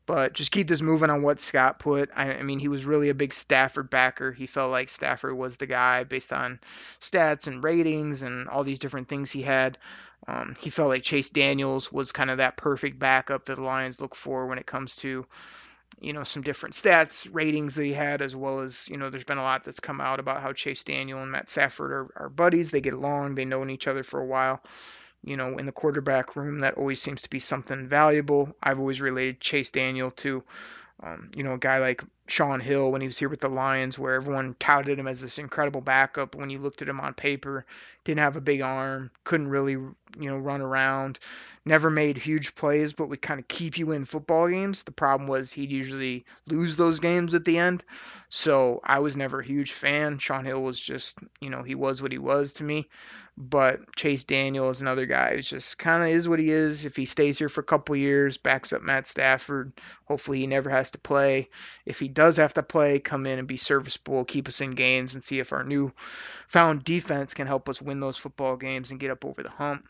but 0.06 0.34
just 0.34 0.52
keep 0.52 0.68
this 0.68 0.82
moving 0.82 1.10
on 1.10 1.22
what 1.22 1.42
Scott 1.42 1.80
put. 1.80 2.10
I, 2.16 2.34
I, 2.36 2.44
mean, 2.44 2.60
he 2.60 2.70
was 2.70 2.86
really 2.86 3.10
a 3.10 3.14
big 3.14 3.34
Stafford 3.34 3.90
backer. 3.90 4.32
He 4.32 4.48
felt 4.48 4.72
like 4.72 4.90
Stafford 4.90 5.36
was 5.36 5.58
the 5.58 5.68
guy 5.68 6.04
based 6.06 6.32
on 6.32 6.60
stats 7.02 7.48
and 7.48 7.64
ratings 7.64 8.22
and 8.22 8.48
all 8.48 8.64
these 8.64 8.80
different 8.80 9.10
things 9.10 9.32
he 9.32 9.42
had. 9.42 9.78
Um, 10.28 10.56
he 10.60 10.70
felt 10.70 10.90
like 10.90 11.04
Chase 11.04 11.32
Daniels 11.32 11.92
was 11.92 12.12
kind 12.12 12.30
of 12.30 12.38
that 12.38 12.56
perfect 12.56 13.00
backup 13.00 13.46
that 13.46 13.56
the 13.56 13.64
Lions 13.64 14.00
look 14.00 14.16
for 14.16 14.46
when 14.46 14.60
it 14.60 14.66
comes 14.66 14.96
to 14.98 15.26
you 16.02 16.14
know 16.14 16.24
some 16.24 16.42
different 16.42 16.76
stats 16.76 17.28
ratings 17.32 17.76
that 17.76 17.84
he 17.84 17.94
had 17.94 18.22
as 18.22 18.36
well 18.36 18.60
as 18.60 18.88
you 18.90 18.98
know 18.98 19.10
there's 19.10 19.24
been 19.24 19.38
a 19.38 19.44
lot 19.44 19.64
that's 19.64 19.80
come 19.80 20.02
out 20.02 20.20
about 20.20 20.42
how 20.42 20.52
chase 20.52 20.84
daniel 20.84 21.22
and 21.22 21.32
matt 21.32 21.48
stafford 21.48 21.92
are, 21.92 22.08
are 22.16 22.30
buddies. 22.30 22.72
They 22.72 22.82
get 22.82 22.94
along. 22.94 23.36
They 23.36 23.46
know 23.46 23.66
each 23.68 23.88
other 23.88 24.04
for 24.04 24.20
a 24.20 24.26
while. 24.26 24.62
You 25.24 25.38
know 25.38 25.58
in 25.60 25.68
the 25.68 25.72
quarterback 25.72 26.36
room 26.36 26.60
that 26.60 26.74
always 26.74 27.02
seems 27.02 27.22
to 27.22 27.30
be 27.30 27.40
something 27.40 27.88
valuable. 27.88 28.54
I've 28.62 28.80
always 28.80 29.00
related 29.00 29.40
chase 29.40 29.72
daniel 29.72 30.12
to 30.12 30.42
um, 31.04 31.32
you 31.36 31.44
know 31.44 31.54
a 31.54 31.60
guy 31.60 31.78
like 31.80 32.04
Shaun 32.32 32.62
Hill 32.62 32.92
when 32.92 33.02
he 33.02 33.08
was 33.08 33.20
here 33.20 33.30
with 33.30 33.42
the 33.42 33.50
Lions, 33.50 34.00
where 34.00 34.16
everyone 34.16 34.56
touted 34.60 34.98
him 34.98 35.08
as 35.08 35.22
this 35.22 35.38
incredible 35.38 35.82
backup. 35.82 36.34
When 36.34 36.50
you 36.50 36.60
looked 36.60 36.82
at 36.82 36.88
him 36.88 37.02
on 37.02 37.14
paper, 37.14 37.66
didn't 38.06 38.22
have 38.22 38.38
a 38.38 38.42
big 38.42 38.62
arm, 38.62 39.12
couldn't 39.26 39.50
really, 39.50 39.74
you 39.74 39.96
know, 40.18 40.38
run 40.38 40.62
around 40.62 41.20
never 41.66 41.90
made 41.90 42.18
huge 42.18 42.56
plays, 42.56 42.94
but 42.94 43.08
would 43.10 43.22
kind 43.22 43.40
of 43.40 43.48
keep 43.48 43.78
you 43.78 43.92
in 43.92 44.06
football 44.06 44.48
games. 44.48 44.84
The 44.84 44.92
problem 44.92 45.28
was 45.28 45.52
he'd 45.52 45.72
usually 45.72 46.26
lose 46.48 46.76
those 46.76 47.00
games 47.00 47.34
at 47.34 47.46
the 47.46 47.58
end. 47.58 47.84
So 48.30 48.82
I 48.84 49.00
was 49.00 49.18
never 49.18 49.42
a 49.42 49.46
huge 49.46 49.72
fan. 49.72 50.18
Shaun 50.18 50.46
Hill 50.46 50.62
was 50.62 50.80
just, 50.80 51.20
you 51.40 51.50
know, 51.50 51.64
he 51.64 51.76
was 51.76 52.02
what 52.02 52.12
he 52.12 52.18
was 52.18 52.54
to 52.54 52.64
me. 52.64 52.90
But 53.38 53.96
Chase 53.96 54.24
Daniel 54.24 54.70
is 54.70 54.82
another 54.82 55.06
guy 55.06 55.36
who's 55.36 55.50
just 55.50 55.78
kind 55.78 56.04
of 56.04 56.10
is 56.10 56.28
what 56.28 56.40
he 56.40 56.50
is. 56.50 56.86
If 56.86 56.96
he 56.96 57.06
stays 57.06 57.38
here 57.38 57.50
for 57.50 57.62
a 57.62 57.66
couple 57.66 57.96
years, 57.96 58.38
backs 58.38 58.74
up 58.74 58.82
Matt 58.82 59.08
Stafford, 59.08 59.72
hopefully 60.06 60.40
he 60.40 60.48
never 60.48 60.70
has 60.70 60.92
to 60.92 61.00
play. 61.00 61.50
If 61.86 62.00
he 62.00 62.08
does 62.08 62.21
have 62.38 62.54
to 62.56 62.64
play, 62.64 63.00
come 63.00 63.26
in 63.26 63.40
and 63.40 63.48
be 63.48 63.58
serviceable, 63.58 64.26
keep 64.26 64.48
us 64.48 64.62
in 64.62 64.72
games, 64.72 65.14
and 65.14 65.24
see 65.24 65.40
if 65.40 65.54
our 65.54 65.64
new 65.64 65.92
found 66.48 66.84
defense 66.84 67.34
can 67.34 67.48
help 67.48 67.70
us 67.70 67.82
win 67.82 68.00
those 68.00 68.18
football 68.18 68.58
games 68.58 68.92
and 68.92 69.00
get 69.00 69.12
up 69.12 69.26
over 69.26 69.44
the 69.44 69.50
hump. 69.50 69.88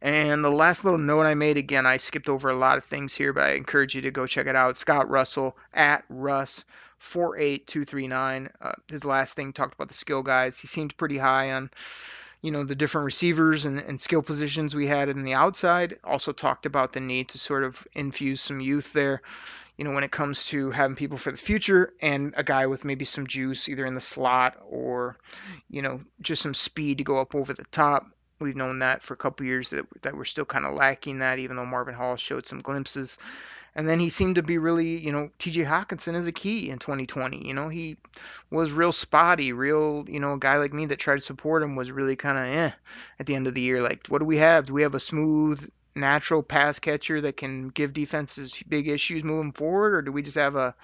And 0.00 0.44
the 0.44 0.50
last 0.50 0.84
little 0.84 0.98
note 0.98 1.22
I 1.22 1.34
made, 1.34 1.56
again, 1.56 1.86
I 1.86 1.96
skipped 1.96 2.28
over 2.28 2.50
a 2.50 2.56
lot 2.56 2.76
of 2.76 2.84
things 2.84 3.14
here, 3.14 3.32
but 3.32 3.44
I 3.44 3.52
encourage 3.52 3.94
you 3.94 4.02
to 4.02 4.10
go 4.10 4.26
check 4.26 4.46
it 4.46 4.56
out. 4.56 4.76
Scott 4.76 5.08
Russell 5.08 5.56
at 5.72 6.04
Russ. 6.08 6.64
48239. 7.04 8.50
Uh, 8.60 8.72
his 8.90 9.04
last 9.04 9.36
thing 9.36 9.52
talked 9.52 9.74
about 9.74 9.88
the 9.88 9.94
skill 9.94 10.22
guys. 10.22 10.58
He 10.58 10.66
seemed 10.66 10.96
pretty 10.96 11.18
high 11.18 11.52
on, 11.52 11.70
you 12.40 12.50
know, 12.50 12.64
the 12.64 12.74
different 12.74 13.04
receivers 13.04 13.66
and, 13.66 13.78
and 13.78 14.00
skill 14.00 14.22
positions 14.22 14.74
we 14.74 14.86
had 14.86 15.08
in 15.08 15.22
the 15.22 15.34
outside. 15.34 15.98
Also 16.02 16.32
talked 16.32 16.66
about 16.66 16.92
the 16.92 17.00
need 17.00 17.28
to 17.30 17.38
sort 17.38 17.64
of 17.64 17.86
infuse 17.94 18.40
some 18.40 18.60
youth 18.60 18.92
there, 18.92 19.22
you 19.76 19.84
know, 19.84 19.92
when 19.92 20.04
it 20.04 20.10
comes 20.10 20.46
to 20.46 20.70
having 20.70 20.96
people 20.96 21.18
for 21.18 21.30
the 21.30 21.36
future 21.38 21.92
and 22.00 22.34
a 22.36 22.44
guy 22.44 22.66
with 22.66 22.84
maybe 22.84 23.04
some 23.04 23.26
juice 23.26 23.68
either 23.68 23.84
in 23.84 23.94
the 23.94 24.00
slot 24.00 24.56
or, 24.68 25.16
you 25.68 25.82
know, 25.82 26.00
just 26.20 26.42
some 26.42 26.54
speed 26.54 26.98
to 26.98 27.04
go 27.04 27.20
up 27.20 27.34
over 27.34 27.52
the 27.52 27.64
top 27.72 28.06
We've 28.40 28.56
known 28.56 28.80
that 28.80 29.02
for 29.02 29.14
a 29.14 29.16
couple 29.16 29.46
years 29.46 29.70
that 29.70 29.86
that 30.02 30.16
we're 30.16 30.24
still 30.24 30.44
kind 30.44 30.64
of 30.64 30.74
lacking 30.74 31.20
that, 31.20 31.38
even 31.38 31.56
though 31.56 31.66
Marvin 31.66 31.94
Hall 31.94 32.16
showed 32.16 32.46
some 32.46 32.60
glimpses. 32.60 33.16
And 33.76 33.88
then 33.88 33.98
he 33.98 34.08
seemed 34.08 34.36
to 34.36 34.42
be 34.42 34.58
really, 34.58 34.98
you 34.98 35.10
know, 35.10 35.30
T.J. 35.38 35.64
Hockenson 35.64 36.14
is 36.14 36.28
a 36.28 36.32
key 36.32 36.70
in 36.70 36.78
2020. 36.78 37.46
You 37.46 37.54
know, 37.54 37.68
he 37.68 37.96
was 38.48 38.70
real 38.70 38.92
spotty, 38.92 39.52
real, 39.52 40.04
you 40.08 40.20
know, 40.20 40.34
a 40.34 40.38
guy 40.38 40.58
like 40.58 40.72
me 40.72 40.86
that 40.86 41.00
tried 41.00 41.16
to 41.16 41.20
support 41.20 41.64
him 41.64 41.74
was 41.74 41.90
really 41.90 42.14
kind 42.14 42.38
of 42.38 42.44
eh 42.44 42.70
at 43.18 43.26
the 43.26 43.34
end 43.34 43.48
of 43.48 43.54
the 43.54 43.60
year. 43.60 43.82
Like, 43.82 44.06
what 44.08 44.18
do 44.18 44.26
we 44.26 44.38
have? 44.38 44.66
Do 44.66 44.74
we 44.74 44.82
have 44.82 44.94
a 44.94 45.00
smooth, 45.00 45.68
natural 45.94 46.42
pass 46.42 46.78
catcher 46.78 47.20
that 47.20 47.36
can 47.36 47.68
give 47.68 47.92
defenses 47.92 48.62
big 48.68 48.88
issues 48.88 49.22
moving 49.24 49.52
forward, 49.52 49.94
or 49.94 50.02
do 50.02 50.12
we 50.12 50.22
just 50.22 50.36
have 50.36 50.56
a 50.56 50.74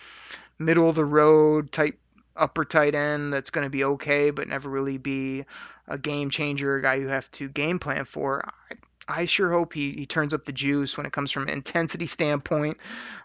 middle 0.59 0.89
of 0.89 0.95
the 0.95 1.05
road 1.05 1.73
type 1.73 1.99
upper 2.37 2.65
tight 2.65 2.95
end 2.95 3.33
that's 3.33 3.51
going 3.51 3.67
to 3.67 3.71
be 3.71 3.85
okay, 3.85 4.31
but 4.31 4.49
never 4.49 4.69
really 4.69 4.99
be 4.99 5.45
a 5.89 5.99
game 5.99 6.31
changer, 6.31 6.77
a 6.77 6.83
guy 6.83 6.95
you 6.95 7.09
have 7.09 7.31
to 7.33 7.49
game 7.49 7.79
plan 7.79 8.05
for. 8.05 8.49
I, 8.71 8.75
I 9.23 9.25
sure 9.25 9.51
hope 9.51 9.73
he, 9.73 9.93
he 9.93 10.07
turns 10.07 10.33
up 10.33 10.45
the 10.45 10.53
juice 10.53 10.97
when 10.97 11.07
it 11.07 11.13
comes 11.13 11.33
from 11.33 11.45
an 11.45 11.49
intensity 11.51 12.07
standpoint. 12.07 12.79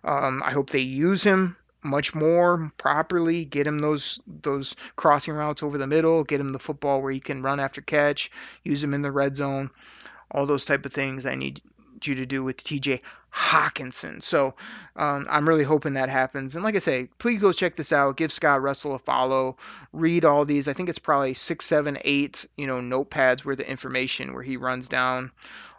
Um, 0.03 0.41
I 0.43 0.51
hope 0.51 0.69
they 0.69 0.79
use 0.79 1.23
him 1.23 1.55
much 1.83 2.15
more 2.15 2.71
properly, 2.77 3.45
get 3.45 3.67
him 3.67 3.77
those 3.77 4.19
those 4.25 4.75
crossing 4.95 5.35
routes 5.35 5.61
over 5.61 5.77
the 5.77 5.85
middle, 5.85 6.23
get 6.23 6.41
him 6.41 6.49
the 6.49 6.59
football 6.59 7.01
where 7.01 7.11
he 7.11 7.19
can 7.19 7.43
run 7.43 7.59
after 7.59 7.81
catch, 7.81 8.31
use 8.63 8.83
him 8.83 8.95
in 8.95 9.03
the 9.03 9.11
red 9.11 9.35
zone, 9.35 9.69
all 10.31 10.47
those 10.47 10.65
type 10.65 10.85
of 10.85 10.93
things 10.93 11.27
I 11.27 11.35
need 11.35 11.61
you 12.07 12.15
to 12.15 12.25
do 12.25 12.43
with 12.43 12.63
TJ 12.63 13.01
Hockenson. 13.33 14.23
So 14.23 14.55
um, 14.95 15.27
I'm 15.29 15.47
really 15.47 15.63
hoping 15.63 15.93
that 15.93 16.09
happens. 16.09 16.55
And 16.55 16.63
like 16.63 16.75
I 16.75 16.79
say, 16.79 17.09
please 17.17 17.41
go 17.41 17.51
check 17.51 17.75
this 17.75 17.91
out. 17.91 18.17
Give 18.17 18.31
Scott 18.31 18.61
Russell 18.61 18.95
a 18.95 18.99
follow. 18.99 19.57
Read 19.91 20.25
all 20.25 20.45
these. 20.45 20.67
I 20.67 20.73
think 20.73 20.89
it's 20.89 20.99
probably 20.99 21.33
six, 21.33 21.65
seven, 21.65 21.97
eight, 22.03 22.45
you 22.55 22.67
know, 22.67 22.79
notepads 22.79 23.43
where 23.43 23.55
the 23.55 23.69
information 23.69 24.33
where 24.33 24.43
he 24.43 24.57
runs 24.57 24.87
down 24.87 25.31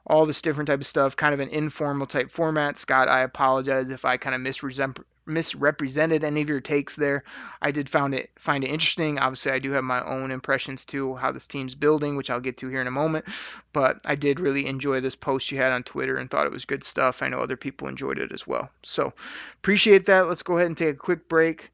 all 0.06 0.26
this 0.26 0.42
different 0.42 0.68
type 0.68 0.80
of 0.80 0.86
stuff, 0.86 1.16
kind 1.16 1.34
of 1.34 1.40
an 1.40 1.48
informal 1.48 2.06
type 2.06 2.30
format. 2.30 2.76
Scott, 2.76 3.08
I 3.08 3.22
apologize 3.22 3.90
if 3.90 4.04
I 4.04 4.18
kind 4.18 4.34
of 4.34 4.40
misrepresent 4.40 5.00
misrepresented 5.26 6.24
any 6.24 6.40
of 6.40 6.48
your 6.48 6.60
takes 6.60 6.96
there. 6.96 7.24
I 7.60 7.70
did 7.70 7.88
found 7.88 8.14
it 8.14 8.30
find 8.38 8.64
it 8.64 8.68
interesting. 8.68 9.18
Obviously, 9.18 9.52
I 9.52 9.58
do 9.58 9.72
have 9.72 9.84
my 9.84 10.04
own 10.04 10.30
impressions 10.30 10.84
too 10.84 11.14
how 11.16 11.32
this 11.32 11.48
team's 11.48 11.74
building, 11.74 12.16
which 12.16 12.30
I'll 12.30 12.40
get 12.40 12.58
to 12.58 12.68
here 12.68 12.80
in 12.80 12.86
a 12.86 12.92
moment. 12.92 13.26
But 13.72 14.00
I 14.04 14.14
did 14.14 14.40
really 14.40 14.66
enjoy 14.66 15.00
this 15.00 15.16
post 15.16 15.50
you 15.50 15.58
had 15.58 15.72
on 15.72 15.82
Twitter 15.82 16.16
and 16.16 16.30
thought 16.30 16.46
it 16.46 16.52
was 16.52 16.64
good 16.64 16.84
stuff. 16.84 17.22
I 17.22 17.28
know 17.28 17.38
other 17.38 17.56
people 17.56 17.88
enjoyed 17.88 18.18
it 18.18 18.32
as 18.32 18.46
well. 18.46 18.70
So 18.82 19.12
appreciate 19.56 20.06
that. 20.06 20.28
Let's 20.28 20.42
go 20.42 20.56
ahead 20.56 20.68
and 20.68 20.76
take 20.76 20.94
a 20.94 20.98
quick 20.98 21.28
break. 21.28 21.70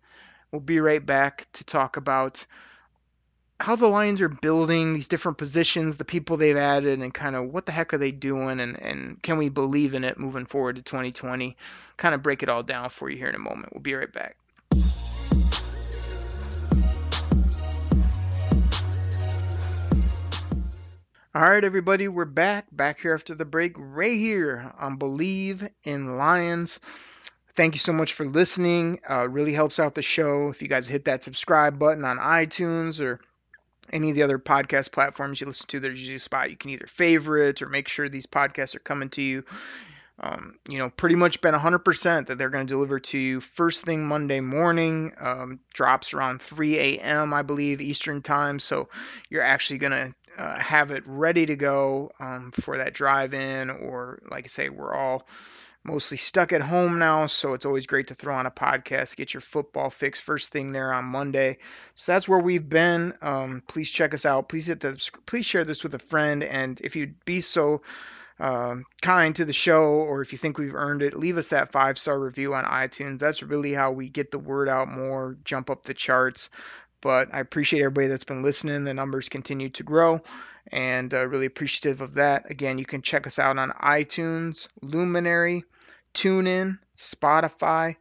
We'll 0.51 0.61
be 0.61 0.81
right 0.81 1.05
back 1.05 1.47
to 1.55 1.65
talk 1.65 1.97
about 1.97 2.45
how 3.63 3.77
the 3.77 3.87
Lions 3.87 4.21
are 4.21 4.29
building 4.29 4.93
these 4.93 5.07
different 5.07 5.39
positions, 5.39 5.97
the 5.97 6.05
people 6.05 6.37
they've 6.37 6.57
added, 6.57 6.99
and 6.99 7.15
kind 7.15 7.37
of 7.37 7.49
what 7.53 7.65
the 7.65 7.71
heck 7.71 7.95
are 7.95 7.99
they 7.99 8.11
doing, 8.11 8.59
and, 8.59 8.77
and 8.83 9.23
can 9.23 9.39
we 9.39 9.49
believe 9.49 9.95
in 9.95 10.03
it 10.03 10.19
moving 10.19 10.47
forward 10.47 10.77
to 10.77 10.83
2020? 10.83 11.55
Kind 11.97 12.15
of 12.15 12.25
break 12.25 12.43
it 12.43 12.49
all 12.49 12.65
down 12.65 12.91
for 12.91 13.09
you 13.09 13.17
here 13.17 13.29
in 13.29 13.37
a 13.37 13.39
moment. 13.39 13.73
We'll 13.73 13.81
be 13.81 13.95
right 13.95 14.13
back. 14.13 14.37
All 21.35 21.43
right, 21.43 21.63
everybody, 21.63 22.09
we're 22.09 22.25
back. 22.25 22.67
Back 22.73 22.99
here 23.01 23.15
after 23.15 23.37
the 23.37 23.45
break, 23.45 23.75
right 23.79 24.19
here 24.19 24.73
on 24.77 24.99
Bleav 24.99 25.71
in 25.85 26.19
Lions. 26.19 26.81
Thank 27.55 27.75
you 27.75 27.79
so 27.79 27.93
much 27.93 28.15
for 28.15 28.27
listening. 28.27 28.99
Uh, 29.09 29.29
really 29.29 29.53
helps 29.53 29.79
out 29.79 29.95
the 29.95 30.03
show 30.03 30.49
if 30.49 30.63
you 30.63 30.69
guys 30.69 30.89
hit 30.89 31.05
that 31.05 31.23
subscribe 31.23 31.79
button 31.79 32.05
on 32.05 32.19
iTunes 32.19 33.01
or 33.01 33.21
any 33.91 34.11
of 34.11 34.17
the 34.17 34.23
other 34.23 34.39
podcast 34.39 34.93
platforms 34.93 35.41
you 35.41 35.47
listen 35.47 35.67
to, 35.69 35.81
there's 35.81 35.99
usually 35.99 36.17
a 36.17 36.21
spot 36.21 36.51
you 36.51 36.57
can 36.57 36.71
either 36.71 36.87
favorite 36.87 37.63
or 37.63 37.69
make 37.69 37.89
sure 37.89 38.09
these 38.09 38.27
podcasts 38.27 38.75
are 38.75 38.81
coming 38.81 39.09
to 39.11 39.23
you. 39.23 39.45
Um, 40.21 40.59
you 40.69 40.79
know, 40.79 40.91
pretty 40.91 41.17
much 41.17 41.41
been 41.41 41.55
100% 41.55 42.27
that 42.27 42.39
they're 42.39 42.51
going 42.51 42.67
to 42.67 42.73
deliver 42.73 43.01
to 43.01 43.19
you 43.19 43.41
first 43.41 43.85
thing 43.85 44.07
Monday 44.07 44.41
morning. 44.41 45.13
Um, 45.19 45.61
drops 45.73 46.15
around 46.15 46.41
3 46.41 46.79
a.m., 46.79 47.35
I 47.35 47.43
believe, 47.43 47.81
Eastern 47.81 48.23
time. 48.23 48.59
So 48.59 48.89
you're 49.31 49.43
actually 49.43 49.79
going 49.79 49.93
to 49.93 50.15
uh, 50.39 50.59
have 50.61 50.91
it 50.91 51.03
ready 51.07 51.47
to 51.47 51.57
go 51.57 52.13
um, 52.21 52.53
for 52.53 52.77
that 52.79 52.95
drive 52.95 53.35
in, 53.35 53.71
or 53.71 54.21
like 54.31 54.45
I 54.45 54.49
say, 54.49 54.69
we're 54.69 54.95
all 54.95 55.27
mostly 55.85 56.17
stuck 56.17 56.53
at 56.53 56.63
home 56.63 56.99
now, 56.99 57.27
so 57.27 57.55
it's 57.55 57.67
always 57.67 57.87
great 57.87 58.09
to 58.09 58.15
throw 58.15 58.35
on 58.35 58.47
a 58.47 58.51
podcast, 58.51 59.17
get 59.17 59.35
your 59.35 59.41
football 59.41 59.91
fix 59.91 60.21
first 60.21 60.53
thing 60.53 60.73
there 60.73 60.93
on 60.93 61.05
Monday. 61.05 61.59
So 61.95 62.13
that's 62.13 62.29
where 62.29 62.39
we've 62.39 62.69
been. 62.69 63.15
Um, 63.21 63.63
please 63.67 63.91
check 63.91 64.15
us 64.15 64.25
out. 64.25 64.49
Please 64.49 64.67
hit 64.67 64.81
the 64.81 64.99
please 65.27 65.47
share 65.47 65.65
this 65.65 65.83
with 65.83 65.95
a 65.95 65.99
friend, 65.99 66.45
and 66.45 66.81
if 66.81 66.97
you'd 66.97 67.25
be 67.25 67.41
so 67.41 67.83
um, 68.39 68.85
kind 69.01 69.35
to 69.37 69.45
the 69.45 69.53
show, 69.53 69.85
or 69.85 70.23
if 70.23 70.33
you 70.33 70.39
think 70.39 70.59
we've 70.59 70.75
earned 70.75 71.03
it, 71.03 71.19
leave 71.19 71.39
us 71.39 71.49
that 71.49 71.73
five 71.73 71.99
star 71.99 72.19
review 72.19 72.55
on 72.55 72.65
iTunes. 72.65 73.19
That's 73.19 73.43
really 73.43 73.73
how 73.73 73.93
we 73.93 74.09
get 74.09 74.31
the 74.31 74.39
word 74.39 74.69
out 74.69 74.89
more, 74.89 75.37
jump 75.45 75.71
up 75.71 75.83
the 75.83 75.95
charts. 75.95 76.51
But 77.01 77.35
I 77.35 77.41
appreciate 77.41 77.81
everybody 77.81 78.07
that's 78.07 78.25
been 78.25 78.45
listening. 78.45 78.85
The 78.85 78.95
numbers 78.95 79.29
continue 79.29 79.71
to 79.71 79.83
grow 79.83 80.21
and 80.71 81.13
uh, 81.13 81.27
really 81.27 81.47
appreciative 81.47 82.01
of 82.01 82.15
that. 82.15 82.51
Again, 82.51 82.79
you 82.79 82.85
can 82.85 83.03
check 83.03 83.27
us 83.27 83.39
out 83.39 83.59
on 83.59 83.71
iTunes, 83.71 84.69
Luminary, 84.81 85.65
TuneIn, 86.15 86.79
Spotify, 86.97 87.97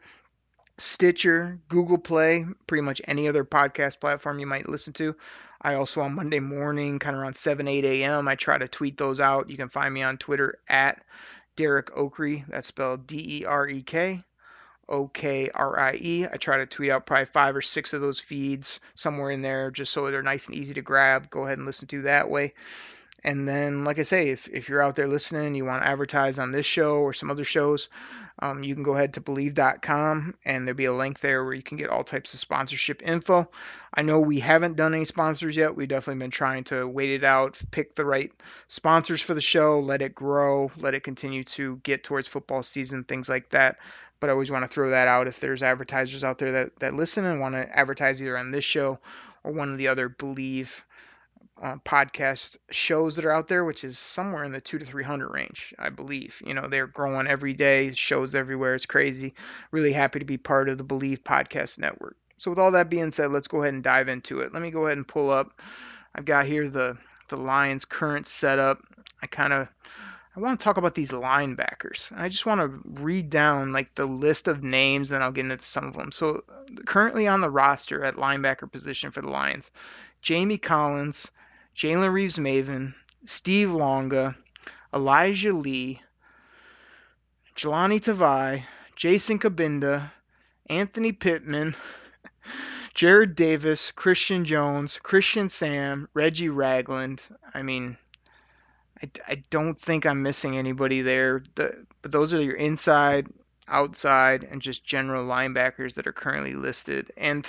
Stitcher, 0.78 1.60
Google 1.68 1.98
Play, 1.98 2.46
pretty 2.68 2.82
much 2.82 3.02
any 3.06 3.28
other 3.28 3.46
podcast 3.46 4.00
platform 4.00 4.40
you 4.40 4.48
might 4.48 4.70
listen 4.70 4.94
to. 4.94 5.16
I 5.62 5.76
also 5.76 6.02
on 6.02 6.16
Monday 6.16 6.40
morning, 6.40 7.00
kind 7.00 7.16
of 7.16 7.22
around 7.22 7.36
7, 7.36 7.68
8 7.68 7.86
a.m., 7.86 8.28
I 8.28 8.36
try 8.36 8.58
to 8.58 8.68
tweet 8.68 8.98
those 8.98 9.20
out. 9.20 9.50
You 9.50 9.58
can 9.58 9.70
find 9.70 9.94
me 9.94 10.02
on 10.02 10.18
Twitter 10.18 10.58
at 10.68 11.04
Derek 11.56 11.96
Okrie. 11.96 12.46
That's 12.48 12.68
spelled 12.68 13.06
D 13.06 13.42
E 13.42 13.46
R 13.46 13.68
E 13.68 13.84
K 13.84 14.24
O 14.92 15.08
K 15.08 15.50
R 15.54 15.80
I 15.80 15.94
E. 15.96 16.28
I 16.32 16.38
try 16.38 16.58
to 16.58 16.66
tweet 16.66 16.92
out 16.92 17.06
probably 17.06 17.26
five 17.26 17.56
or 17.56 17.62
six 17.62 17.94
of 17.94 18.02
those 18.02 18.20
feeds 18.20 18.80
somewhere 18.94 19.32
in 19.32 19.42
there 19.42 19.72
just 19.72 19.94
so 19.94 20.12
they're 20.12 20.22
nice 20.22 20.48
and 20.48 20.56
easy 20.56 20.76
to 20.76 20.82
grab. 20.82 21.30
Go 21.30 21.46
ahead 21.46 21.58
and 21.58 21.66
listen 21.66 21.88
to 21.88 22.02
that 22.04 22.30
way. 22.30 22.54
And 23.24 23.48
then, 23.48 23.84
like 23.84 24.00
I 24.00 24.04
say, 24.04 24.30
if, 24.30 24.48
if 24.48 24.68
you're 24.68 24.82
out 24.82 24.96
there 24.96 25.08
listening, 25.08 25.54
you 25.54 25.64
want 25.64 25.84
to 25.84 25.88
advertise 25.88 26.40
on 26.40 26.52
this 26.52 26.66
show 26.66 26.96
or 26.96 27.14
some 27.14 27.30
other 27.30 27.44
shows, 27.44 27.88
um, 28.40 28.64
you 28.64 28.74
can 28.74 28.84
go 28.84 28.96
ahead 28.96 29.14
to 29.14 29.22
bleav.com 29.22 30.34
and 30.44 30.68
there'll 30.68 30.76
be 30.76 30.86
a 30.86 30.94
link 30.94 31.20
there 31.20 31.44
where 31.44 31.54
you 31.54 31.62
can 31.62 31.78
get 31.78 31.92
all 31.92 32.04
types 32.04 32.34
of 32.34 32.40
sponsorship 32.40 33.04
info. 33.04 33.48
I 33.94 34.02
know 34.02 34.20
we 34.20 34.40
haven't 34.40 34.76
done 34.76 34.96
any 34.96 35.06
sponsors 35.06 35.56
yet. 35.56 35.76
We've 35.76 35.88
definitely 35.88 36.20
been 36.20 36.32
trying 36.32 36.64
to 36.66 36.88
wait 36.88 37.12
it 37.12 37.24
out, 37.24 37.62
pick 37.70 37.94
the 37.94 38.06
right 38.06 38.32
sponsors 38.68 39.22
for 39.22 39.36
the 39.36 39.42
show, 39.42 39.80
let 39.82 40.02
it 40.02 40.16
grow, 40.16 40.72
let 40.78 40.96
it 40.96 41.04
continue 41.04 41.44
to 41.44 41.78
get 41.84 42.04
towards 42.04 42.28
football 42.28 42.64
season, 42.64 43.04
things 43.04 43.30
like 43.30 43.50
that. 43.50 43.78
But 44.20 44.30
I 44.30 44.34
always 44.34 44.52
want 44.52 44.64
to 44.64 44.70
throw 44.70 44.92
that 44.92 45.08
out 45.08 45.28
if 45.28 45.40
there's 45.40 45.62
advertisers 45.62 46.24
out 46.24 46.40
there 46.40 46.52
that, 46.54 46.80
that 46.80 46.96
listen 46.96 47.26
and 47.26 47.40
want 47.40 47.54
to 47.54 47.78
advertise 47.78 48.22
either 48.22 48.38
on 48.38 48.52
this 48.52 48.64
show 48.64 49.00
or 49.44 49.52
one 49.52 49.72
of 49.72 49.78
the 49.78 49.90
other 49.90 50.10
Bleav 50.10 50.84
uh, 51.62 51.78
podcast 51.86 52.58
shows 52.72 53.16
that 53.16 53.26
are 53.26 53.32
out 53.32 53.48
there, 53.48 53.64
which 53.64 53.84
is 53.84 54.00
somewhere 54.00 54.44
in 54.44 54.52
the 54.52 54.62
two 54.62 54.80
to 54.80 54.86
three 54.86 55.04
hundred 55.04 55.30
range, 55.30 55.74
I 55.78 55.90
believe. 55.90 56.42
You 56.46 56.54
know, 56.54 56.68
they're 56.68 56.88
growing 56.88 57.28
every 57.28 57.54
day, 57.54 57.92
shows 57.94 58.34
everywhere. 58.34 58.76
It's 58.76 58.86
crazy. 58.86 59.36
Really 59.70 59.92
happy 59.92 60.20
to 60.20 60.26
be 60.26 60.38
part 60.38 60.70
of 60.70 60.78
the 60.78 60.84
Bleav 60.84 61.20
Podcast 61.20 61.78
Network. 61.78 62.18
So, 62.38 62.50
with 62.50 62.60
all 62.60 62.72
that 62.72 62.90
being 62.90 63.12
said, 63.12 63.32
let's 63.32 63.48
go 63.48 63.62
ahead 63.62 63.76
and 63.76 63.84
dive 63.84 64.08
into 64.08 64.40
it. 64.40 64.54
Let 64.54 64.64
me 64.64 64.72
go 64.72 64.86
ahead 64.86 64.98
and 64.98 65.08
pull 65.08 65.30
up. 65.30 65.62
I've 66.16 66.26
got 66.26 66.46
here 66.46 66.68
the 66.68 66.98
the 67.30 67.38
Lions' 67.38 67.86
current 67.86 68.26
setup. 68.26 68.80
I 69.22 69.28
kind 69.28 69.54
of 69.54 69.68
I 70.36 70.40
want 70.40 70.60
to 70.60 70.64
talk 70.64 70.78
about 70.78 70.96
these 70.96 71.12
linebackers. 71.12 72.12
I 72.16 72.30
just 72.30 72.46
want 72.46 72.62
to 72.62 73.02
read 73.04 73.30
down 73.30 73.74
like 73.74 73.94
the 73.96 74.06
list 74.06 74.48
of 74.48 74.64
names, 74.64 75.10
then 75.10 75.22
I'll 75.22 75.32
get 75.32 75.46
into 75.46 75.62
some 75.64 75.86
of 75.86 75.94
them. 75.94 76.12
So 76.12 76.44
currently 76.86 77.28
on 77.28 77.42
the 77.42 77.50
roster 77.50 78.04
at 78.04 78.16
linebacker 78.16 78.72
position 78.72 79.12
for 79.12 79.22
the 79.22 79.30
Lions, 79.30 79.70
Jamie 80.22 80.58
Collins, 80.58 81.30
Jalen 81.76 82.14
Reeves 82.14 82.38
Maybin, 82.38 82.94
Steve 83.26 83.72
Longa, 83.72 84.36
Elijah 84.94 85.54
Lee, 85.54 86.02
Jahlani 87.56 88.00
Tavai, 88.00 88.64
Jason 88.96 89.40
Cabinda, 89.40 90.12
Anthony 90.68 91.12
Pittman, 91.12 91.76
Jared 92.94 93.36
Davis, 93.36 93.92
Christian 93.92 94.46
Jones, 94.46 95.00
Christian 95.02 95.50
Sam, 95.50 96.08
Reggie 96.14 96.50
Ragland. 96.50 97.22
I 97.54 97.62
mean, 97.62 97.98
I, 99.02 99.10
I 99.28 99.44
don't 99.50 99.78
think 99.80 100.06
I'm 100.06 100.24
missing 100.24 100.58
anybody 100.58 101.02
there. 101.02 101.44
The, 101.56 101.86
but 102.02 102.12
those 102.12 102.34
are 102.34 102.42
your 102.42 102.56
inside, 102.56 103.28
outside, 103.68 104.44
and 104.44 104.62
just 104.62 104.86
general 104.86 105.26
linebackers 105.26 105.96
that 105.96 106.08
are 106.08 106.14
currently 106.14 106.54
listed. 106.54 107.12
And 107.18 107.48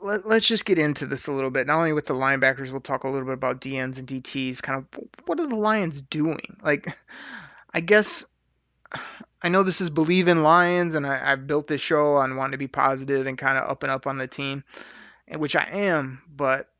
let, 0.00 0.24
us 0.24 0.44
just 0.44 0.64
get 0.64 0.78
into 0.78 1.06
this 1.06 1.26
a 1.26 1.32
little 1.32 1.50
bit. 1.50 1.66
Not 1.66 1.78
only 1.78 1.92
with 1.92 2.06
the 2.06 2.14
linebackers, 2.14 2.70
we'll 2.70 2.80
talk 2.80 3.04
a 3.04 3.08
little 3.08 3.26
bit 3.26 3.34
about 3.34 3.60
DNs 3.60 3.98
and 3.98 4.06
DTs. 4.06 4.62
Kind 4.62 4.78
of 4.78 5.04
what 5.26 5.38
are 5.40 5.46
the 5.46 5.56
Lions 5.56 6.00
doing? 6.00 6.56
Like, 6.62 6.96
I 7.72 7.80
guess 7.80 8.24
I 9.42 9.50
know 9.50 9.62
this 9.62 9.82
is 9.82 9.90
Bleav 9.90 10.28
in 10.28 10.42
Lions, 10.42 10.94
and 10.94 11.06
I, 11.06 11.18
have 11.18 11.46
built 11.46 11.66
this 11.66 11.82
show 11.82 12.14
on 12.14 12.36
wanting 12.36 12.52
to 12.52 12.58
be 12.58 12.66
positive 12.66 13.26
and 13.26 13.36
kind 13.36 13.58
of 13.58 13.68
up 13.68 13.82
and 13.82 13.92
up 13.92 14.06
on 14.06 14.16
the 14.16 14.26
team, 14.26 14.64
which 15.36 15.54
I 15.54 15.68
am. 15.70 16.22
But 16.34 16.70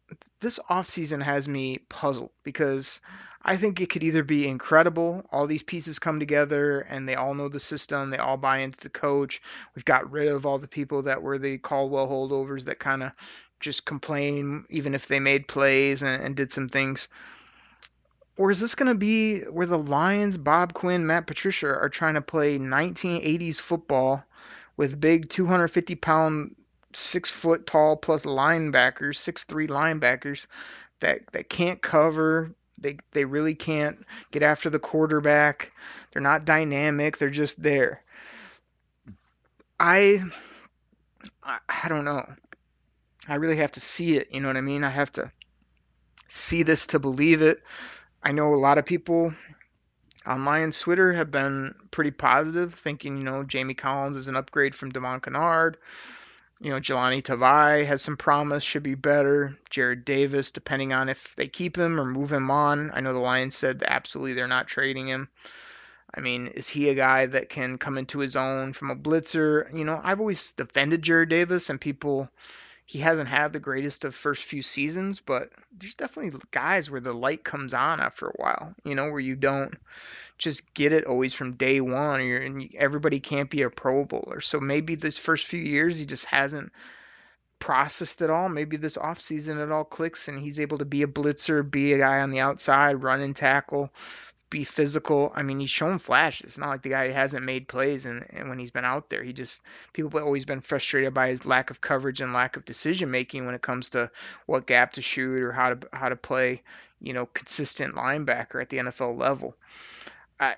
this 0.41 0.59
offseason 0.71 1.23
has 1.23 1.47
me 1.47 1.79
puzzled 1.89 2.31
because 2.43 3.03
I 3.45 3.57
think 3.57 3.81
it 3.81 3.91
could 3.91 4.03
either 4.03 4.25
be 4.25 4.49
incredible, 4.49 5.27
all 5.31 5.47
these 5.47 5.63
pieces 5.63 5.99
come 5.99 6.19
together 6.19 6.81
and 6.81 7.07
they 7.07 7.15
all 7.15 7.35
know 7.35 7.51
the 7.51 7.61
system, 7.61 8.09
they 8.09 8.17
all 8.17 8.39
buy 8.39 8.59
into 8.59 8.81
the 8.81 8.89
coach. 8.89 9.43
We've 9.75 9.85
got 9.85 10.11
rid 10.11 10.29
of 10.29 10.47
all 10.47 10.59
the 10.59 10.67
people 10.67 11.03
that 11.03 11.23
were 11.23 11.39
the 11.39 11.59
Caldwell 11.59 12.09
holdovers 12.09 12.65
that 12.65 12.79
kind 12.79 13.03
of 13.03 13.13
just 13.61 13.85
complain 13.85 14.65
even 14.71 14.95
if 14.95 15.09
they 15.09 15.21
made 15.21 15.47
plays 15.47 16.03
and, 16.03 16.23
and 16.23 16.35
did 16.35 16.53
some 16.53 16.69
things. 16.71 17.09
Or 18.37 18.51
is 18.51 18.61
this 18.61 18.75
going 18.75 18.93
to 18.93 18.99
be 18.99 19.41
where 19.43 19.67
the 19.67 19.79
Lions, 19.79 20.39
Bob 20.39 20.73
Quinn, 20.73 21.07
Matt 21.07 21.27
Patricia 21.27 21.69
are 21.69 21.89
trying 21.89 22.15
to 22.15 22.23
play 22.23 22.59
1980s 22.59 23.61
football 23.61 24.25
with 24.77 24.99
big 24.99 25.29
250 25.29 25.95
pound, 25.97 26.57
six 26.95 27.31
foot 27.31 27.67
tall 27.67 27.97
plus 27.97 28.25
linebackers, 28.25 29.17
six 29.17 29.45
three 29.45 29.69
linebackers 29.69 30.47
that 31.01 31.27
that 31.33 31.49
can't 31.49 31.81
cover. 31.81 32.55
They 32.85 32.99
they 33.13 33.25
really 33.25 33.55
can't 33.55 33.97
get 34.31 34.43
after 34.43 34.69
the 34.69 34.79
quarterback. 34.79 35.73
They're 36.13 36.21
not 36.21 36.45
dynamic. 36.45 37.17
They're 37.17 37.31
just 37.31 37.61
there. 37.61 38.03
I 39.81 40.23
I 41.43 41.89
don't 41.89 42.05
know. 42.05 42.27
I 43.27 43.37
really 43.37 43.57
have 43.57 43.73
to 43.73 43.81
see 43.81 44.19
it. 44.19 44.29
You 44.33 44.41
know 44.41 44.49
what 44.49 44.59
I 44.59 44.61
mean? 44.61 44.85
I 44.85 44.91
have 44.91 45.11
to 45.13 45.33
see 46.29 46.63
this 46.63 46.89
to 46.89 46.99
believe 46.99 47.41
it. 47.41 47.63
I 48.23 48.33
know 48.33 48.53
a 48.53 48.57
lot 48.57 48.77
of 48.77 48.85
people 48.85 49.33
on 50.27 50.45
Lions 50.45 50.79
Twitter 50.79 51.15
have 51.15 51.31
been 51.31 51.75
pretty 51.91 52.11
positive, 52.11 52.75
thinking, 52.75 53.17
you 53.17 53.25
know, 53.25 53.45
Jamie 53.45 53.73
Collins 53.73 54.19
is 54.19 54.29
an 54.29 54.37
upgrade 54.37 54.75
from 54.75 54.91
Devon 54.91 55.21
Kennard. 55.21 55.79
You 56.61 56.71
know, 56.71 56.81
Jahlani 56.81 57.23
Tavai 57.23 57.85
has 57.85 58.01
some 58.01 58.17
promise, 58.17 58.63
should 58.63 58.85
be 58.85 58.95
better. 58.95 59.59
Jarrad 59.71 60.05
Davis, 60.05 60.53
depending 60.53 60.93
on 60.93 61.09
if 61.09 61.35
they 61.35 61.49
keep 61.49 61.77
him 61.77 62.01
or 62.01 62.05
move 62.05 62.33
him 62.33 62.51
on. 62.51 62.91
I 62.95 63.01
know 63.01 63.13
the 63.13 63.19
Lions 63.19 63.57
said 63.57 63.83
absolutely 63.87 64.35
they're 64.35 64.47
not 64.49 64.69
trading 64.69 65.09
him. 65.09 65.29
I 66.17 66.21
mean, 66.21 66.47
is 66.47 66.69
he 66.69 66.89
a 66.89 66.95
guy 66.95 67.27
that 67.27 67.49
can 67.49 67.77
come 67.77 67.99
into 67.99 68.21
his 68.21 68.37
own 68.37 68.73
from 68.73 68.91
a 68.91 68.97
blitzer? 68.97 69.77
You 69.77 69.85
know, 69.85 70.01
I've 70.03 70.21
always 70.21 70.53
defended 70.53 71.03
Jarrad 71.03 71.29
Davis, 71.29 71.71
and 71.71 71.81
people, 71.81 72.31
he 72.87 72.99
hasn't 72.99 73.29
had 73.29 73.53
the 73.53 73.61
greatest 73.61 74.05
of 74.05 74.15
first 74.15 74.45
few 74.45 74.61
seasons, 74.61 75.21
but 75.21 75.51
there's 75.73 75.95
definitely 75.95 76.39
guys 76.51 76.91
where 76.91 77.01
the 77.01 77.15
light 77.15 77.43
comes 77.43 77.73
on 77.73 78.01
after 78.01 78.27
a 78.27 78.37
while, 78.37 78.75
you 78.85 78.95
know, 78.95 79.11
where 79.11 79.21
you 79.21 79.37
don't 79.37 79.75
just 80.37 80.75
get 80.75 80.93
it 80.93 81.07
always 81.07 81.33
from 81.33 81.55
day 81.55 81.81
one, 81.81 82.21
or 82.21 82.37
and 82.37 82.71
everybody 82.77 83.21
can't 83.21 83.49
be 83.49 83.63
a 83.63 83.71
Pro 83.71 84.05
Bowler. 84.05 84.41
So 84.41 84.61
maybe 84.61 84.97
this 84.97 85.19
first 85.19 85.47
few 85.47 85.61
years 85.61 85.97
he 85.97 86.05
just 86.05 86.27
hasn't 86.27 86.73
processed 87.59 88.21
it 88.21 88.29
all. 88.29 88.51
Maybe 88.51 88.77
this 88.77 88.99
offseason 88.99 89.63
it 89.63 89.73
all 89.73 89.85
clicks 89.85 90.29
and 90.29 90.39
he's 90.39 90.61
able 90.61 90.79
to 90.79 90.85
be 90.85 91.03
a 91.03 91.07
blitzer, 91.07 91.69
be 91.69 91.95
a 91.95 91.99
guy 91.99 92.21
on 92.21 92.31
the 92.31 92.41
outside, 92.41 93.03
run 93.03 93.23
and 93.23 93.35
tackle, 93.35 93.91
be 94.55 94.63
physical. 94.63 95.33
I 95.35 95.43
mean, 95.43 95.59
he's 95.59 95.71
shown 95.71 95.99
flashes. 95.99 96.47
It's 96.47 96.59
not 96.59 96.69
like 96.69 96.83
the 96.83 96.91
guy 96.91 97.09
hasn't 97.09 97.45
made 97.45 97.67
plays 97.67 98.07
and, 98.07 98.25
and 98.31 98.49
when 98.49 98.61
he's 98.61 98.71
been 98.71 98.85
out 98.85 99.11
there. 99.11 99.21
He 99.21 99.33
just 99.33 99.63
people 99.93 100.17
have 100.17 100.25
always 100.25 100.45
been 100.45 100.61
frustrated 100.61 101.13
by 101.13 101.31
his 101.31 101.45
lack 101.45 101.71
of 101.71 101.81
coverage 101.81 102.21
and 102.21 102.33
lack 102.33 102.57
of 102.57 102.65
decision 102.65 103.11
making 103.11 103.47
when 103.47 103.57
it 103.57 103.63
comes 103.63 103.91
to 103.91 104.13
what 104.47 104.65
gap 104.65 104.93
to 104.93 105.03
shoot 105.03 105.43
or 105.43 105.51
how 105.51 105.75
to 105.75 105.89
how 105.93 106.09
to 106.09 106.15
play, 106.15 106.63
you 107.01 107.15
know, 107.15 107.27
consistent 107.27 107.97
linebacker 107.97 108.63
at 108.63 108.71
the 108.71 108.77
NFL 108.77 109.19
level. 109.19 109.57
I, 110.39 110.55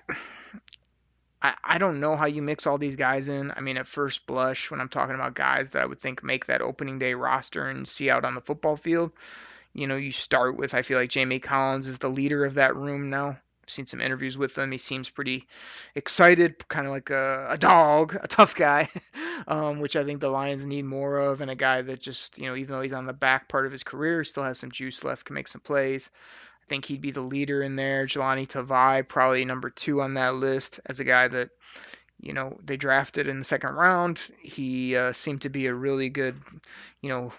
I, 1.41 1.55
I 1.63 1.77
don't 1.79 1.99
know 1.99 2.15
how 2.15 2.27
you 2.27 2.43
mix 2.43 2.67
all 2.67 2.77
these 2.77 2.97
guys 2.97 3.27
in. 3.27 3.51
I 3.57 3.61
mean, 3.61 3.77
at 3.77 3.87
first 3.87 4.27
blush, 4.27 4.69
when 4.69 4.79
I'm 4.79 4.89
talking 4.89 5.15
about 5.15 5.33
guys 5.33 5.71
that 5.71 5.81
I 5.81 5.87
would 5.87 6.01
think 6.01 6.23
make 6.23 6.45
that 6.45 6.61
opening 6.61 6.99
day 6.99 7.15
roster 7.15 7.67
and 7.67 7.87
see 7.87 8.11
out 8.11 8.25
on 8.25 8.35
the 8.35 8.41
football 8.41 8.77
field, 8.77 9.11
you 9.73 9.87
know, 9.87 9.95
you 9.95 10.11
start 10.11 10.55
with 10.55 10.75
I 10.75 10.83
feel 10.83 10.99
like 10.99 11.09
Jamie 11.09 11.39
Collins 11.39 11.87
is 11.87 11.97
the 11.97 12.09
leader 12.09 12.45
of 12.45 12.53
that 12.53 12.75
room 12.75 13.09
now. 13.09 13.39
Seen 13.67 13.85
some 13.85 14.01
interviews 14.01 14.37
with 14.37 14.57
him. 14.57 14.71
He 14.71 14.77
seems 14.77 15.09
pretty 15.09 15.43
excited, 15.95 16.67
kind 16.67 16.87
of 16.87 16.93
like 16.93 17.09
a, 17.09 17.47
a 17.49 17.57
dog, 17.57 18.17
a 18.21 18.27
tough 18.27 18.55
guy, 18.55 18.89
um, 19.47 19.79
which 19.79 19.95
I 19.95 20.03
think 20.03 20.19
the 20.21 20.29
Lions 20.29 20.65
need 20.65 20.85
more 20.85 21.19
of, 21.19 21.41
and 21.41 21.51
a 21.51 21.55
guy 21.55 21.81
that 21.81 22.01
just, 22.01 22.37
you 22.37 22.45
know, 22.45 22.55
even 22.55 22.71
though 22.71 22.81
he's 22.81 22.93
on 22.93 23.05
the 23.05 23.13
back 23.13 23.49
part 23.49 23.65
of 23.65 23.71
his 23.71 23.83
career, 23.83 24.23
still 24.23 24.43
has 24.43 24.57
some 24.59 24.71
juice 24.71 25.03
left, 25.03 25.25
can 25.25 25.33
make 25.35 25.47
some 25.47 25.61
plays 25.61 26.09
I 26.67 26.69
think 26.69 26.85
he'd 26.85 27.01
be 27.01 27.11
the 27.11 27.21
leader 27.21 27.61
in 27.61 27.77
there. 27.77 28.05
Jahlani 28.05 28.45
Tavai, 28.45 29.07
probably 29.07 29.45
number 29.45 29.69
two 29.69 30.01
on 30.01 30.15
that 30.15 30.35
list 30.35 30.81
as 30.85 30.99
a 30.99 31.05
guy 31.05 31.29
that, 31.29 31.49
you 32.19 32.33
know, 32.33 32.57
they 32.61 32.75
drafted 32.75 33.27
in 33.27 33.39
the 33.39 33.45
second 33.45 33.75
round. 33.75 34.19
He 34.41 34.97
uh, 34.97 35.13
seemed 35.13 35.41
to 35.43 35.49
be 35.49 35.67
a 35.67 35.73
really 35.73 36.09
good, 36.09 36.35
you 37.01 37.09
know, 37.09 37.31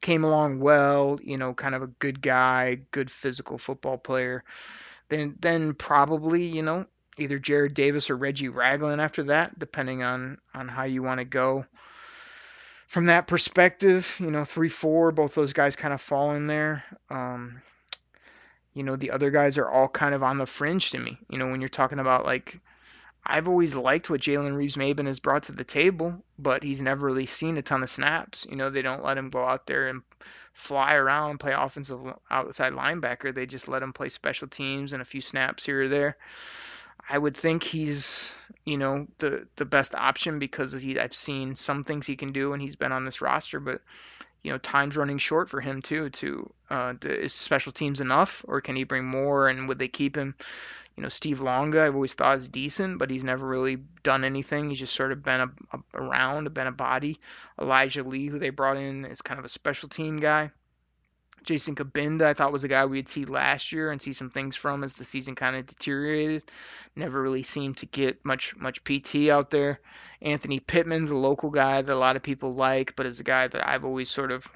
came 0.00 0.22
along 0.22 0.60
well, 0.60 1.18
you 1.22 1.38
know, 1.38 1.54
kind 1.54 1.74
of 1.74 1.82
a 1.82 1.88
good 1.88 2.22
guy, 2.22 2.78
good 2.92 3.10
physical 3.10 3.58
football 3.58 3.98
player. 3.98 4.44
Then, 5.12 5.36
then 5.40 5.74
probably, 5.74 6.44
you 6.44 6.62
know, 6.62 6.86
either 7.18 7.38
Jarrad 7.38 7.74
Davis 7.74 8.08
or 8.08 8.16
Reggie 8.16 8.48
Ragland 8.48 8.98
after 8.98 9.24
that, 9.24 9.58
depending 9.58 10.02
on 10.02 10.38
on 10.54 10.68
how 10.68 10.84
you 10.84 11.02
want 11.02 11.18
to 11.18 11.26
go. 11.26 11.66
From 12.86 13.06
that 13.06 13.26
perspective, 13.26 14.16
you 14.18 14.30
know, 14.30 14.44
three, 14.44 14.70
four, 14.70 15.12
both 15.12 15.34
those 15.34 15.52
guys 15.52 15.76
kind 15.76 15.92
of 15.92 16.00
fall 16.00 16.32
in 16.32 16.46
there. 16.46 16.82
Um, 17.10 17.60
you 18.72 18.84
know, 18.84 18.96
the 18.96 19.10
other 19.10 19.30
guys 19.30 19.58
are 19.58 19.68
all 19.68 19.86
kind 19.86 20.14
of 20.14 20.22
on 20.22 20.38
the 20.38 20.46
fringe 20.46 20.92
to 20.92 20.98
me. 20.98 21.18
You 21.28 21.38
know, 21.38 21.48
when 21.48 21.60
you're 21.60 21.68
talking 21.68 21.98
about 21.98 22.24
like, 22.24 22.58
I've 23.24 23.48
always 23.48 23.74
liked 23.74 24.10
what 24.10 24.20
Jalen 24.20 24.56
Reeves-Maybin 24.56 25.06
has 25.06 25.20
brought 25.20 25.44
to 25.44 25.52
the 25.52 25.64
table, 25.64 26.24
but 26.38 26.62
he's 26.62 26.82
never 26.82 27.06
really 27.06 27.26
seen 27.26 27.56
a 27.56 27.62
ton 27.62 27.82
of 27.82 27.90
snaps. 27.90 28.46
You 28.50 28.56
know, 28.56 28.70
they 28.70 28.82
don't 28.82 29.04
let 29.04 29.16
him 29.16 29.30
go 29.30 29.44
out 29.44 29.66
there 29.66 29.88
and 29.88 30.02
fly 30.52 30.94
around 30.94 31.30
and 31.30 31.40
play 31.40 31.52
offensive 31.52 32.00
outside 32.30 32.72
linebacker. 32.72 33.34
They 33.34 33.46
just 33.46 33.68
let 33.68 33.82
him 33.82 33.92
play 33.92 34.08
special 34.08 34.48
teams 34.48 34.92
and 34.92 35.00
a 35.00 35.06
few 35.06 35.20
snaps 35.20 35.64
here 35.64 35.82
or 35.82 35.88
there. 35.88 36.16
I 37.08 37.18
would 37.18 37.36
think 37.36 37.62
he's, 37.62 38.34
you 38.64 38.78
know, 38.78 39.06
the 39.18 39.46
the 39.56 39.64
best 39.64 39.94
option 39.94 40.38
because 40.38 40.72
he 40.72 40.98
I've 40.98 41.14
seen 41.14 41.56
some 41.56 41.84
things 41.84 42.06
he 42.06 42.16
can 42.16 42.32
do 42.32 42.52
and 42.52 42.62
he's 42.62 42.76
been 42.76 42.92
on 42.92 43.04
this 43.04 43.20
roster, 43.20 43.60
but 43.60 43.82
you 44.42 44.50
know, 44.50 44.58
time's 44.58 44.96
running 44.96 45.18
short 45.18 45.48
for 45.48 45.60
him 45.60 45.82
too. 45.82 46.10
To, 46.10 46.52
uh, 46.68 46.94
to 47.00 47.20
is 47.24 47.32
special 47.32 47.72
teams 47.72 48.00
enough, 48.00 48.44
or 48.46 48.60
can 48.60 48.76
he 48.76 48.84
bring 48.84 49.04
more? 49.04 49.48
And 49.48 49.68
would 49.68 49.78
they 49.78 49.88
keep 49.88 50.16
him? 50.16 50.34
You 50.96 51.02
know, 51.02 51.08
Steve 51.08 51.40
Longa, 51.40 51.82
I've 51.82 51.94
always 51.94 52.14
thought 52.14 52.38
is 52.38 52.48
decent, 52.48 52.98
but 52.98 53.10
he's 53.10 53.24
never 53.24 53.46
really 53.46 53.78
done 54.02 54.24
anything. 54.24 54.68
He's 54.68 54.78
just 54.78 54.94
sort 54.94 55.12
of 55.12 55.22
been 55.22 55.40
a, 55.40 55.50
a, 55.72 55.80
around, 55.94 56.52
been 56.52 56.66
a 56.66 56.72
body. 56.72 57.18
Elijah 57.60 58.02
Lee, 58.02 58.26
who 58.26 58.38
they 58.38 58.50
brought 58.50 58.76
in, 58.76 59.06
is 59.06 59.22
kind 59.22 59.38
of 59.38 59.46
a 59.46 59.48
special 59.48 59.88
team 59.88 60.18
guy. 60.18 60.50
Jason 61.44 61.74
Cabinda, 61.74 62.22
I 62.22 62.34
thought 62.34 62.52
was 62.52 62.64
a 62.64 62.68
guy 62.68 62.86
we'd 62.86 63.08
see 63.08 63.24
last 63.24 63.72
year 63.72 63.90
and 63.90 64.00
see 64.00 64.12
some 64.12 64.30
things 64.30 64.54
from 64.54 64.84
as 64.84 64.92
the 64.92 65.04
season 65.04 65.34
kind 65.34 65.56
of 65.56 65.66
deteriorated. 65.66 66.44
Never 66.94 67.20
really 67.20 67.42
seemed 67.42 67.78
to 67.78 67.86
get 67.86 68.24
much 68.24 68.54
much 68.56 68.84
PT 68.84 69.28
out 69.28 69.50
there. 69.50 69.80
Anthony 70.20 70.60
Pittman's 70.60 71.10
a 71.10 71.16
local 71.16 71.50
guy 71.50 71.82
that 71.82 71.92
a 71.92 71.98
lot 71.98 72.16
of 72.16 72.22
people 72.22 72.54
like, 72.54 72.94
but 72.94 73.06
is 73.06 73.20
a 73.20 73.24
guy 73.24 73.48
that 73.48 73.66
I've 73.66 73.84
always 73.84 74.08
sort 74.08 74.30
of, 74.30 74.46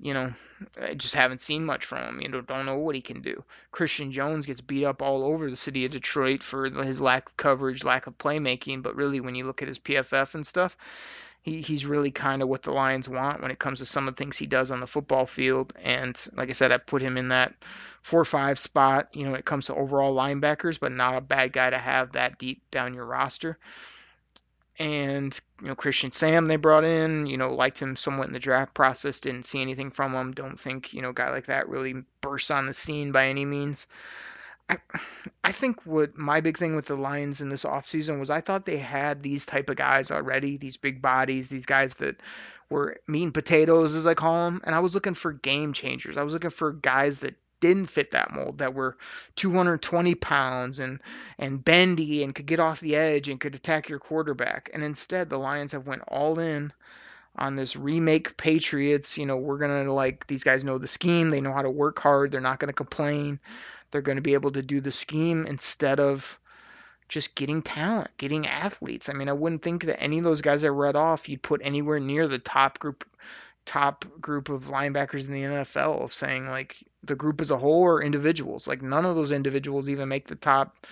you 0.00 0.14
know, 0.14 0.32
I 0.80 0.94
just 0.94 1.14
haven't 1.14 1.40
seen 1.40 1.64
much 1.64 1.84
from 1.84 2.02
him. 2.02 2.20
You 2.20 2.28
know, 2.28 2.40
don't 2.40 2.66
know 2.66 2.78
what 2.78 2.94
he 2.94 3.00
can 3.00 3.22
do. 3.22 3.44
Christian 3.70 4.12
Jones 4.12 4.46
gets 4.46 4.60
beat 4.60 4.84
up 4.84 5.02
all 5.02 5.24
over 5.24 5.50
the 5.50 5.56
city 5.56 5.84
of 5.84 5.92
Detroit 5.92 6.42
for 6.42 6.68
his 6.68 7.00
lack 7.00 7.28
of 7.28 7.36
coverage, 7.36 7.84
lack 7.84 8.06
of 8.06 8.18
playmaking, 8.18 8.82
but 8.82 8.96
really 8.96 9.20
when 9.20 9.34
you 9.34 9.44
look 9.44 9.62
at 9.62 9.68
his 9.68 9.78
PFF 9.78 10.34
and 10.34 10.46
stuff, 10.46 10.76
he, 11.42 11.60
he's 11.60 11.86
really 11.86 12.10
kind 12.10 12.42
of 12.42 12.48
what 12.48 12.62
the 12.62 12.72
Lions 12.72 13.08
want 13.08 13.42
when 13.42 13.50
it 13.50 13.58
comes 13.58 13.78
to 13.80 13.86
some 13.86 14.08
of 14.08 14.16
the 14.16 14.18
things 14.18 14.38
he 14.38 14.46
does 14.46 14.70
on 14.70 14.80
the 14.80 14.86
football 14.86 15.26
field. 15.26 15.72
And 15.80 16.18
like 16.34 16.48
I 16.48 16.52
said, 16.52 16.72
I 16.72 16.78
put 16.78 17.02
him 17.02 17.16
in 17.18 17.28
that 17.28 17.54
four 18.02 18.20
or 18.20 18.24
five 18.24 18.58
spot, 18.58 19.08
you 19.12 19.24
know, 19.24 19.30
when 19.30 19.40
it 19.40 19.46
comes 19.46 19.66
to 19.66 19.74
overall 19.74 20.14
linebackers, 20.16 20.80
but 20.80 20.92
not 20.92 21.16
a 21.16 21.20
bad 21.20 21.52
guy 21.52 21.70
to 21.70 21.78
have 21.78 22.12
that 22.12 22.38
deep 22.38 22.62
down 22.70 22.94
your 22.94 23.04
roster. 23.04 23.58
And, 24.78 25.38
you 25.60 25.68
know, 25.68 25.76
Christian 25.76 26.10
Sam 26.10 26.46
they 26.46 26.56
brought 26.56 26.84
in, 26.84 27.26
you 27.26 27.36
know, 27.36 27.54
liked 27.54 27.78
him 27.78 27.94
somewhat 27.94 28.26
in 28.26 28.32
the 28.32 28.40
draft 28.40 28.74
process, 28.74 29.20
didn't 29.20 29.46
see 29.46 29.62
anything 29.62 29.90
from 29.90 30.14
him. 30.14 30.32
Don't 30.32 30.58
think, 30.58 30.92
you 30.92 31.00
know, 31.00 31.10
a 31.10 31.14
guy 31.14 31.30
like 31.30 31.46
that 31.46 31.68
really 31.68 31.94
bursts 32.20 32.50
on 32.50 32.66
the 32.66 32.74
scene 32.74 33.12
by 33.12 33.28
any 33.28 33.44
means. 33.44 33.86
I, 34.68 34.78
I 35.44 35.52
think 35.52 35.84
what 35.86 36.16
my 36.16 36.40
big 36.40 36.58
thing 36.58 36.74
with 36.74 36.86
the 36.86 36.96
Lions 36.96 37.40
in 37.40 37.50
this 37.50 37.64
offseason 37.64 38.18
was 38.18 38.30
I 38.30 38.40
thought 38.40 38.66
they 38.66 38.78
had 38.78 39.22
these 39.22 39.46
type 39.46 39.70
of 39.70 39.76
guys 39.76 40.10
already, 40.10 40.56
these 40.56 40.76
big 40.76 41.02
bodies, 41.02 41.48
these 41.48 41.66
guys 41.66 41.94
that 41.96 42.20
were 42.70 42.96
meat 43.06 43.24
and 43.24 43.34
potatoes 43.34 43.94
as 43.94 44.06
I 44.06 44.14
call 44.14 44.46
them, 44.46 44.60
and 44.64 44.74
I 44.74 44.80
was 44.80 44.94
looking 44.94 45.14
for 45.14 45.32
game 45.32 45.72
changers. 45.72 46.16
I 46.16 46.22
was 46.22 46.32
looking 46.32 46.50
for 46.50 46.72
guys 46.72 47.18
that 47.18 47.36
didn't 47.68 47.86
fit 47.86 48.10
that 48.10 48.34
mold, 48.34 48.58
that 48.58 48.74
were 48.74 48.96
220 49.36 50.14
pounds 50.16 50.78
and 50.78 51.00
and 51.38 51.64
bendy 51.64 52.22
and 52.22 52.34
could 52.34 52.46
get 52.46 52.60
off 52.60 52.80
the 52.80 52.96
edge 52.96 53.28
and 53.28 53.40
could 53.40 53.54
attack 53.54 53.88
your 53.88 53.98
quarterback. 53.98 54.70
And 54.74 54.82
instead, 54.82 55.30
the 55.30 55.38
Lions 55.38 55.72
have 55.72 55.86
went 55.86 56.02
all 56.08 56.38
in 56.38 56.72
on 57.36 57.56
this 57.56 57.76
remake 57.76 58.36
Patriots. 58.36 59.16
You 59.16 59.26
know, 59.26 59.38
we're 59.38 59.58
gonna 59.58 59.92
like 59.92 60.26
these 60.26 60.44
guys 60.44 60.64
know 60.64 60.78
the 60.78 60.86
scheme, 60.86 61.30
they 61.30 61.40
know 61.40 61.52
how 61.52 61.62
to 61.62 61.70
work 61.70 61.98
hard, 61.98 62.30
they're 62.30 62.40
not 62.40 62.58
gonna 62.58 62.72
complain. 62.72 63.40
They're 63.90 64.02
going 64.02 64.16
to 64.16 64.22
be 64.22 64.34
able 64.34 64.50
to 64.50 64.62
do 64.62 64.80
the 64.80 64.90
scheme 64.90 65.46
instead 65.46 66.00
of 66.00 66.40
just 67.08 67.36
getting 67.36 67.62
talent, 67.62 68.10
getting 68.18 68.48
athletes. 68.48 69.08
I 69.08 69.12
mean, 69.12 69.28
I 69.28 69.34
wouldn't 69.34 69.62
think 69.62 69.84
that 69.84 70.02
any 70.02 70.18
of 70.18 70.24
those 70.24 70.40
guys 70.40 70.64
I 70.64 70.68
read 70.68 70.96
off 70.96 71.28
you'd 71.28 71.42
put 71.42 71.60
anywhere 71.62 72.00
near 72.00 72.26
the 72.26 72.40
top 72.40 72.80
group 72.80 73.04
top 73.64 74.04
group 74.20 74.48
of 74.48 74.64
linebackers 74.64 75.26
in 75.26 75.32
the 75.32 75.42
NFL, 75.42 76.02
of 76.02 76.12
saying 76.12 76.48
like 76.48 76.76
the 77.06 77.16
group 77.16 77.40
as 77.40 77.50
a 77.50 77.58
whole 77.58 77.82
or 77.82 78.02
individuals. 78.02 78.66
Like 78.66 78.82
none 78.82 79.04
of 79.04 79.16
those 79.16 79.32
individuals 79.32 79.88
even 79.88 80.08
make 80.08 80.28
the 80.28 80.34
top 80.36 80.86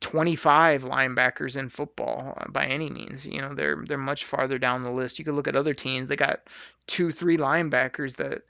25 0.00 0.84
linebackers 0.84 1.56
in 1.56 1.68
football 1.68 2.34
uh, 2.36 2.50
by 2.50 2.66
any 2.66 2.90
means. 2.90 3.26
You 3.26 3.40
know, 3.40 3.54
they're 3.54 3.82
they're 3.86 3.98
much 3.98 4.24
farther 4.24 4.58
down 4.58 4.82
the 4.82 4.90
list. 4.90 5.18
You 5.18 5.24
could 5.24 5.34
look 5.34 5.48
at 5.48 5.56
other 5.56 5.74
teams; 5.74 6.08
they 6.08 6.16
got 6.16 6.40
two, 6.86 7.10
three 7.10 7.38
linebackers 7.38 8.16
that 8.16 8.42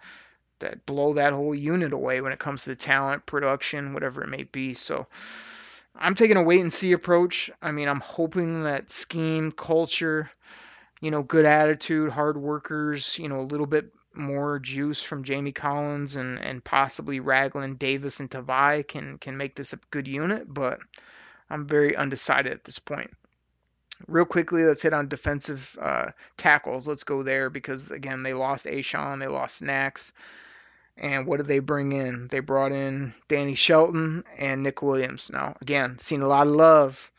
that 0.61 0.87
blow 0.87 1.15
that 1.15 1.33
whole 1.33 1.55
unit 1.55 1.93
away 1.93 2.21
when 2.21 2.33
it 2.33 2.39
comes 2.39 2.65
to 2.65 2.75
talent, 2.75 3.27
production, 3.27 3.95
whatever 3.95 4.23
it 4.23 4.29
may 4.29 4.45
be. 4.45 4.75
So. 4.75 5.07
I'm 5.99 6.15
taking 6.15 6.37
a 6.37 6.43
wait 6.43 6.61
and 6.61 6.71
see 6.71 6.93
approach. 6.93 7.51
I 7.63 7.73
mean, 7.73 7.89
I'm 7.89 8.01
hoping 8.01 8.65
that 8.65 8.91
scheme, 8.91 9.51
culture, 9.51 10.31
you 11.01 11.11
know, 11.11 11.23
good 11.23 11.45
attitude, 11.45 12.11
hard 12.11 12.37
workers, 12.37 13.19
you 13.19 13.29
know, 13.29 13.41
a 13.41 13.49
little 13.49 13.67
bit 13.67 13.93
more 14.17 14.59
juice 14.59 15.03
from 15.03 15.25
Jamie 15.25 15.53
Collins 15.53 16.17
and, 16.17 16.39
and 16.39 16.65
possibly 16.65 17.21
Ragland, 17.21 17.79
Davis, 17.79 18.21
and 18.21 18.31
Tavai 18.31 18.87
can 18.87 19.19
can 19.19 19.37
make 19.37 19.55
this 19.55 19.73
a 19.73 19.79
good 19.91 20.09
unit, 20.09 20.53
but 20.53 20.81
I'm 21.51 21.67
very 21.67 21.95
undecided 21.95 22.53
at 22.53 22.65
this 22.65 22.79
point. 22.79 23.11
Real 24.07 24.25
quickly, 24.25 24.65
let's 24.65 24.83
hit 24.83 24.93
on 24.93 25.09
defensive 25.09 25.77
uh, 25.81 26.11
tackles. 26.37 26.87
Let's 26.87 27.05
go 27.05 27.23
there 27.23 27.49
because 27.49 27.91
again, 27.91 28.23
they 28.23 28.35
lost 28.35 28.67
A'Shawn, 28.67 29.21
they 29.21 29.29
lost 29.29 29.59
Snacks, 29.59 30.13
and 30.97 31.27
what 31.27 31.39
did 31.39 31.47
they 31.47 31.61
bring 31.61 31.93
in? 31.93 32.29
They 32.29 32.41
brought 32.41 32.73
in 32.73 33.15
Danny 33.29 33.55
Shelton 33.55 34.25
and 34.39 34.63
Nick 34.63 34.83
Williams. 34.83 35.31
Now, 35.33 35.57
again, 35.61 35.99
seen 35.99 36.23
a 36.23 36.27
lot 36.27 36.47
of 36.47 36.53
love 36.55 37.11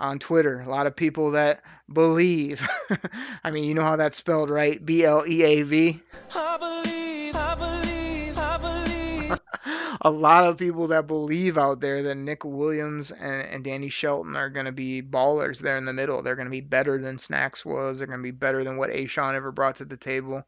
on 0.00 0.18
Twitter. 0.18 0.60
A 0.60 0.68
lot 0.68 0.86
of 0.86 0.96
people 0.96 1.32
that 1.32 1.62
believe. 1.92 2.66
I 3.44 3.50
mean, 3.50 3.64
you 3.64 3.74
know 3.74 3.82
how 3.82 3.96
that's 3.96 4.16
spelled, 4.16 4.50
right? 4.50 4.84
B 4.84 5.04
L 5.04 5.24
E 5.26 5.42
A 5.42 5.62
V. 5.62 6.00
I 6.34 6.56
believe, 6.56 7.36
I 7.36 7.54
believe, 7.54 8.38
I 8.38 8.56
believe. 8.58 9.40
a 10.00 10.10
lot 10.10 10.44
of 10.44 10.56
people 10.56 10.88
that 10.88 11.06
believe 11.06 11.58
out 11.58 11.80
there 11.80 12.02
that 12.02 12.14
Nick 12.16 12.44
Williams 12.44 13.10
and, 13.10 13.42
and 13.42 13.64
Danny 13.64 13.90
Shelton 13.90 14.34
are 14.34 14.48
going 14.48 14.66
to 14.66 14.72
be 14.72 15.02
ballers 15.02 15.58
there 15.58 15.76
in 15.76 15.84
the 15.84 15.92
middle. 15.92 16.22
They're 16.22 16.36
going 16.36 16.46
to 16.46 16.50
be 16.50 16.62
better 16.62 16.98
than 16.98 17.18
Snacks 17.18 17.64
was. 17.64 17.98
They're 17.98 18.06
going 18.06 18.20
to 18.20 18.22
be 18.22 18.30
better 18.30 18.64
than 18.64 18.78
what 18.78 18.90
A'Shawn 18.90 19.34
ever 19.34 19.52
brought 19.52 19.76
to 19.76 19.84
the 19.84 19.96
table. 19.96 20.44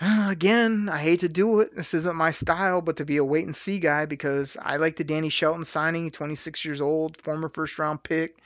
Again, 0.00 0.88
I 0.88 0.98
hate 0.98 1.20
to 1.20 1.28
do 1.28 1.60
it. 1.60 1.74
This 1.76 1.94
isn't 1.94 2.16
my 2.16 2.32
style, 2.32 2.80
but 2.80 2.96
to 2.96 3.04
be 3.04 3.18
a 3.18 3.24
wait 3.24 3.46
and 3.46 3.56
see 3.56 3.78
guy 3.78 4.06
because 4.06 4.56
I 4.60 4.76
like 4.76 4.96
the 4.96 5.04
Danny 5.04 5.28
Shelton 5.28 5.64
signing, 5.64 6.10
26 6.10 6.64
years 6.64 6.80
old, 6.80 7.16
former 7.18 7.48
first 7.48 7.78
round 7.78 8.02
pick, 8.02 8.36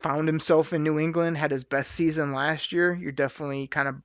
found 0.00 0.28
himself 0.28 0.72
in 0.72 0.82
New 0.82 0.98
England, 0.98 1.36
had 1.36 1.50
his 1.50 1.64
best 1.64 1.92
season 1.92 2.32
last 2.32 2.72
year. 2.72 2.94
You're 2.94 3.12
definitely 3.12 3.66
kind 3.66 3.88
of 3.88 3.96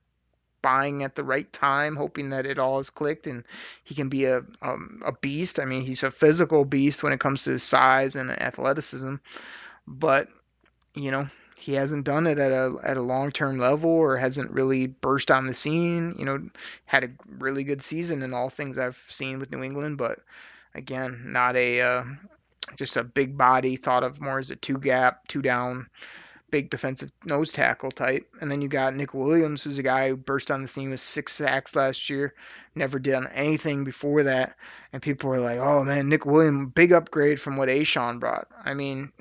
buying 0.60 1.02
at 1.02 1.14
the 1.14 1.24
right 1.24 1.50
time, 1.52 1.96
hoping 1.96 2.30
that 2.30 2.46
it 2.46 2.58
all 2.58 2.78
has 2.78 2.90
clicked 2.90 3.26
and 3.26 3.44
he 3.84 3.94
can 3.94 4.08
be 4.08 4.24
a 4.26 4.44
um, 4.62 5.02
a 5.04 5.12
beast. 5.12 5.58
I 5.58 5.64
mean, 5.64 5.82
he's 5.82 6.02
a 6.02 6.10
physical 6.10 6.64
beast 6.64 7.02
when 7.02 7.12
it 7.12 7.20
comes 7.20 7.44
to 7.44 7.50
his 7.50 7.62
size 7.62 8.16
and 8.16 8.30
athleticism, 8.30 9.16
but 9.86 10.28
you 10.94 11.10
know, 11.10 11.28
he 11.62 11.74
hasn't 11.74 12.04
done 12.04 12.26
it 12.26 12.40
at 12.40 12.50
a 12.50 12.74
at 12.82 12.96
a 12.96 13.02
long 13.02 13.30
term 13.30 13.56
level 13.56 13.88
or 13.88 14.16
hasn't 14.16 14.50
really 14.50 14.88
burst 14.88 15.30
on 15.30 15.46
the 15.46 15.54
scene. 15.54 16.16
You 16.18 16.24
know, 16.24 16.50
had 16.86 17.04
a 17.04 17.10
really 17.38 17.62
good 17.62 17.82
season 17.82 18.22
in 18.22 18.34
all 18.34 18.48
things 18.48 18.78
I've 18.78 19.00
seen 19.08 19.38
with 19.38 19.52
New 19.52 19.62
England, 19.62 19.96
but 19.96 20.18
again, 20.74 21.22
not 21.26 21.54
a 21.54 21.80
uh, 21.80 22.04
just 22.74 22.96
a 22.96 23.04
big 23.04 23.38
body. 23.38 23.76
Thought 23.76 24.02
of 24.02 24.20
more 24.20 24.40
as 24.40 24.50
a 24.50 24.56
two 24.56 24.76
gap, 24.76 25.28
two 25.28 25.40
down, 25.40 25.88
big 26.50 26.68
defensive 26.68 27.12
nose 27.24 27.52
tackle 27.52 27.92
type. 27.92 28.26
And 28.40 28.50
then 28.50 28.60
you 28.60 28.66
got 28.66 28.96
Nick 28.96 29.14
Williams, 29.14 29.62
who's 29.62 29.78
a 29.78 29.84
guy 29.84 30.08
who 30.08 30.16
burst 30.16 30.50
on 30.50 30.62
the 30.62 30.68
scene 30.68 30.90
with 30.90 30.98
six 30.98 31.32
sacks 31.32 31.76
last 31.76 32.10
year, 32.10 32.34
never 32.74 32.98
done 32.98 33.28
anything 33.32 33.84
before 33.84 34.24
that. 34.24 34.56
And 34.92 35.00
people 35.00 35.30
were 35.30 35.38
like, 35.38 35.60
"Oh 35.60 35.84
man, 35.84 36.08
Nick 36.08 36.26
Williams, 36.26 36.72
big 36.74 36.92
upgrade 36.92 37.40
from 37.40 37.56
what 37.56 37.68
A'Shawn 37.68 38.18
brought." 38.18 38.48
I 38.64 38.74
mean 38.74 39.12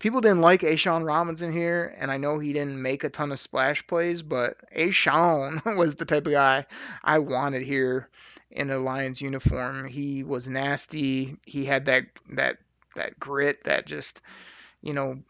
people 0.00 0.20
didn't 0.20 0.40
like 0.40 0.62
A'Shawn 0.62 1.06
Robinson 1.06 1.52
here, 1.52 1.94
and 1.98 2.10
I 2.10 2.16
know 2.16 2.38
he 2.38 2.52
didn't 2.52 2.82
make 2.82 3.04
a 3.04 3.10
ton 3.10 3.30
of 3.30 3.38
splash 3.38 3.86
plays, 3.86 4.22
but 4.22 4.56
A'Shawn 4.74 5.62
was 5.76 5.94
the 5.94 6.04
type 6.04 6.26
of 6.26 6.32
guy 6.32 6.66
I 7.04 7.20
wanted 7.20 7.62
here 7.62 8.08
in 8.50 8.70
a 8.70 8.78
Lions 8.78 9.20
uniform. 9.20 9.86
He 9.86 10.24
was 10.24 10.48
nasty. 10.48 11.36
He 11.46 11.64
had 11.64 11.84
that 11.86 12.06
that 12.30 12.56
that 12.96 13.20
grit, 13.20 13.62
that 13.64 13.86
just 13.86 14.20
you 14.82 14.94
know 14.94 15.20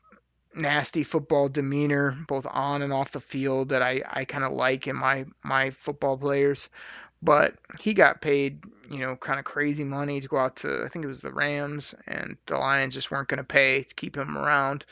nasty 0.55 1.05
football 1.05 1.49
demeanor, 1.49 2.17
both 2.27 2.47
on 2.49 2.83
and 2.83 2.93
off 2.93 3.13
the 3.13 3.21
field 3.21 3.71
that 3.71 3.83
I 3.83 4.03
I 4.09 4.25
kind 4.25 4.45
of 4.45 4.53
like 4.53 4.87
in 4.87 4.97
my 4.97 5.27
my 5.43 5.71
football 5.71 6.17
players. 6.17 6.69
But 7.23 7.55
he 7.81 7.95
got 7.95 8.21
paid 8.21 8.65
you 8.91 8.99
know, 8.99 9.15
kind 9.15 9.39
of 9.39 9.45
crazy 9.45 9.85
money 9.85 10.21
to 10.21 10.27
go 10.27 10.37
out 10.37 10.57
to, 10.57 10.83
I 10.85 10.89
think 10.89 11.05
it 11.05 11.09
was 11.09 11.21
the 11.21 11.33
Rams, 11.33 11.95
and 12.09 12.37
the 12.47 12.57
Lions 12.59 12.93
just 12.93 13.11
weren't 13.11 13.29
going 13.29 13.39
to 13.39 13.45
pay 13.45 13.85
to 13.85 13.95
keep 13.95 14.17
him 14.17 14.37
around. 14.37 14.85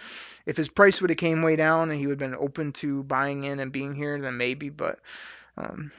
If 0.47 0.57
his 0.57 0.69
price 0.69 1.01
would 1.01 1.11
have 1.11 1.17
came 1.17 1.43
way 1.43 1.57
down 1.57 1.91
and 1.91 1.99
he 1.99 2.07
would 2.07 2.21
have 2.21 2.31
been 2.31 2.39
open 2.39 2.73
to 2.75 3.03
buying 3.03 3.43
in 3.43 3.59
and 3.59 3.73
being 3.73 3.95
here, 3.95 4.19
then 4.21 4.37
maybe. 4.37 4.71
But 4.71 5.01
um, 5.57 5.91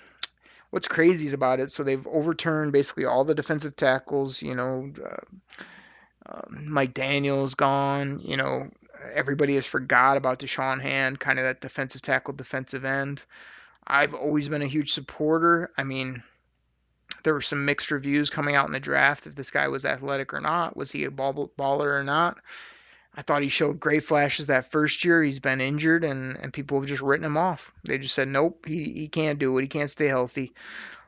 what's 0.69 0.87
crazy 0.87 1.27
is 1.27 1.33
about 1.33 1.59
it, 1.59 1.71
so 1.71 1.83
they've 1.83 2.07
overturned 2.07 2.71
basically 2.71 3.03
all 3.03 3.25
the 3.25 3.35
defensive 3.35 3.75
tackles. 3.75 4.41
You 4.41 4.55
know, 4.55 4.93
uh, 5.05 6.29
uh, 6.31 6.41
Mike 6.49 6.93
Daniels 6.93 7.53
gone. 7.53 8.21
You 8.23 8.37
know, 8.37 8.69
everybody 9.13 9.55
has 9.55 9.65
forgot 9.65 10.15
about 10.15 10.39
Da'Shawn 10.39 10.81
Hand, 10.81 11.19
kind 11.19 11.37
of 11.37 11.43
that 11.43 11.59
defensive 11.59 12.01
tackle, 12.01 12.33
defensive 12.33 12.85
end. 12.85 13.23
I've 13.89 14.13
always 14.13 14.47
been 14.47 14.61
a 14.61 14.67
huge 14.67 14.93
supporter. 14.93 15.71
I 15.77 15.83
mean, 15.83 16.23
there 17.23 17.33
were 17.33 17.41
some 17.41 17.65
mixed 17.65 17.91
reviews 17.91 18.29
coming 18.29 18.55
out 18.55 18.67
in 18.67 18.73
the 18.73 18.79
draft 18.79 19.27
if 19.27 19.35
this 19.35 19.51
guy 19.51 19.67
was 19.67 19.85
athletic 19.85 20.33
or 20.33 20.41
not. 20.41 20.77
Was 20.77 20.91
he 20.91 21.05
a 21.05 21.11
ball, 21.11 21.51
baller 21.57 21.99
or 21.99 22.03
not? 22.03 22.37
I 23.15 23.23
thought 23.23 23.41
he 23.41 23.49
showed 23.49 23.79
great 23.79 24.03
flashes 24.03 24.47
that 24.47 24.71
first 24.71 25.03
year. 25.03 25.23
He's 25.23 25.39
been 25.39 25.59
injured, 25.59 26.03
and, 26.03 26.37
and 26.37 26.53
people 26.53 26.79
have 26.79 26.87
just 26.87 27.01
written 27.01 27.25
him 27.25 27.37
off. 27.37 27.73
They 27.83 27.97
just 27.97 28.13
said, 28.13 28.27
nope, 28.27 28.65
he, 28.67 28.93
he 28.93 29.07
can't 29.07 29.39
do 29.39 29.57
it. 29.57 29.63
He 29.63 29.67
can't 29.67 29.89
stay 29.89 30.05
healthy. 30.05 30.53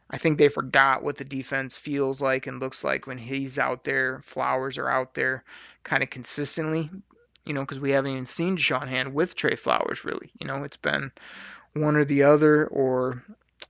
I 0.09 0.17
think 0.17 0.37
they 0.37 0.49
forgot 0.49 1.03
what 1.03 1.17
the 1.17 1.23
defense 1.23 1.77
feels 1.77 2.19
like 2.19 2.47
and 2.47 2.59
looks 2.59 2.83
like 2.83 3.07
when 3.07 3.17
he's 3.17 3.57
out 3.57 3.85
there, 3.85 4.21
Flowers 4.25 4.77
are 4.77 4.89
out 4.89 5.13
there 5.13 5.43
kind 5.83 6.03
of 6.03 6.09
consistently, 6.09 6.89
you 7.45 7.53
know, 7.53 7.61
because 7.61 7.79
we 7.79 7.91
haven't 7.91 8.11
even 8.11 8.25
seen 8.25 8.57
Sean 8.57 8.87
Hand 8.87 9.13
with 9.13 9.35
Trey 9.35 9.55
Flowers 9.55 10.03
really. 10.03 10.31
You 10.37 10.47
know, 10.47 10.63
it's 10.63 10.75
been 10.75 11.13
one 11.73 11.95
or 11.95 12.03
the 12.03 12.23
other, 12.23 12.67
or 12.67 13.23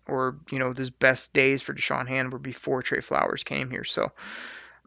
or 0.07 0.37
you 0.51 0.59
know 0.59 0.73
those 0.73 0.89
best 0.89 1.33
days 1.33 1.61
for 1.61 1.73
Da'Shawn 1.73 2.07
Hand 2.07 2.31
were 2.31 2.39
before 2.39 2.81
Trey 2.81 3.01
Flowers 3.01 3.43
came 3.43 3.69
here. 3.69 3.83
So 3.83 4.11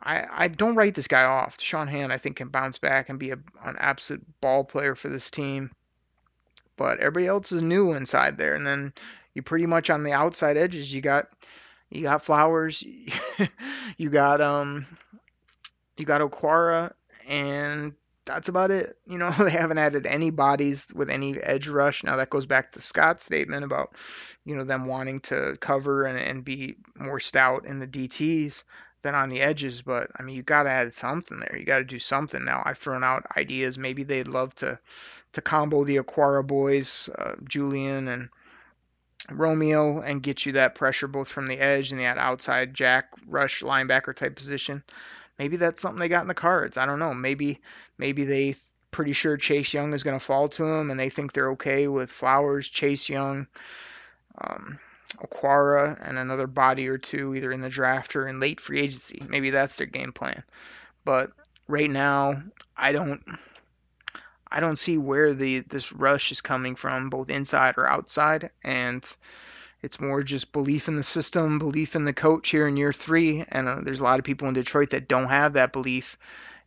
I, 0.03 0.27
I 0.31 0.48
don't 0.48 0.77
write 0.77 0.94
this 0.94 1.09
guy 1.09 1.24
off. 1.24 1.59
Da'Shawn 1.59 1.88
Hand 1.88 2.12
I 2.12 2.18
think 2.18 2.37
can 2.37 2.48
bounce 2.48 2.79
back 2.79 3.09
and 3.09 3.18
be 3.18 3.31
a, 3.31 3.38
an 3.64 3.77
absolute 3.79 4.24
ball 4.40 4.64
player 4.64 4.94
for 4.94 5.09
this 5.09 5.31
team. 5.31 5.70
But 6.77 6.98
everybody 6.98 7.27
else 7.27 7.53
is 7.53 7.62
new 7.62 7.92
inside 7.92 8.37
there, 8.37 8.55
and 8.55 8.66
then 8.66 8.92
you 9.33 9.42
pretty 9.42 9.66
much 9.66 9.90
on 9.90 10.03
the 10.03 10.12
outside 10.12 10.57
edges 10.57 10.92
you 10.92 11.00
got 11.00 11.29
you 11.90 12.03
got 12.03 12.24
Flowers, 12.24 12.83
you 13.96 14.11
got 14.11 14.40
um 14.40 14.87
you 15.96 16.05
got 16.05 16.20
Okwara, 16.20 16.92
and 17.29 17.94
that's 18.25 18.49
about 18.49 18.71
it. 18.71 18.97
You 19.07 19.19
know, 19.19 19.31
they 19.39 19.51
haven't 19.51 19.79
added 19.79 20.07
any 20.07 20.31
bodies 20.31 20.89
with 20.95 21.11
any 21.11 21.39
edge 21.39 21.69
rush. 21.69 22.05
Now 22.05 22.17
that 22.17 22.31
goes 22.31 22.47
back 22.47 22.73
to 22.73 22.81
Scott's 22.81 23.25
statement 23.25 23.65
about, 23.65 23.95
you 24.45 24.57
know, 24.57 24.65
them 24.65 24.87
wanting 24.87 25.21
to 25.21 25.57
cover 25.61 26.05
and, 26.05 26.19
and 26.19 26.45
be 26.45 26.77
more 26.97 27.21
stout 27.21 27.67
in 27.67 27.79
the 27.79 27.87
DTs 27.87 28.65
than 29.03 29.15
on 29.15 29.29
the 29.29 29.41
edges. 29.41 29.83
But 29.83 30.11
I 30.19 30.23
mean, 30.23 30.37
you 30.37 30.43
got 30.43 30.65
to 30.65 30.71
add 30.71 30.95
something 30.95 31.39
there. 31.41 31.59
You 31.59 31.65
got 31.65 31.79
to 31.79 31.85
do 31.85 31.99
something. 31.99 32.45
Now 32.45 32.63
I've 32.65 32.79
thrown 32.79 33.05
out 33.05 33.27
ideas. 33.37 33.79
Maybe 33.79 34.05
they'd 34.05 34.29
love 34.29 34.55
to 34.57 34.79
to 35.35 35.41
combo 35.41 35.83
the 35.83 35.97
Okwara 35.97 36.47
boys, 36.47 37.09
uh, 37.19 37.35
Julian 37.49 38.07
and 38.07 38.29
Romeo, 39.33 40.01
and 40.01 40.23
get 40.23 40.47
you 40.47 40.53
that 40.53 40.77
pressure 40.77 41.09
both 41.09 41.27
from 41.27 41.49
the 41.49 41.59
edge 41.59 41.91
and 41.91 42.01
that 42.01 42.19
outside 42.19 42.73
jack 42.73 43.09
rush 43.27 43.63
linebacker 43.63 44.15
type 44.15 44.37
position 44.37 44.85
maybe 45.38 45.57
that's 45.57 45.81
something 45.81 46.01
they 46.01 46.09
got 46.09 46.23
in 46.23 46.29
the 46.29 46.35
cards. 46.35 46.77
I 46.77 46.87
don't 46.87 46.99
know. 46.99 47.14
Maybe 47.14 47.61
maybe 47.99 48.25
they 48.25 48.57
pretty 48.90 49.12
sure 49.12 49.37
Chase 49.37 49.75
Young 49.75 49.92
is 49.92 50.05
going 50.05 50.18
to 50.18 50.25
fall 50.25 50.49
to 50.51 50.64
them, 50.64 50.90
and 50.90 50.99
they 50.99 51.09
think 51.09 51.33
they're 51.33 51.51
okay 51.53 51.88
with 51.88 52.11
Flowers, 52.11 52.68
Chase 52.68 53.09
Young, 53.09 53.49
um, 54.38 54.79
Okwara, 55.16 55.99
and 56.09 56.16
another 56.16 56.47
body 56.47 56.88
or 56.88 56.99
two, 56.99 57.35
either 57.35 57.51
in 57.51 57.61
the 57.61 57.68
draft 57.68 58.14
or 58.14 58.29
in 58.29 58.39
late 58.39 58.61
free 58.61 58.80
agency. 58.80 59.20
Maybe 59.28 59.51
that's 59.51 59.76
their 59.76 59.89
game 59.89 60.12
plan. 60.12 60.45
But 61.05 61.30
right 61.66 61.91
now, 61.91 62.43
I 62.76 62.93
don't. 62.93 63.22
I 64.51 64.61
don't 64.61 64.76
see 64.78 64.99
where 64.99 65.35
the 65.35 65.61
this 65.61 65.93
rush 65.93 66.30
is 66.30 66.41
coming 66.41 66.76
from, 66.76 67.11
both 67.11 67.28
inside 67.28 67.74
or 67.76 67.89
outside, 67.89 68.51
and 68.62 69.05
it's 69.85 70.01
more 70.01 70.22
just 70.22 70.51
belief 70.53 70.89
in 70.89 70.97
the 70.97 71.03
system, 71.03 71.59
belief 71.59 71.95
in 71.95 72.07
the 72.07 72.14
coach 72.14 72.49
here 72.49 72.66
in 72.66 72.78
year 72.78 72.93
three. 72.93 73.45
And 73.47 73.68
uh, 73.68 73.80
there's 73.82 74.01
a 74.01 74.05
lot 74.05 74.18
of 74.18 74.24
people 74.24 74.49
in 74.49 74.55
Detroit 74.55 74.91
that 74.91 75.09
don't 75.09 75.28
have 75.28 75.53
that 75.53 75.74
belief. 75.74 76.16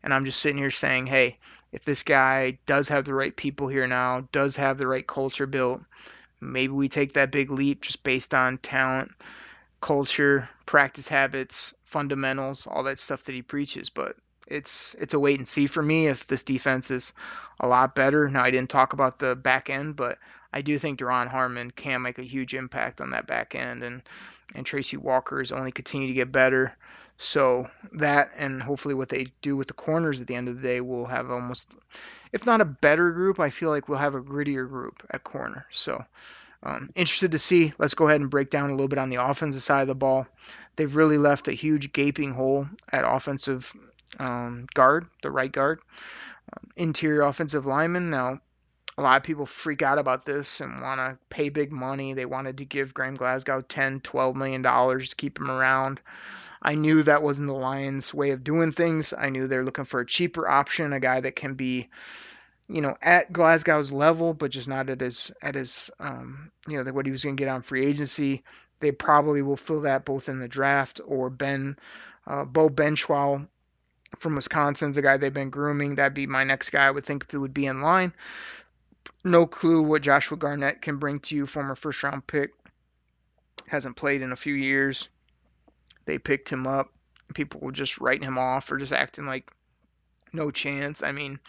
And 0.04 0.14
I'm 0.14 0.24
just 0.24 0.40
sitting 0.40 0.60
here 0.60 0.70
saying, 0.70 1.08
hey, 1.08 1.40
if 1.72 1.84
this 1.84 2.04
guy 2.04 2.60
does 2.68 2.90
have 2.90 3.06
the 3.06 3.16
right 3.16 3.36
people 3.36 3.70
here 3.70 3.88
now, 3.88 4.28
does 4.32 4.56
have 4.58 4.78
the 4.78 4.86
right 4.86 5.06
culture 5.06 5.48
built, 5.48 5.82
maybe 6.40 6.74
we 6.74 6.90
take 6.90 7.14
that 7.14 7.32
big 7.32 7.50
leap 7.50 7.82
just 7.82 8.04
based 8.04 8.36
on 8.36 8.60
talent, 8.60 9.12
culture, 9.82 10.48
practice 10.68 11.08
habits, 11.08 11.74
fundamentals, 11.86 12.68
all 12.68 12.84
that 12.84 13.00
stuff 13.00 13.24
that 13.24 13.34
he 13.34 13.42
preaches. 13.42 13.90
But 13.90 14.16
it's 14.46 14.96
it's 15.00 15.16
a 15.16 15.20
wait 15.20 15.40
and 15.40 15.48
see 15.48 15.66
for 15.66 15.82
me 15.82 16.06
if 16.06 16.28
this 16.28 16.44
defense 16.44 16.92
is 16.92 17.14
a 17.60 17.68
lot 17.68 17.96
better. 17.96 18.30
Now 18.30 18.44
I 18.44 18.52
didn't 18.52 18.70
talk 18.70 18.94
about 18.94 19.18
the 19.18 19.36
back 19.36 19.72
end, 19.72 19.96
but 19.96 20.20
I 20.52 20.62
do 20.62 20.78
think 20.80 21.00
Duron 21.00 21.28
Harmon 21.28 21.72
can 21.72 22.02
make 22.02 22.20
a 22.20 22.24
huge 22.24 22.54
impact 22.54 23.02
on 23.02 23.12
that 23.12 23.28
back 23.28 23.56
end, 23.56 23.84
and 23.84 24.02
and 24.56 24.66
Tracy 24.66 24.98
Walker 24.98 25.42
is 25.42 25.52
only 25.52 25.72
continue 25.72 26.08
to 26.08 26.14
get 26.14 26.32
better. 26.32 26.76
So 27.18 27.70
that 27.94 28.32
and 28.38 28.62
hopefully 28.62 28.94
what 28.94 29.10
they 29.10 29.28
do 29.42 29.58
with 29.58 29.68
the 29.68 29.74
corners 29.74 30.22
at 30.22 30.28
the 30.28 30.36
end 30.36 30.48
of 30.48 30.56
the 30.56 30.68
day 30.68 30.82
will 30.82 31.06
have 31.06 31.32
almost, 31.32 31.74
if 32.32 32.46
not 32.46 32.62
a 32.62 32.66
better 32.66 33.12
group, 33.12 33.40
I 33.40 33.50
feel 33.50 33.70
like 33.70 33.90
we'll 33.90 33.98
have 33.98 34.16
a 34.16 34.22
grittier 34.22 34.70
group 34.70 35.04
at 35.10 35.24
corner. 35.24 35.66
So 35.72 36.04
um, 36.64 36.90
interested 36.96 37.32
to 37.32 37.40
see. 37.40 37.74
Let's 37.78 37.96
go 37.96 38.08
ahead 38.08 38.22
and 38.22 38.30
break 38.30 38.50
down 38.50 38.70
a 38.70 38.74
little 38.74 38.88
bit 38.88 39.00
on 39.00 39.10
the 39.10 39.24
offensive 39.24 39.64
side 39.64 39.82
of 39.82 39.88
the 39.88 39.96
ball. 39.96 40.28
They've 40.76 40.96
really 40.96 41.18
left 41.18 41.48
a 41.48 41.54
huge 41.54 41.92
gaping 41.92 42.32
hole 42.32 42.68
at 42.92 43.04
offensive 43.04 43.72
um, 44.20 44.68
guard, 44.74 45.08
the 45.24 45.32
right 45.32 45.52
guard, 45.52 45.80
um, 46.54 46.70
interior 46.76 47.22
offensive 47.22 47.66
lineman. 47.66 48.10
Now, 48.10 48.40
a 48.98 49.02
lot 49.02 49.18
of 49.18 49.24
people 49.24 49.46
freak 49.46 49.82
out 49.82 50.00
about 50.00 50.26
this 50.26 50.60
and 50.60 50.82
want 50.82 51.00
to 51.00 51.18
pay 51.30 51.50
big 51.50 51.72
money. 51.72 52.14
They 52.14 52.26
wanted 52.26 52.58
to 52.58 52.66
give 52.66 52.94
Graham 52.94 53.16
Glasgow 53.16 53.62
10, 53.62 54.00
12 54.02 54.36
million 54.36 54.62
dollars 54.62 55.10
to 55.10 55.16
keep 55.16 55.40
him 55.40 55.52
around. 55.52 56.02
I 56.62 56.74
knew 56.74 57.04
that 57.04 57.22
wasn't 57.22 57.48
the 57.48 57.54
Lions' 57.54 58.14
way 58.14 58.32
of 58.32 58.44
doing 58.44 58.72
things. 58.72 59.14
I 59.16 59.30
knew 59.30 59.48
they're 59.48 59.64
looking 59.64 59.86
for 59.86 60.00
a 60.00 60.06
cheaper 60.06 60.48
option, 60.48 60.92
a 60.94 61.00
guy 61.00 61.20
that 61.20 61.36
can 61.36 61.54
be, 61.54 61.90
you 62.68 62.82
know, 62.82 62.98
at 63.02 63.32
Glasgow's 63.32 63.92
level, 63.92 64.34
but 64.34 64.52
just 64.52 64.68
not 64.68 64.90
at 64.90 65.00
his 65.00 65.32
at 65.42 65.54
his 65.54 65.92
um, 66.00 66.52
you 66.68 66.84
know 66.84 66.92
what 66.92 67.06
he 67.06 67.12
was 67.12 67.24
going 67.24 67.38
to 67.38 67.42
get 67.42 67.52
on 67.52 67.62
free 67.62 67.86
agency. 67.86 68.44
They 68.80 68.92
probably 68.92 69.44
will 69.44 69.58
fill 69.58 69.82
that 69.82 70.06
both 70.06 70.30
in 70.30 70.40
the 70.40 70.48
draft 70.48 71.00
or 71.06 71.30
Ben 71.30 71.78
uh, 72.26 72.46
Beau 72.46 72.70
Benzschawel 72.70 73.48
from 74.18 74.36
Wisconsin's 74.36 74.98
a 74.98 75.02
guy 75.02 75.18
they've 75.18 75.34
been 75.34 75.50
grooming. 75.50 75.96
That'd 75.96 76.14
be 76.14 76.28
my 76.28 76.44
next 76.44 76.72
guy 76.72 76.88
I 76.88 76.92
would 76.92 77.06
think 77.06 77.26
would 77.34 77.54
be 77.54 77.68
in 77.68 77.82
line. 77.82 78.14
No 79.24 79.46
clue 79.46 79.84
what 79.84 80.02
Joshua 80.02 80.38
Garnett 80.38 80.82
can 80.82 80.98
bring 80.98 81.20
to 81.20 81.36
you, 81.36 81.46
former 81.46 81.76
first 81.76 82.04
round 82.04 82.26
pick. 82.26 82.52
Hasn't 83.68 83.98
played 83.98 84.22
in 84.22 84.32
a 84.32 84.38
few 84.38 84.54
years. 84.54 85.10
They 86.06 86.18
picked 86.18 86.50
him 86.50 86.66
up. 86.66 86.88
People 87.34 87.60
were 87.62 87.72
just 87.72 88.00
writing 88.00 88.28
him 88.28 88.38
off 88.38 88.72
or 88.72 88.78
just 88.78 88.94
acting 88.94 89.26
like 89.26 89.52
no 90.32 90.52
chance. 90.52 91.04
I 91.04 91.12
mean, 91.12 91.40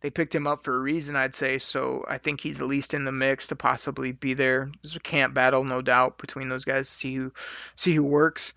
they 0.00 0.10
picked 0.10 0.34
him 0.34 0.46
up 0.46 0.64
for 0.64 0.74
a 0.74 0.78
reason, 0.78 1.16
I'd 1.16 1.34
say. 1.34 1.58
So 1.58 2.04
I 2.08 2.18
think 2.18 2.40
he's 2.40 2.60
at 2.60 2.66
least 2.66 2.94
in 2.94 3.04
the 3.04 3.12
mix 3.12 3.48
to 3.48 3.56
possibly 3.56 4.12
be 4.12 4.34
there. 4.34 4.70
There's 4.82 4.96
a 4.96 5.00
camp 5.00 5.34
battle, 5.34 5.64
no 5.64 5.82
doubt, 5.82 6.18
between 6.18 6.48
those 6.48 6.64
guys 6.64 6.88
to 6.88 6.94
see 6.94 7.14
who 7.16 7.32
see 7.74 7.94
who 7.94 8.04
works. 8.04 8.52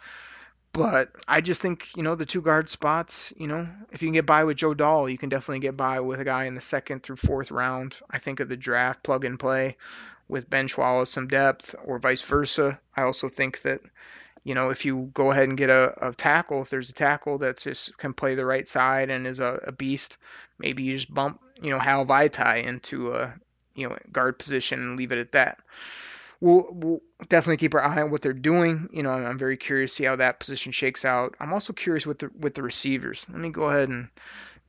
But 0.72 1.09
I 1.28 1.41
just 1.41 1.61
think, 1.61 1.88
you 1.97 2.03
know, 2.03 2.15
the 2.15 2.26
two 2.26 2.41
guard 2.41 2.70
spots, 2.70 3.34
you 3.36 3.47
know, 3.47 3.67
if 3.91 4.01
you 4.01 4.07
can 4.07 4.13
get 4.13 4.26
by 4.26 4.43
with 4.43 4.57
Joe 4.57 4.74
Dahl, 4.74 5.09
you 5.09 5.17
can 5.17 5.30
definitely 5.30 5.59
get 5.59 5.76
by 5.76 5.99
with 5.99 6.20
a 6.20 6.26
guy 6.26 6.45
in 6.45 6.55
the 6.55 6.61
second 6.61 7.03
through 7.03 7.15
fourth 7.15 7.51
round. 7.51 7.97
I 8.09 8.20
think 8.20 8.39
of 8.39 8.49
the 8.49 8.57
draft, 8.57 9.03
plug 9.03 9.26
and 9.26 9.39
play 9.39 9.78
with 10.28 10.49
Ben 10.49 10.67
Benzschawel 10.67 11.07
some 11.07 11.28
depth 11.28 11.76
or 11.86 11.97
vice 11.97 12.22
versa. 12.22 12.80
I 12.95 13.01
also 13.01 13.30
think 13.30 13.63
that, 13.63 13.82
you 14.43 14.53
know, 14.53 14.70
if 14.70 14.86
you 14.86 15.09
go 15.13 15.32
ahead 15.32 15.49
and 15.49 15.57
get 15.57 15.72
a, 15.72 16.09
a 16.09 16.13
tackle, 16.13 16.61
if 16.61 16.70
there's 16.70 16.91
a 16.91 16.93
tackle 16.93 17.39
that 17.39 17.57
just 17.57 17.97
can 17.97 18.13
play 18.13 18.36
the 18.36 18.45
right 18.45 18.67
side 18.67 19.09
and 19.09 19.26
is 19.26 19.39
a, 19.39 19.59
a 19.65 19.72
beast, 19.72 20.17
maybe 20.59 20.84
you 20.84 20.95
just 20.95 21.11
bump, 21.11 21.41
you 21.61 21.72
know, 21.72 21.80
Hal 21.80 22.05
Vaitai 22.05 22.63
into 22.63 23.13
a, 23.13 23.34
you 23.74 23.89
know, 23.89 23.97
guard 24.11 24.38
position 24.38 24.80
and 24.80 24.97
leave 24.97 25.11
it 25.11 25.17
at 25.17 25.32
that 25.32 25.59
we'll, 26.41 26.67
we'll 26.71 27.01
definitely 27.27 27.57
keep 27.57 27.73
our 27.75 27.83
eye 27.83 28.01
on 28.01 28.11
what 28.11 28.21
they're 28.21 28.33
doing. 28.33 28.89
You 28.91 29.03
know, 29.03 29.11
I'm, 29.11 29.37
very 29.37 29.57
curious 29.57 29.91
to 29.91 29.95
see 29.95 30.03
how 30.05 30.17
that 30.17 30.39
position 30.39 30.71
shakes 30.71 31.05
out. 31.05 31.35
I'm 31.39 31.53
also 31.53 31.73
curious 31.73 32.05
with 32.05 32.19
the 32.19 32.29
with 32.37 32.55
the 32.55 32.63
receivers. 32.63 33.25
Let 33.29 33.39
me 33.39 33.49
go 33.49 33.69
ahead 33.69 33.89
and 33.89 34.09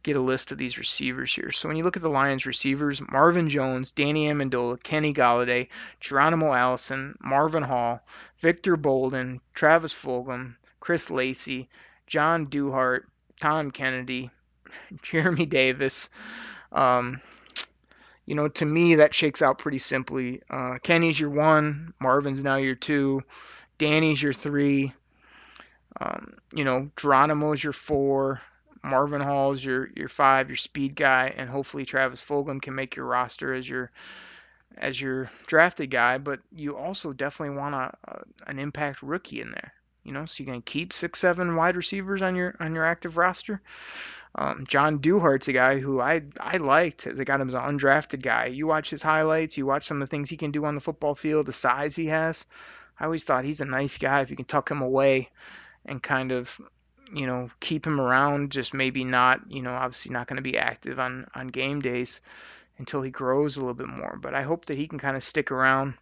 get 0.03 0.17
a 0.17 0.21
list 0.21 0.51
of 0.51 0.59
these 0.59 0.79
receivers 0.79 1.35
here. 1.35 1.51
So 1.51 1.69
when 1.69 1.77
you 1.77 1.85
look 1.85 1.97
at 1.97 2.03
the 2.03 2.09
Lions 2.09 2.47
receivers, 2.47 3.03
Marvin 3.11 3.51
Jones, 3.51 3.93
Danny 3.93 4.29
Amendola, 4.29 4.83
Kenny 4.83 5.13
Golladay, 5.13 5.69
Geronimo 6.01 6.53
Allison, 6.53 7.17
Marvin 7.21 7.63
Hall, 7.63 8.01
Victor 8.41 8.77
Bolden, 8.77 9.41
Travis 9.53 9.93
Fulgham, 9.93 10.57
Chris 10.81 11.11
Lacey, 11.11 11.69
John 12.07 12.47
Duhart, 12.47 13.03
Tom 13.41 13.71
Kennedy, 13.71 14.31
Jeremy 15.03 15.47
Davis, 15.47 16.09
um, 16.73 17.21
you 18.27 18.35
know, 18.35 18.49
to 18.49 18.67
me, 18.67 18.97
that 18.97 19.15
shakes 19.15 19.43
out 19.43 19.59
pretty 19.59 19.79
simply. 19.79 20.43
Uh, 20.49 20.79
Kenny's 20.83 21.19
your 21.19 21.31
one, 21.31 21.95
Marvin's 22.01 22.43
now 22.43 22.57
your 22.57 22.75
two, 22.75 23.23
Danny's 23.79 24.23
your 24.23 24.33
three, 24.33 24.93
um, 26.01 26.35
you 26.55 26.65
know, 26.65 26.91
Geronimo's 26.97 27.63
your 27.63 27.73
four, 27.73 28.41
Marvin 28.83 29.21
Hall's 29.21 29.65
your 29.65 29.91
your 29.95 30.09
five, 30.09 30.49
your 30.49 30.57
speed 30.57 30.95
guy, 30.95 31.35
and 31.37 31.49
hopefully 31.49 31.85
Travis 31.85 32.25
Fulgham 32.25 32.63
can 32.63 32.75
make 32.75 32.97
your 32.97 33.07
roster 33.07 33.53
as 33.53 33.69
your 33.69 33.91
as 34.79 35.01
your 35.01 35.31
drafted 35.47 35.91
guy. 35.91 36.19
But 36.19 36.41
you 36.55 36.77
also 36.77 37.13
definitely 37.13 37.57
want 37.57 37.75
a, 37.75 37.93
a 38.05 38.23
an 38.47 38.59
impact 38.59 39.03
rookie 39.03 39.41
in 39.41 39.51
there. 39.51 39.73
You 40.05 40.13
know, 40.13 40.25
so 40.27 40.43
you're 40.43 40.53
gonna 40.53 40.63
keep 40.63 40.93
six, 40.93 41.19
seven 41.19 41.57
wide 41.57 41.77
receivers 41.77 42.23
on 42.23 42.37
your 42.37 42.55
on 42.59 42.75
your 42.75 42.85
active 42.85 43.17
roster. 43.17 43.61
Um, 44.35 44.65
John 44.69 44.99
Duhart's 44.99 45.49
a 45.49 45.53
guy 45.53 45.79
who 45.79 46.01
I 46.01 46.23
I 46.39 46.59
liked 46.59 47.07
as 47.07 47.19
I 47.19 47.25
got 47.25 47.41
him 47.41 47.49
as 47.49 47.55
an 47.55 47.61
undrafted 47.61 48.23
guy. 48.23 48.47
You 48.47 48.67
watch 48.67 48.91
his 48.91 49.03
highlights, 49.03 49.57
you 49.59 49.67
watch 49.67 49.87
some 49.87 50.01
of 50.01 50.09
the 50.09 50.11
things 50.11 50.31
he 50.31 50.37
can 50.37 50.53
do 50.53 50.65
on 50.65 50.77
the 50.77 50.81
football 50.81 51.15
field, 51.15 51.47
the 51.47 51.53
size 51.53 51.97
he 51.97 52.07
has. 52.07 52.47
I 52.99 53.07
always 53.07 53.25
thought 53.25 53.45
he's 53.45 53.61
a 53.61 53.65
nice 53.65 53.99
guy 53.99 54.21
if 54.21 54.31
you 54.31 54.37
can 54.37 54.45
tuck 54.45 54.71
him 54.71 54.83
away 54.83 55.31
and 55.85 56.03
kind 56.03 56.33
of 56.33 56.61
you 57.13 57.27
know 57.27 57.51
keep 57.59 57.87
him 57.87 58.01
around. 58.01 58.53
Just 58.53 58.73
maybe 58.73 59.05
not 59.05 59.51
you 59.51 59.63
know 59.63 59.73
obviously 59.73 60.13
not 60.13 60.29
going 60.29 60.37
to 60.37 60.43
be 60.43 60.59
active 60.59 61.01
on 61.01 61.27
on 61.35 61.49
game 61.49 61.81
days 61.81 62.21
until 62.79 63.03
he 63.03 63.11
grows 63.11 63.57
a 63.57 63.61
little 63.61 63.75
bit 63.75 63.89
more. 63.89 64.17
But 64.21 64.35
I 64.35 64.43
hope 64.43 64.67
that 64.67 64.77
he 64.77 64.87
can 64.87 64.99
kind 64.99 65.17
of 65.17 65.25
stick 65.25 65.51
around 65.51 65.95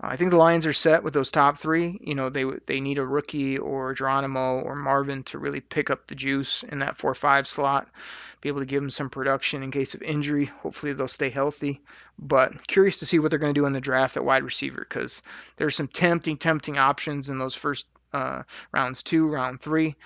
I 0.00 0.16
think 0.16 0.30
the 0.30 0.36
Lions 0.36 0.66
are 0.66 0.74
set 0.74 1.02
with 1.02 1.14
those 1.14 1.32
top 1.32 1.56
three. 1.56 1.98
You 2.02 2.14
know, 2.14 2.28
they 2.28 2.44
they 2.66 2.80
need 2.80 2.98
a 2.98 3.04
rookie 3.04 3.56
or 3.56 3.94
Geronimo 3.94 4.60
or 4.60 4.76
Marvin 4.76 5.22
to 5.24 5.38
really 5.38 5.60
pick 5.60 5.90
up 5.90 6.06
the 6.06 6.14
juice 6.14 6.62
in 6.62 6.80
that 6.80 6.98
four-five 6.98 7.46
slot, 7.46 7.88
be 8.42 8.50
able 8.50 8.60
to 8.60 8.66
give 8.66 8.82
them 8.82 8.90
some 8.90 9.08
production 9.08 9.62
in 9.62 9.70
case 9.70 9.94
of 9.94 10.02
injury. 10.02 10.46
Hopefully, 10.62 10.92
they'll 10.92 11.08
stay 11.08 11.30
healthy. 11.30 11.80
But 12.18 12.66
curious 12.66 12.98
to 12.98 13.06
see 13.06 13.18
what 13.18 13.30
they're 13.30 13.38
going 13.38 13.54
to 13.54 13.60
do 13.60 13.66
in 13.66 13.72
the 13.72 13.80
draft 13.80 14.18
at 14.18 14.24
wide 14.24 14.44
receiver 14.44 14.80
because 14.86 15.22
there's 15.56 15.76
some 15.76 15.88
tempting, 15.88 16.36
tempting 16.36 16.76
options 16.76 17.30
in 17.30 17.38
those 17.38 17.54
first 17.54 17.86
uh, 18.12 18.42
rounds 18.72 19.02
two, 19.02 19.28
round 19.28 19.60
three. 19.60 19.96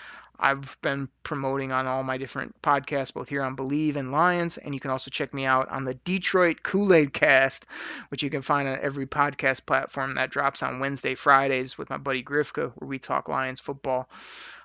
I've 0.42 0.76
been 0.80 1.08
promoting 1.22 1.70
on 1.70 1.86
all 1.86 2.02
my 2.02 2.16
different 2.16 2.60
podcasts, 2.62 3.12
both 3.12 3.28
here 3.28 3.42
on 3.42 3.56
Bleav 3.56 3.96
and 3.96 4.10
Lions, 4.10 4.56
and 4.56 4.72
you 4.72 4.80
can 4.80 4.90
also 4.90 5.10
check 5.10 5.34
me 5.34 5.44
out 5.44 5.68
on 5.68 5.84
the 5.84 5.94
Detroit 5.94 6.62
Kool 6.62 6.94
Aid 6.94 7.12
Cast, 7.12 7.66
which 8.08 8.22
you 8.22 8.30
can 8.30 8.40
find 8.40 8.66
on 8.66 8.78
every 8.80 9.06
podcast 9.06 9.66
platform 9.66 10.14
that 10.14 10.30
drops 10.30 10.62
on 10.62 10.80
Wednesday, 10.80 11.14
Fridays 11.14 11.76
with 11.76 11.90
my 11.90 11.98
buddy 11.98 12.24
Grifka, 12.24 12.72
where 12.76 12.88
we 12.88 12.98
talk 12.98 13.28
Lions 13.28 13.60
football. 13.60 14.08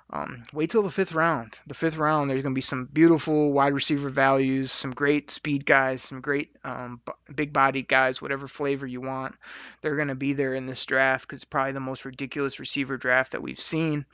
Um, 0.08 0.44
wait 0.52 0.70
till 0.70 0.82
the 0.82 0.90
fifth 0.90 1.12
round. 1.12 1.58
The 1.66 1.74
fifth 1.74 1.96
round, 1.96 2.30
there's 2.30 2.42
going 2.42 2.54
to 2.54 2.56
be 2.56 2.60
some 2.60 2.84
beautiful 2.84 3.52
wide 3.52 3.72
receiver 3.72 4.08
values, 4.08 4.70
some 4.70 4.92
great 4.92 5.32
speed 5.32 5.66
guys, 5.66 6.00
some 6.00 6.20
great 6.20 6.54
um, 6.64 7.00
big 7.34 7.52
body 7.52 7.82
guys, 7.82 8.22
whatever 8.22 8.46
flavor 8.46 8.86
you 8.86 9.00
want. 9.00 9.34
They're 9.82 9.96
going 9.96 10.08
to 10.08 10.14
be 10.14 10.32
there 10.32 10.54
in 10.54 10.66
this 10.66 10.86
draft 10.86 11.26
because 11.26 11.38
it's 11.38 11.44
probably 11.44 11.72
the 11.72 11.80
most 11.80 12.04
ridiculous 12.04 12.60
receiver 12.60 12.96
draft 12.96 13.32
that 13.32 13.42
we've 13.42 13.58
seen. 13.58 14.06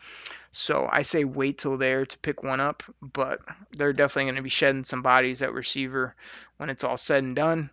So 0.53 0.89
I 0.91 1.03
say 1.03 1.25
wait 1.25 1.59
till 1.59 1.77
there 1.77 2.07
to 2.07 2.19
pick 2.19 2.43
one 2.43 2.61
up, 2.61 2.83
but 3.03 3.41
they're 3.73 3.93
definitely 3.93 4.25
going 4.25 4.37
to 4.37 4.43
be 4.43 4.49
shedding 4.49 4.85
some 4.85 5.03
bodies 5.03 5.43
at 5.43 5.53
receiver 5.53 6.15
when 6.57 6.71
it's 6.71 6.85
all 6.85 6.97
said 6.97 7.23
and 7.23 7.37
done. 7.37 7.71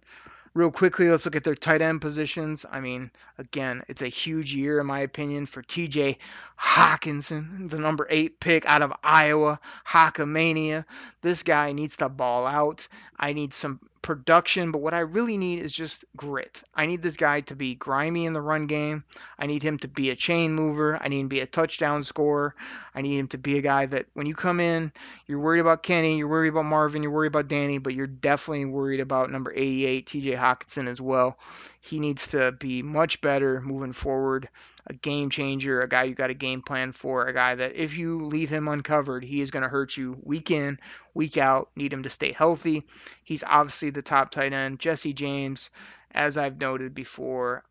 Real 0.59 0.71
quickly, 0.71 1.09
let's 1.09 1.23
look 1.23 1.37
at 1.37 1.45
their 1.45 1.55
tight 1.55 1.81
end 1.81 2.01
positions. 2.01 2.65
I 2.69 2.81
mean, 2.81 3.11
again, 3.37 3.81
it's 3.87 4.01
a 4.01 4.09
huge 4.09 4.53
year, 4.53 4.81
in 4.81 4.87
my 4.87 4.99
opinion, 4.99 5.45
for 5.45 5.63
TJ 5.63 6.17
Hockenson, 6.59 7.69
the 7.69 7.79
number 7.79 8.05
eight 8.09 8.41
pick 8.41 8.65
out 8.65 8.81
of 8.81 8.91
Iowa, 9.01 9.61
Hockamania. 9.87 10.83
This 11.21 11.43
guy 11.43 11.71
needs 11.71 11.97
to 11.97 12.09
ball 12.09 12.47
out. 12.47 12.87
I 13.17 13.33
need 13.33 13.53
some 13.53 13.79
production, 14.01 14.71
but 14.71 14.81
what 14.81 14.93
I 14.93 14.99
really 14.99 15.37
need 15.37 15.59
is 15.59 15.73
just 15.73 16.05
grit. 16.15 16.63
I 16.73 16.85
need 16.85 17.01
this 17.01 17.17
guy 17.17 17.41
to 17.41 17.55
be 17.55 17.75
grimy 17.75 18.25
in 18.25 18.33
the 18.33 18.41
run 18.41 18.65
game. 18.67 19.03
I 19.37 19.45
need 19.45 19.61
him 19.61 19.77
to 19.79 19.87
be 19.87 20.09
a 20.09 20.15
chain 20.15 20.53
mover. 20.53 20.97
I 21.01 21.09
need 21.09 21.19
him 21.19 21.25
to 21.29 21.35
be 21.35 21.41
a 21.41 21.45
touchdown 21.45 22.03
scorer. 22.03 22.55
I 22.95 23.01
need 23.01 23.17
him 23.17 23.27
to 23.27 23.37
be 23.37 23.57
a 23.57 23.61
guy 23.61 23.85
that 23.87 24.07
when 24.13 24.25
you 24.25 24.35
come 24.35 24.59
in, 24.59 24.91
you're 25.27 25.39
worried 25.39 25.59
about 25.59 25.83
Kenny, 25.83 26.17
you're 26.17 26.27
worried 26.27 26.49
about 26.49 26.65
Marvin, 26.65 27.03
you're 27.03 27.11
worried 27.11 27.27
about 27.27 27.49
Danny, 27.49 27.77
but 27.77 27.93
you're 27.93 28.07
definitely 28.07 28.65
worried 28.65 29.01
about 29.01 29.31
number 29.31 29.53
88, 29.53 30.07
TJ 30.07 30.37
Hockenson 30.37 30.87
as 30.87 31.01
well. 31.01 31.37
He 31.81 31.99
needs 31.99 32.29
to 32.29 32.51
be 32.51 32.81
much 32.81 33.21
better 33.21 33.61
moving 33.61 33.93
forward 33.93 34.49
a 34.85 34.93
game 34.93 35.29
changer, 35.29 35.81
a 35.81 35.87
guy 35.87 36.03
you 36.03 36.15
got 36.15 36.31
a 36.31 36.35
game 36.35 36.61
plan 36.61 36.91
for, 36.91 37.27
a 37.27 37.33
guy 37.33 37.55
that 37.55 37.75
if 37.75 37.97
you 37.97 38.17
leave 38.25 38.49
him 38.49 38.67
uncovered, 38.67 39.23
he 39.23 39.39
is 39.39 39.51
going 39.51 39.63
to 39.63 39.69
hurt 39.69 39.95
you 39.95 40.17
week 40.23 40.49
in, 40.51 40.79
week 41.13 41.37
out. 41.37 41.69
Need 41.75 41.93
him 41.93 42.03
to 42.03 42.09
stay 42.09 42.31
healthy. 42.31 42.83
He's 43.23 43.43
obviously 43.43 43.91
the 43.91 44.01
top 44.01 44.31
tight 44.31 44.51
end. 44.51 44.79
Jesse 44.79 45.13
James 45.13 45.69
as 46.11 46.37
I've 46.37 46.59
noted 46.59 46.93
before, 46.93 47.63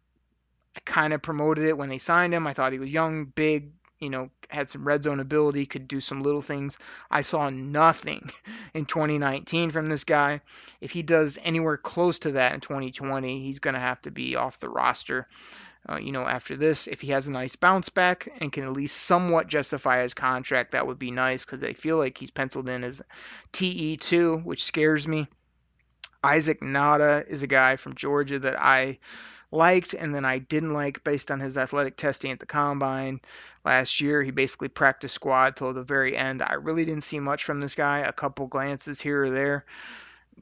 I 0.77 0.81
kind 0.85 1.13
of 1.13 1.23
promoted 1.23 1.65
it 1.65 1.77
when 1.77 1.89
they 1.89 1.99
signed 1.99 2.33
him. 2.33 2.47
I 2.47 2.55
thought 2.55 2.73
he 2.73 2.79
was 2.79 2.91
young, 2.91 3.25
big, 3.27 3.73
you 4.01 4.11
know, 4.11 4.31
had 4.49 4.71
some 4.71 4.87
red 4.87 5.03
zone 5.03 5.21
ability, 5.21 5.67
could 5.67 5.89
do 5.89 6.01
some 6.01 6.23
little 6.23 6.43
things. 6.43 6.79
I 7.11 7.23
saw 7.23 7.51
nothing 7.51 8.31
in 8.75 8.87
2019 8.87 9.71
from 9.71 9.89
this 9.89 10.05
guy. 10.05 10.41
If 10.81 10.93
he 10.93 11.03
does 11.03 11.39
anywhere 11.43 11.77
close 11.77 12.21
to 12.21 12.33
that 12.33 12.55
in 12.55 12.61
2020, 12.61 13.43
he's 13.43 13.59
going 13.59 13.75
to 13.75 13.81
have 13.81 14.01
to 14.03 14.11
be 14.11 14.37
off 14.37 14.59
the 14.59 14.69
roster. 14.69 15.29
Uh, 15.89 15.97
you 15.97 16.13
know, 16.13 16.27
after 16.27 16.57
this, 16.57 16.87
if 16.87 17.01
he 17.01 17.09
has 17.09 17.29
a 17.29 17.33
nice 17.33 17.57
bounce 17.57 17.89
back 17.89 18.29
and 18.41 18.53
can 18.53 18.65
at 18.65 18.73
least 18.73 18.97
somewhat 18.97 19.47
justify 19.47 20.03
his 20.03 20.13
contract, 20.13 20.73
that 20.73 20.87
would 20.87 20.99
be 20.99 21.11
nice 21.11 21.45
because 21.45 21.63
I 21.63 21.73
feel 21.73 21.97
like 21.97 22.19
he's 22.19 22.31
penciled 22.31 22.69
in 22.69 22.85
as 22.85 23.01
TE2, 23.53 24.45
which 24.45 24.65
scares 24.65 25.07
me. 25.07 25.29
Isaac 26.23 26.61
Nauta 26.61 27.27
is 27.29 27.43
a 27.43 27.47
guy 27.47 27.77
from 27.77 27.95
Georgia 27.95 28.41
that 28.41 28.61
I 28.61 28.99
liked 29.51 29.95
and 29.95 30.15
then 30.15 30.25
I 30.25 30.39
didn't 30.39 30.75
like 30.75 31.05
based 31.05 31.31
on 31.31 31.41
his 31.41 31.57
athletic 31.57 31.97
testing 31.97 32.33
at 32.33 32.41
the 32.41 32.47
combine 32.47 33.21
last 33.65 34.01
year. 34.01 34.23
He 34.23 34.31
basically 34.31 34.69
practiced 34.69 35.15
squad 35.15 35.57
till 35.57 35.73
the 35.73 35.83
very 35.83 36.17
end. 36.17 36.43
I 36.43 36.55
really 36.55 36.85
didn't 36.85 37.05
see 37.05 37.21
much 37.21 37.45
from 37.45 37.61
this 37.61 37.75
guy, 37.75 38.01
a 38.01 38.13
couple 38.13 38.47
glances 38.47 39.01
here 39.01 39.25
or 39.25 39.31
there. 39.31 39.65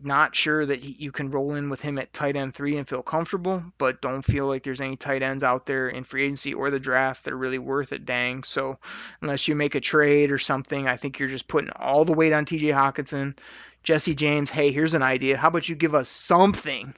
Not 0.03 0.37
sure 0.37 0.67
that 0.67 0.83
he, 0.83 0.95
you 0.99 1.11
can 1.11 1.31
roll 1.31 1.55
in 1.55 1.71
with 1.71 1.81
him 1.81 1.97
at 1.97 2.13
tight 2.13 2.37
end 2.37 2.55
three 2.55 2.77
and 2.77 2.87
feel 2.87 3.03
comfortable, 3.03 3.63
but 3.79 4.03
don't 4.03 4.25
feel 4.25 4.47
like 4.47 4.63
there's 4.63 4.83
any 4.83 4.97
tight 4.97 5.23
ends 5.23 5.43
out 5.43 5.65
there 5.65 5.89
in 5.89 6.05
free 6.05 6.25
agency 6.25 6.53
or 6.53 6.71
the 6.71 6.79
draft 6.79 7.25
that 7.25 7.33
are 7.33 7.39
really 7.39 7.59
worth 7.59 7.95
it, 7.95 8.05
dang. 8.05 8.43
So, 8.43 8.79
unless 9.23 9.49
you 9.49 9.55
make 9.55 9.75
a 9.75 9.81
trade 9.81 10.33
or 10.33 10.39
something, 10.39 10.87
I 10.87 10.99
think 10.99 11.19
you're 11.19 11.31
just 11.31 11.49
putting 11.49 11.71
all 11.71 12.05
the 12.05 12.13
weight 12.13 12.35
on 12.35 12.45
TJ 12.45 12.75
Hockenson. 12.75 13.39
Jesse 13.83 14.15
James, 14.15 14.51
hey, 14.51 14.71
here's 14.71 14.95
an 14.95 15.03
idea. 15.03 15.39
How 15.39 15.49
about 15.49 15.69
you 15.69 15.77
give 15.77 15.95
us 15.95 16.11
something? 16.11 16.95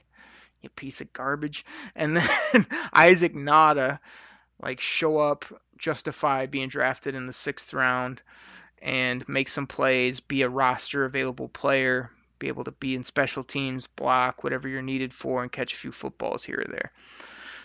You 0.61 0.69
piece 0.69 1.01
of 1.01 1.13
garbage. 1.13 1.65
And 1.95 2.17
then 2.17 2.27
Isaac 2.93 3.33
Nauta, 3.33 3.99
like, 4.61 4.79
show 4.79 5.17
up, 5.17 5.45
justify 5.77 6.45
being 6.45 6.69
drafted 6.69 7.15
in 7.15 7.25
the 7.25 7.33
sixth 7.33 7.73
round, 7.73 8.21
and 8.81 9.27
make 9.27 9.49
some 9.49 9.67
plays, 9.67 10.19
be 10.19 10.41
a 10.41 10.49
roster 10.49 11.05
available 11.05 11.49
player, 11.49 12.11
be 12.39 12.47
able 12.47 12.63
to 12.63 12.71
be 12.71 12.95
in 12.95 13.03
special 13.03 13.43
teams, 13.43 13.87
block, 13.87 14.43
whatever 14.43 14.67
you're 14.67 14.81
needed 14.81 15.13
for, 15.13 15.41
and 15.41 15.51
catch 15.51 15.73
a 15.73 15.77
few 15.77 15.91
footballs 15.91 16.43
here 16.43 16.63
or 16.65 16.71
there. 16.71 16.91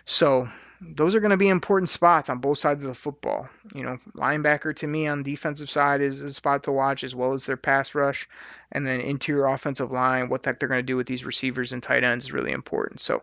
So 0.04 0.48
those 0.88 1.14
are 1.14 1.20
going 1.20 1.30
to 1.30 1.36
be 1.36 1.48
important 1.48 1.88
spots 1.88 2.28
on 2.28 2.38
both 2.38 2.58
sides 2.58 2.82
of 2.82 2.88
the 2.88 2.94
football. 2.94 3.48
You 3.74 3.84
know, 3.84 3.98
linebacker 4.14 4.74
to 4.76 4.86
me 4.86 5.06
on 5.06 5.22
defensive 5.22 5.70
side 5.70 6.00
is 6.00 6.20
a 6.20 6.32
spot 6.32 6.64
to 6.64 6.72
watch 6.72 7.04
as 7.04 7.14
well 7.14 7.32
as 7.32 7.46
their 7.46 7.56
pass 7.56 7.94
rush, 7.94 8.28
and 8.70 8.86
then 8.86 9.00
interior 9.00 9.46
offensive 9.46 9.90
line. 9.90 10.28
What 10.28 10.42
the 10.42 10.50
heck 10.50 10.60
they're 10.60 10.68
going 10.68 10.80
to 10.80 10.82
do 10.82 10.96
with 10.96 11.06
these 11.06 11.24
receivers 11.24 11.72
and 11.72 11.82
tight 11.82 12.04
ends 12.04 12.26
is 12.26 12.32
really 12.32 12.52
important. 12.52 13.00
So 13.00 13.20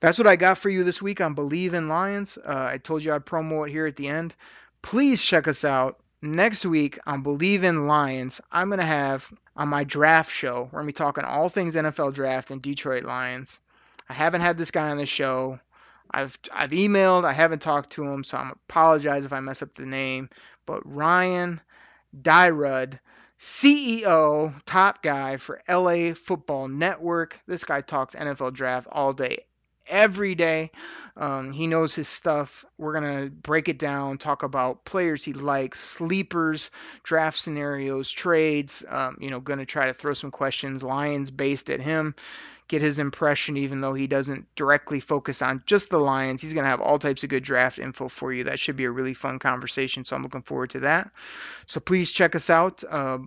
that's 0.00 0.18
what 0.18 0.26
I 0.26 0.36
got 0.36 0.58
for 0.58 0.70
you 0.70 0.84
this 0.84 1.02
week 1.02 1.20
on 1.20 1.34
Bleav 1.34 1.72
in 1.72 1.88
Lions. 1.88 2.38
Uh, 2.38 2.70
I 2.72 2.78
told 2.78 3.04
you 3.04 3.12
I'd 3.12 3.26
promo 3.26 3.66
it 3.66 3.72
here 3.72 3.86
at 3.86 3.96
the 3.96 4.08
end. 4.08 4.34
Please 4.82 5.22
check 5.22 5.48
us 5.48 5.64
out 5.64 5.98
next 6.20 6.64
week 6.64 6.98
on 7.06 7.24
Bleav 7.24 7.62
in 7.64 7.86
Lions. 7.86 8.40
I'm 8.50 8.68
going 8.68 8.80
to 8.80 8.86
have 8.86 9.32
on 9.56 9.68
my 9.68 9.84
draft 9.84 10.30
show. 10.30 10.64
We're 10.64 10.80
going 10.80 10.84
to 10.84 10.86
be 10.86 10.92
talking 10.92 11.24
all 11.24 11.48
things 11.48 11.74
NFL 11.74 12.14
draft 12.14 12.50
and 12.50 12.62
Detroit 12.62 13.04
Lions. 13.04 13.58
I 14.08 14.14
haven't 14.14 14.40
had 14.40 14.58
this 14.58 14.70
guy 14.70 14.90
on 14.90 14.98
the 14.98 15.06
show. 15.06 15.58
I've 16.10 16.38
I've 16.52 16.70
emailed. 16.70 17.24
I 17.24 17.32
haven't 17.32 17.62
talked 17.62 17.92
to 17.92 18.04
him, 18.04 18.24
so 18.24 18.36
I 18.36 18.50
apologize 18.68 19.24
if 19.24 19.32
I 19.32 19.40
mess 19.40 19.62
up 19.62 19.74
the 19.74 19.86
name. 19.86 20.28
But 20.66 20.82
Ryan 20.84 21.60
Dyrud, 22.20 22.98
CEO, 23.38 24.54
top 24.64 25.02
guy 25.02 25.36
for 25.36 25.62
LA 25.68 26.14
Football 26.14 26.68
Network. 26.68 27.40
This 27.46 27.64
guy 27.64 27.80
talks 27.80 28.14
NFL 28.14 28.52
draft 28.52 28.86
all 28.90 29.12
day, 29.12 29.46
every 29.86 30.34
day. 30.34 30.70
Um, 31.16 31.52
he 31.52 31.66
knows 31.66 31.94
his 31.94 32.08
stuff. 32.08 32.64
We're 32.78 32.98
going 33.00 33.24
to 33.24 33.30
break 33.30 33.68
it 33.68 33.78
down, 33.78 34.18
talk 34.18 34.42
about 34.42 34.84
players 34.84 35.24
he 35.24 35.32
likes, 35.32 35.80
sleepers, 35.80 36.70
draft 37.02 37.38
scenarios, 37.38 38.10
trades. 38.10 38.84
Um, 38.88 39.18
you 39.20 39.30
know, 39.30 39.40
going 39.40 39.58
to 39.58 39.66
try 39.66 39.86
to 39.86 39.94
throw 39.94 40.14
some 40.14 40.30
questions, 40.30 40.82
Lions 40.82 41.30
based 41.30 41.70
at 41.70 41.80
him, 41.80 42.14
get 42.72 42.80
his 42.80 42.98
impression, 42.98 43.58
even 43.58 43.82
though 43.82 43.92
he 43.92 44.06
doesn't 44.06 44.46
directly 44.56 44.98
focus 44.98 45.42
on 45.42 45.62
just 45.66 45.90
the 45.90 45.98
Lions. 45.98 46.40
He's 46.40 46.54
going 46.54 46.64
to 46.64 46.70
have 46.70 46.80
all 46.80 46.98
types 46.98 47.22
of 47.22 47.28
good 47.28 47.44
draft 47.44 47.78
info 47.78 48.08
for 48.08 48.32
you. 48.32 48.44
That 48.44 48.58
should 48.58 48.76
be 48.76 48.84
a 48.84 48.90
really 48.90 49.12
fun 49.12 49.38
conversation. 49.38 50.06
So 50.06 50.16
I'm 50.16 50.22
looking 50.22 50.40
forward 50.40 50.70
to 50.70 50.80
that. 50.80 51.10
So 51.66 51.80
please 51.80 52.12
check 52.12 52.34
us 52.34 52.48
out. 52.48 52.82
Uh, 52.82 53.18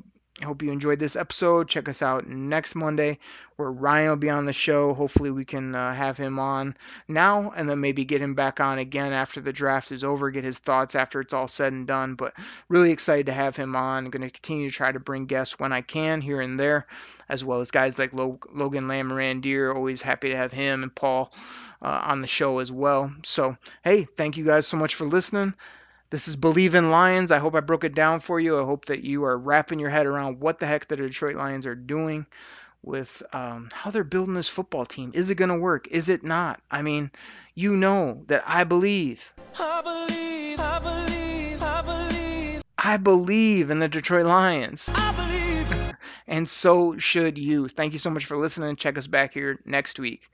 I 0.42 0.46
hope 0.46 0.62
you 0.62 0.72
enjoyed 0.72 1.00
this 1.00 1.16
episode. 1.16 1.70
Check 1.70 1.88
us 1.88 2.02
out 2.02 2.28
next 2.28 2.76
Monday 2.76 3.20
where 3.56 3.72
Ryan 3.72 4.10
will 4.10 4.16
be 4.18 4.30
on 4.30 4.44
the 4.44 4.52
show. 4.52 4.94
Hopefully, 4.94 5.32
we 5.32 5.46
can 5.46 5.74
uh, 5.74 5.94
have 5.94 6.18
him 6.18 6.40
on 6.40 6.76
now 7.08 7.54
and 7.56 7.70
then 7.70 7.80
maybe 7.80 8.04
get 8.04 8.22
him 8.22 8.36
back 8.36 8.60
on 8.60 8.78
again 8.78 9.14
after 9.14 9.40
the 9.40 9.54
draft 9.54 9.94
is 9.94 10.04
over, 10.04 10.32
get 10.32 10.44
his 10.44 10.60
thoughts 10.60 10.94
after 10.94 11.22
it's 11.22 11.34
all 11.34 11.48
said 11.48 11.72
and 11.72 11.88
done. 11.88 12.16
But 12.16 12.34
really 12.68 12.92
excited 12.92 13.28
to 13.28 13.32
have 13.32 13.56
him 13.56 13.78
on. 13.78 14.04
I'm 14.04 14.12
going 14.12 14.24
to 14.24 14.30
continue 14.30 14.70
to 14.70 14.76
try 14.76 14.92
to 14.92 15.00
bring 15.00 15.26
guests 15.26 15.58
when 15.58 15.72
I 15.72 15.80
can 15.80 16.20
here 16.20 16.42
and 16.42 16.60
there, 16.60 16.86
as 17.30 17.42
well 17.42 17.62
as 17.62 17.72
guys 17.72 17.98
like 17.98 18.12
Logan 18.14 18.90
Lamorandier. 18.90 19.74
Always 19.74 20.02
happy 20.02 20.30
to 20.30 20.38
have 20.38 20.52
him 20.52 20.84
and 20.84 20.94
Paul 20.94 21.32
uh, 21.82 22.02
on 22.08 22.20
the 22.20 22.28
show 22.28 22.60
as 22.60 22.72
well. 22.74 23.14
So, 23.24 23.56
hey, 23.86 24.04
thank 24.04 24.36
you 24.36 24.44
guys 24.44 24.68
so 24.68 24.76
much 24.76 24.96
for 24.96 25.06
listening. 25.06 25.54
This 26.12 26.28
is 26.28 26.36
Bleav 26.36 26.76
in 26.76 26.92
Lions. 26.92 27.32
I 27.32 27.40
hope 27.40 27.56
I 27.56 27.62
broke 27.62 27.84
it 27.84 27.96
down 27.96 28.20
for 28.20 28.40
you. 28.40 28.60
I 28.60 28.64
hope 28.64 28.86
that 28.86 29.04
you 29.04 29.24
are 29.26 29.38
wrapping 29.38 29.80
your 29.80 29.90
head 29.90 30.06
around 30.06 30.40
what 30.40 30.60
the 30.60 30.68
heck 30.68 30.88
the 30.88 30.96
Detroit 30.96 31.36
Lions 31.36 31.66
are 31.66 31.74
doing 31.74 32.28
with 32.84 33.24
um, 33.34 33.70
how 33.74 33.90
they're 33.90 34.04
building 34.04 34.36
this 34.36 34.48
football 34.48 34.86
team. 34.86 35.12
Is 35.16 35.32
it 35.32 35.36
going 35.36 35.50
to 35.50 35.58
work? 35.58 35.88
Is 35.90 36.10
it 36.10 36.24
not? 36.24 36.62
I 36.70 36.84
mean, 36.84 37.10
you 37.56 37.76
know 37.76 38.24
that 38.28 38.44
I 38.46 38.66
believe. 38.66 39.34
I 39.60 39.82
believe, 39.82 40.60
I 40.60 40.80
believe, 40.80 41.64
I 41.64 41.82
believe. 41.82 42.62
I 42.78 42.98
believe 42.98 43.72
in 43.72 43.80
the 43.80 43.90
Detroit 43.90 44.28
Lions. 44.28 44.88
I 44.94 45.12
believe. 45.12 45.96
and 46.28 46.48
so 46.48 47.00
should 47.00 47.40
you. 47.40 47.68
Thank 47.68 47.94
you 47.94 48.00
so 48.00 48.12
much 48.12 48.26
for 48.26 48.38
listening. 48.38 48.76
Check 48.76 49.00
us 49.00 49.08
back 49.08 49.34
here 49.34 49.60
next 49.66 50.00
week 50.00 50.30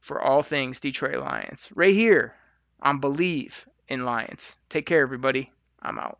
for 0.00 0.20
all 0.20 0.42
things 0.42 0.80
Detroit 0.80 1.16
Lions. 1.16 1.70
Right 1.74 1.94
here 1.94 2.34
on 2.82 3.00
Bleav 3.00 3.54
in 3.88 4.04
Lions. 4.04 4.56
Take 4.68 4.86
care, 4.86 5.02
everybody. 5.02 5.50
I'm 5.82 5.98
out. 5.98 6.18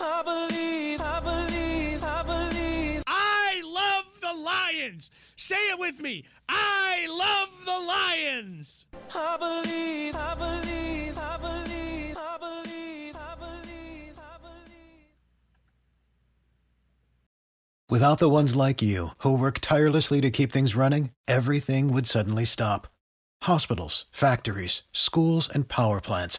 I 0.00 0.22
believe, 0.22 1.00
I 1.00 1.20
believe, 1.20 2.02
I 2.02 2.22
believe. 2.22 3.02
I 3.06 3.62
love 3.64 4.04
the 4.20 4.32
Lions. 4.32 5.10
Say 5.36 5.70
it 5.70 5.78
with 5.78 6.00
me. 6.00 6.24
I 6.48 7.06
love 7.08 7.48
the 7.64 7.78
Lions. 7.78 8.86
I 9.14 9.36
believe, 9.36 10.16
I 10.16 10.34
believe, 10.34 11.18
I 11.18 11.36
believe, 11.38 12.16
I 12.16 12.38
believe, 12.38 13.16
I 13.16 13.34
believe, 13.36 14.18
I 14.18 14.38
believe. 14.40 15.08
Without 17.90 18.18
the 18.18 18.30
ones 18.30 18.56
like 18.56 18.82
you, 18.82 19.08
who 19.18 19.38
work 19.38 19.58
tirelessly 19.60 20.20
to 20.20 20.30
keep 20.30 20.52
things 20.52 20.76
running, 20.76 21.10
everything 21.26 21.92
would 21.92 22.06
suddenly 22.06 22.44
stop. 22.44 22.88
Hospitals, 23.42 24.06
factories, 24.10 24.82
schools, 24.92 25.48
and 25.52 25.68
power 25.68 26.00
plants 26.00 26.38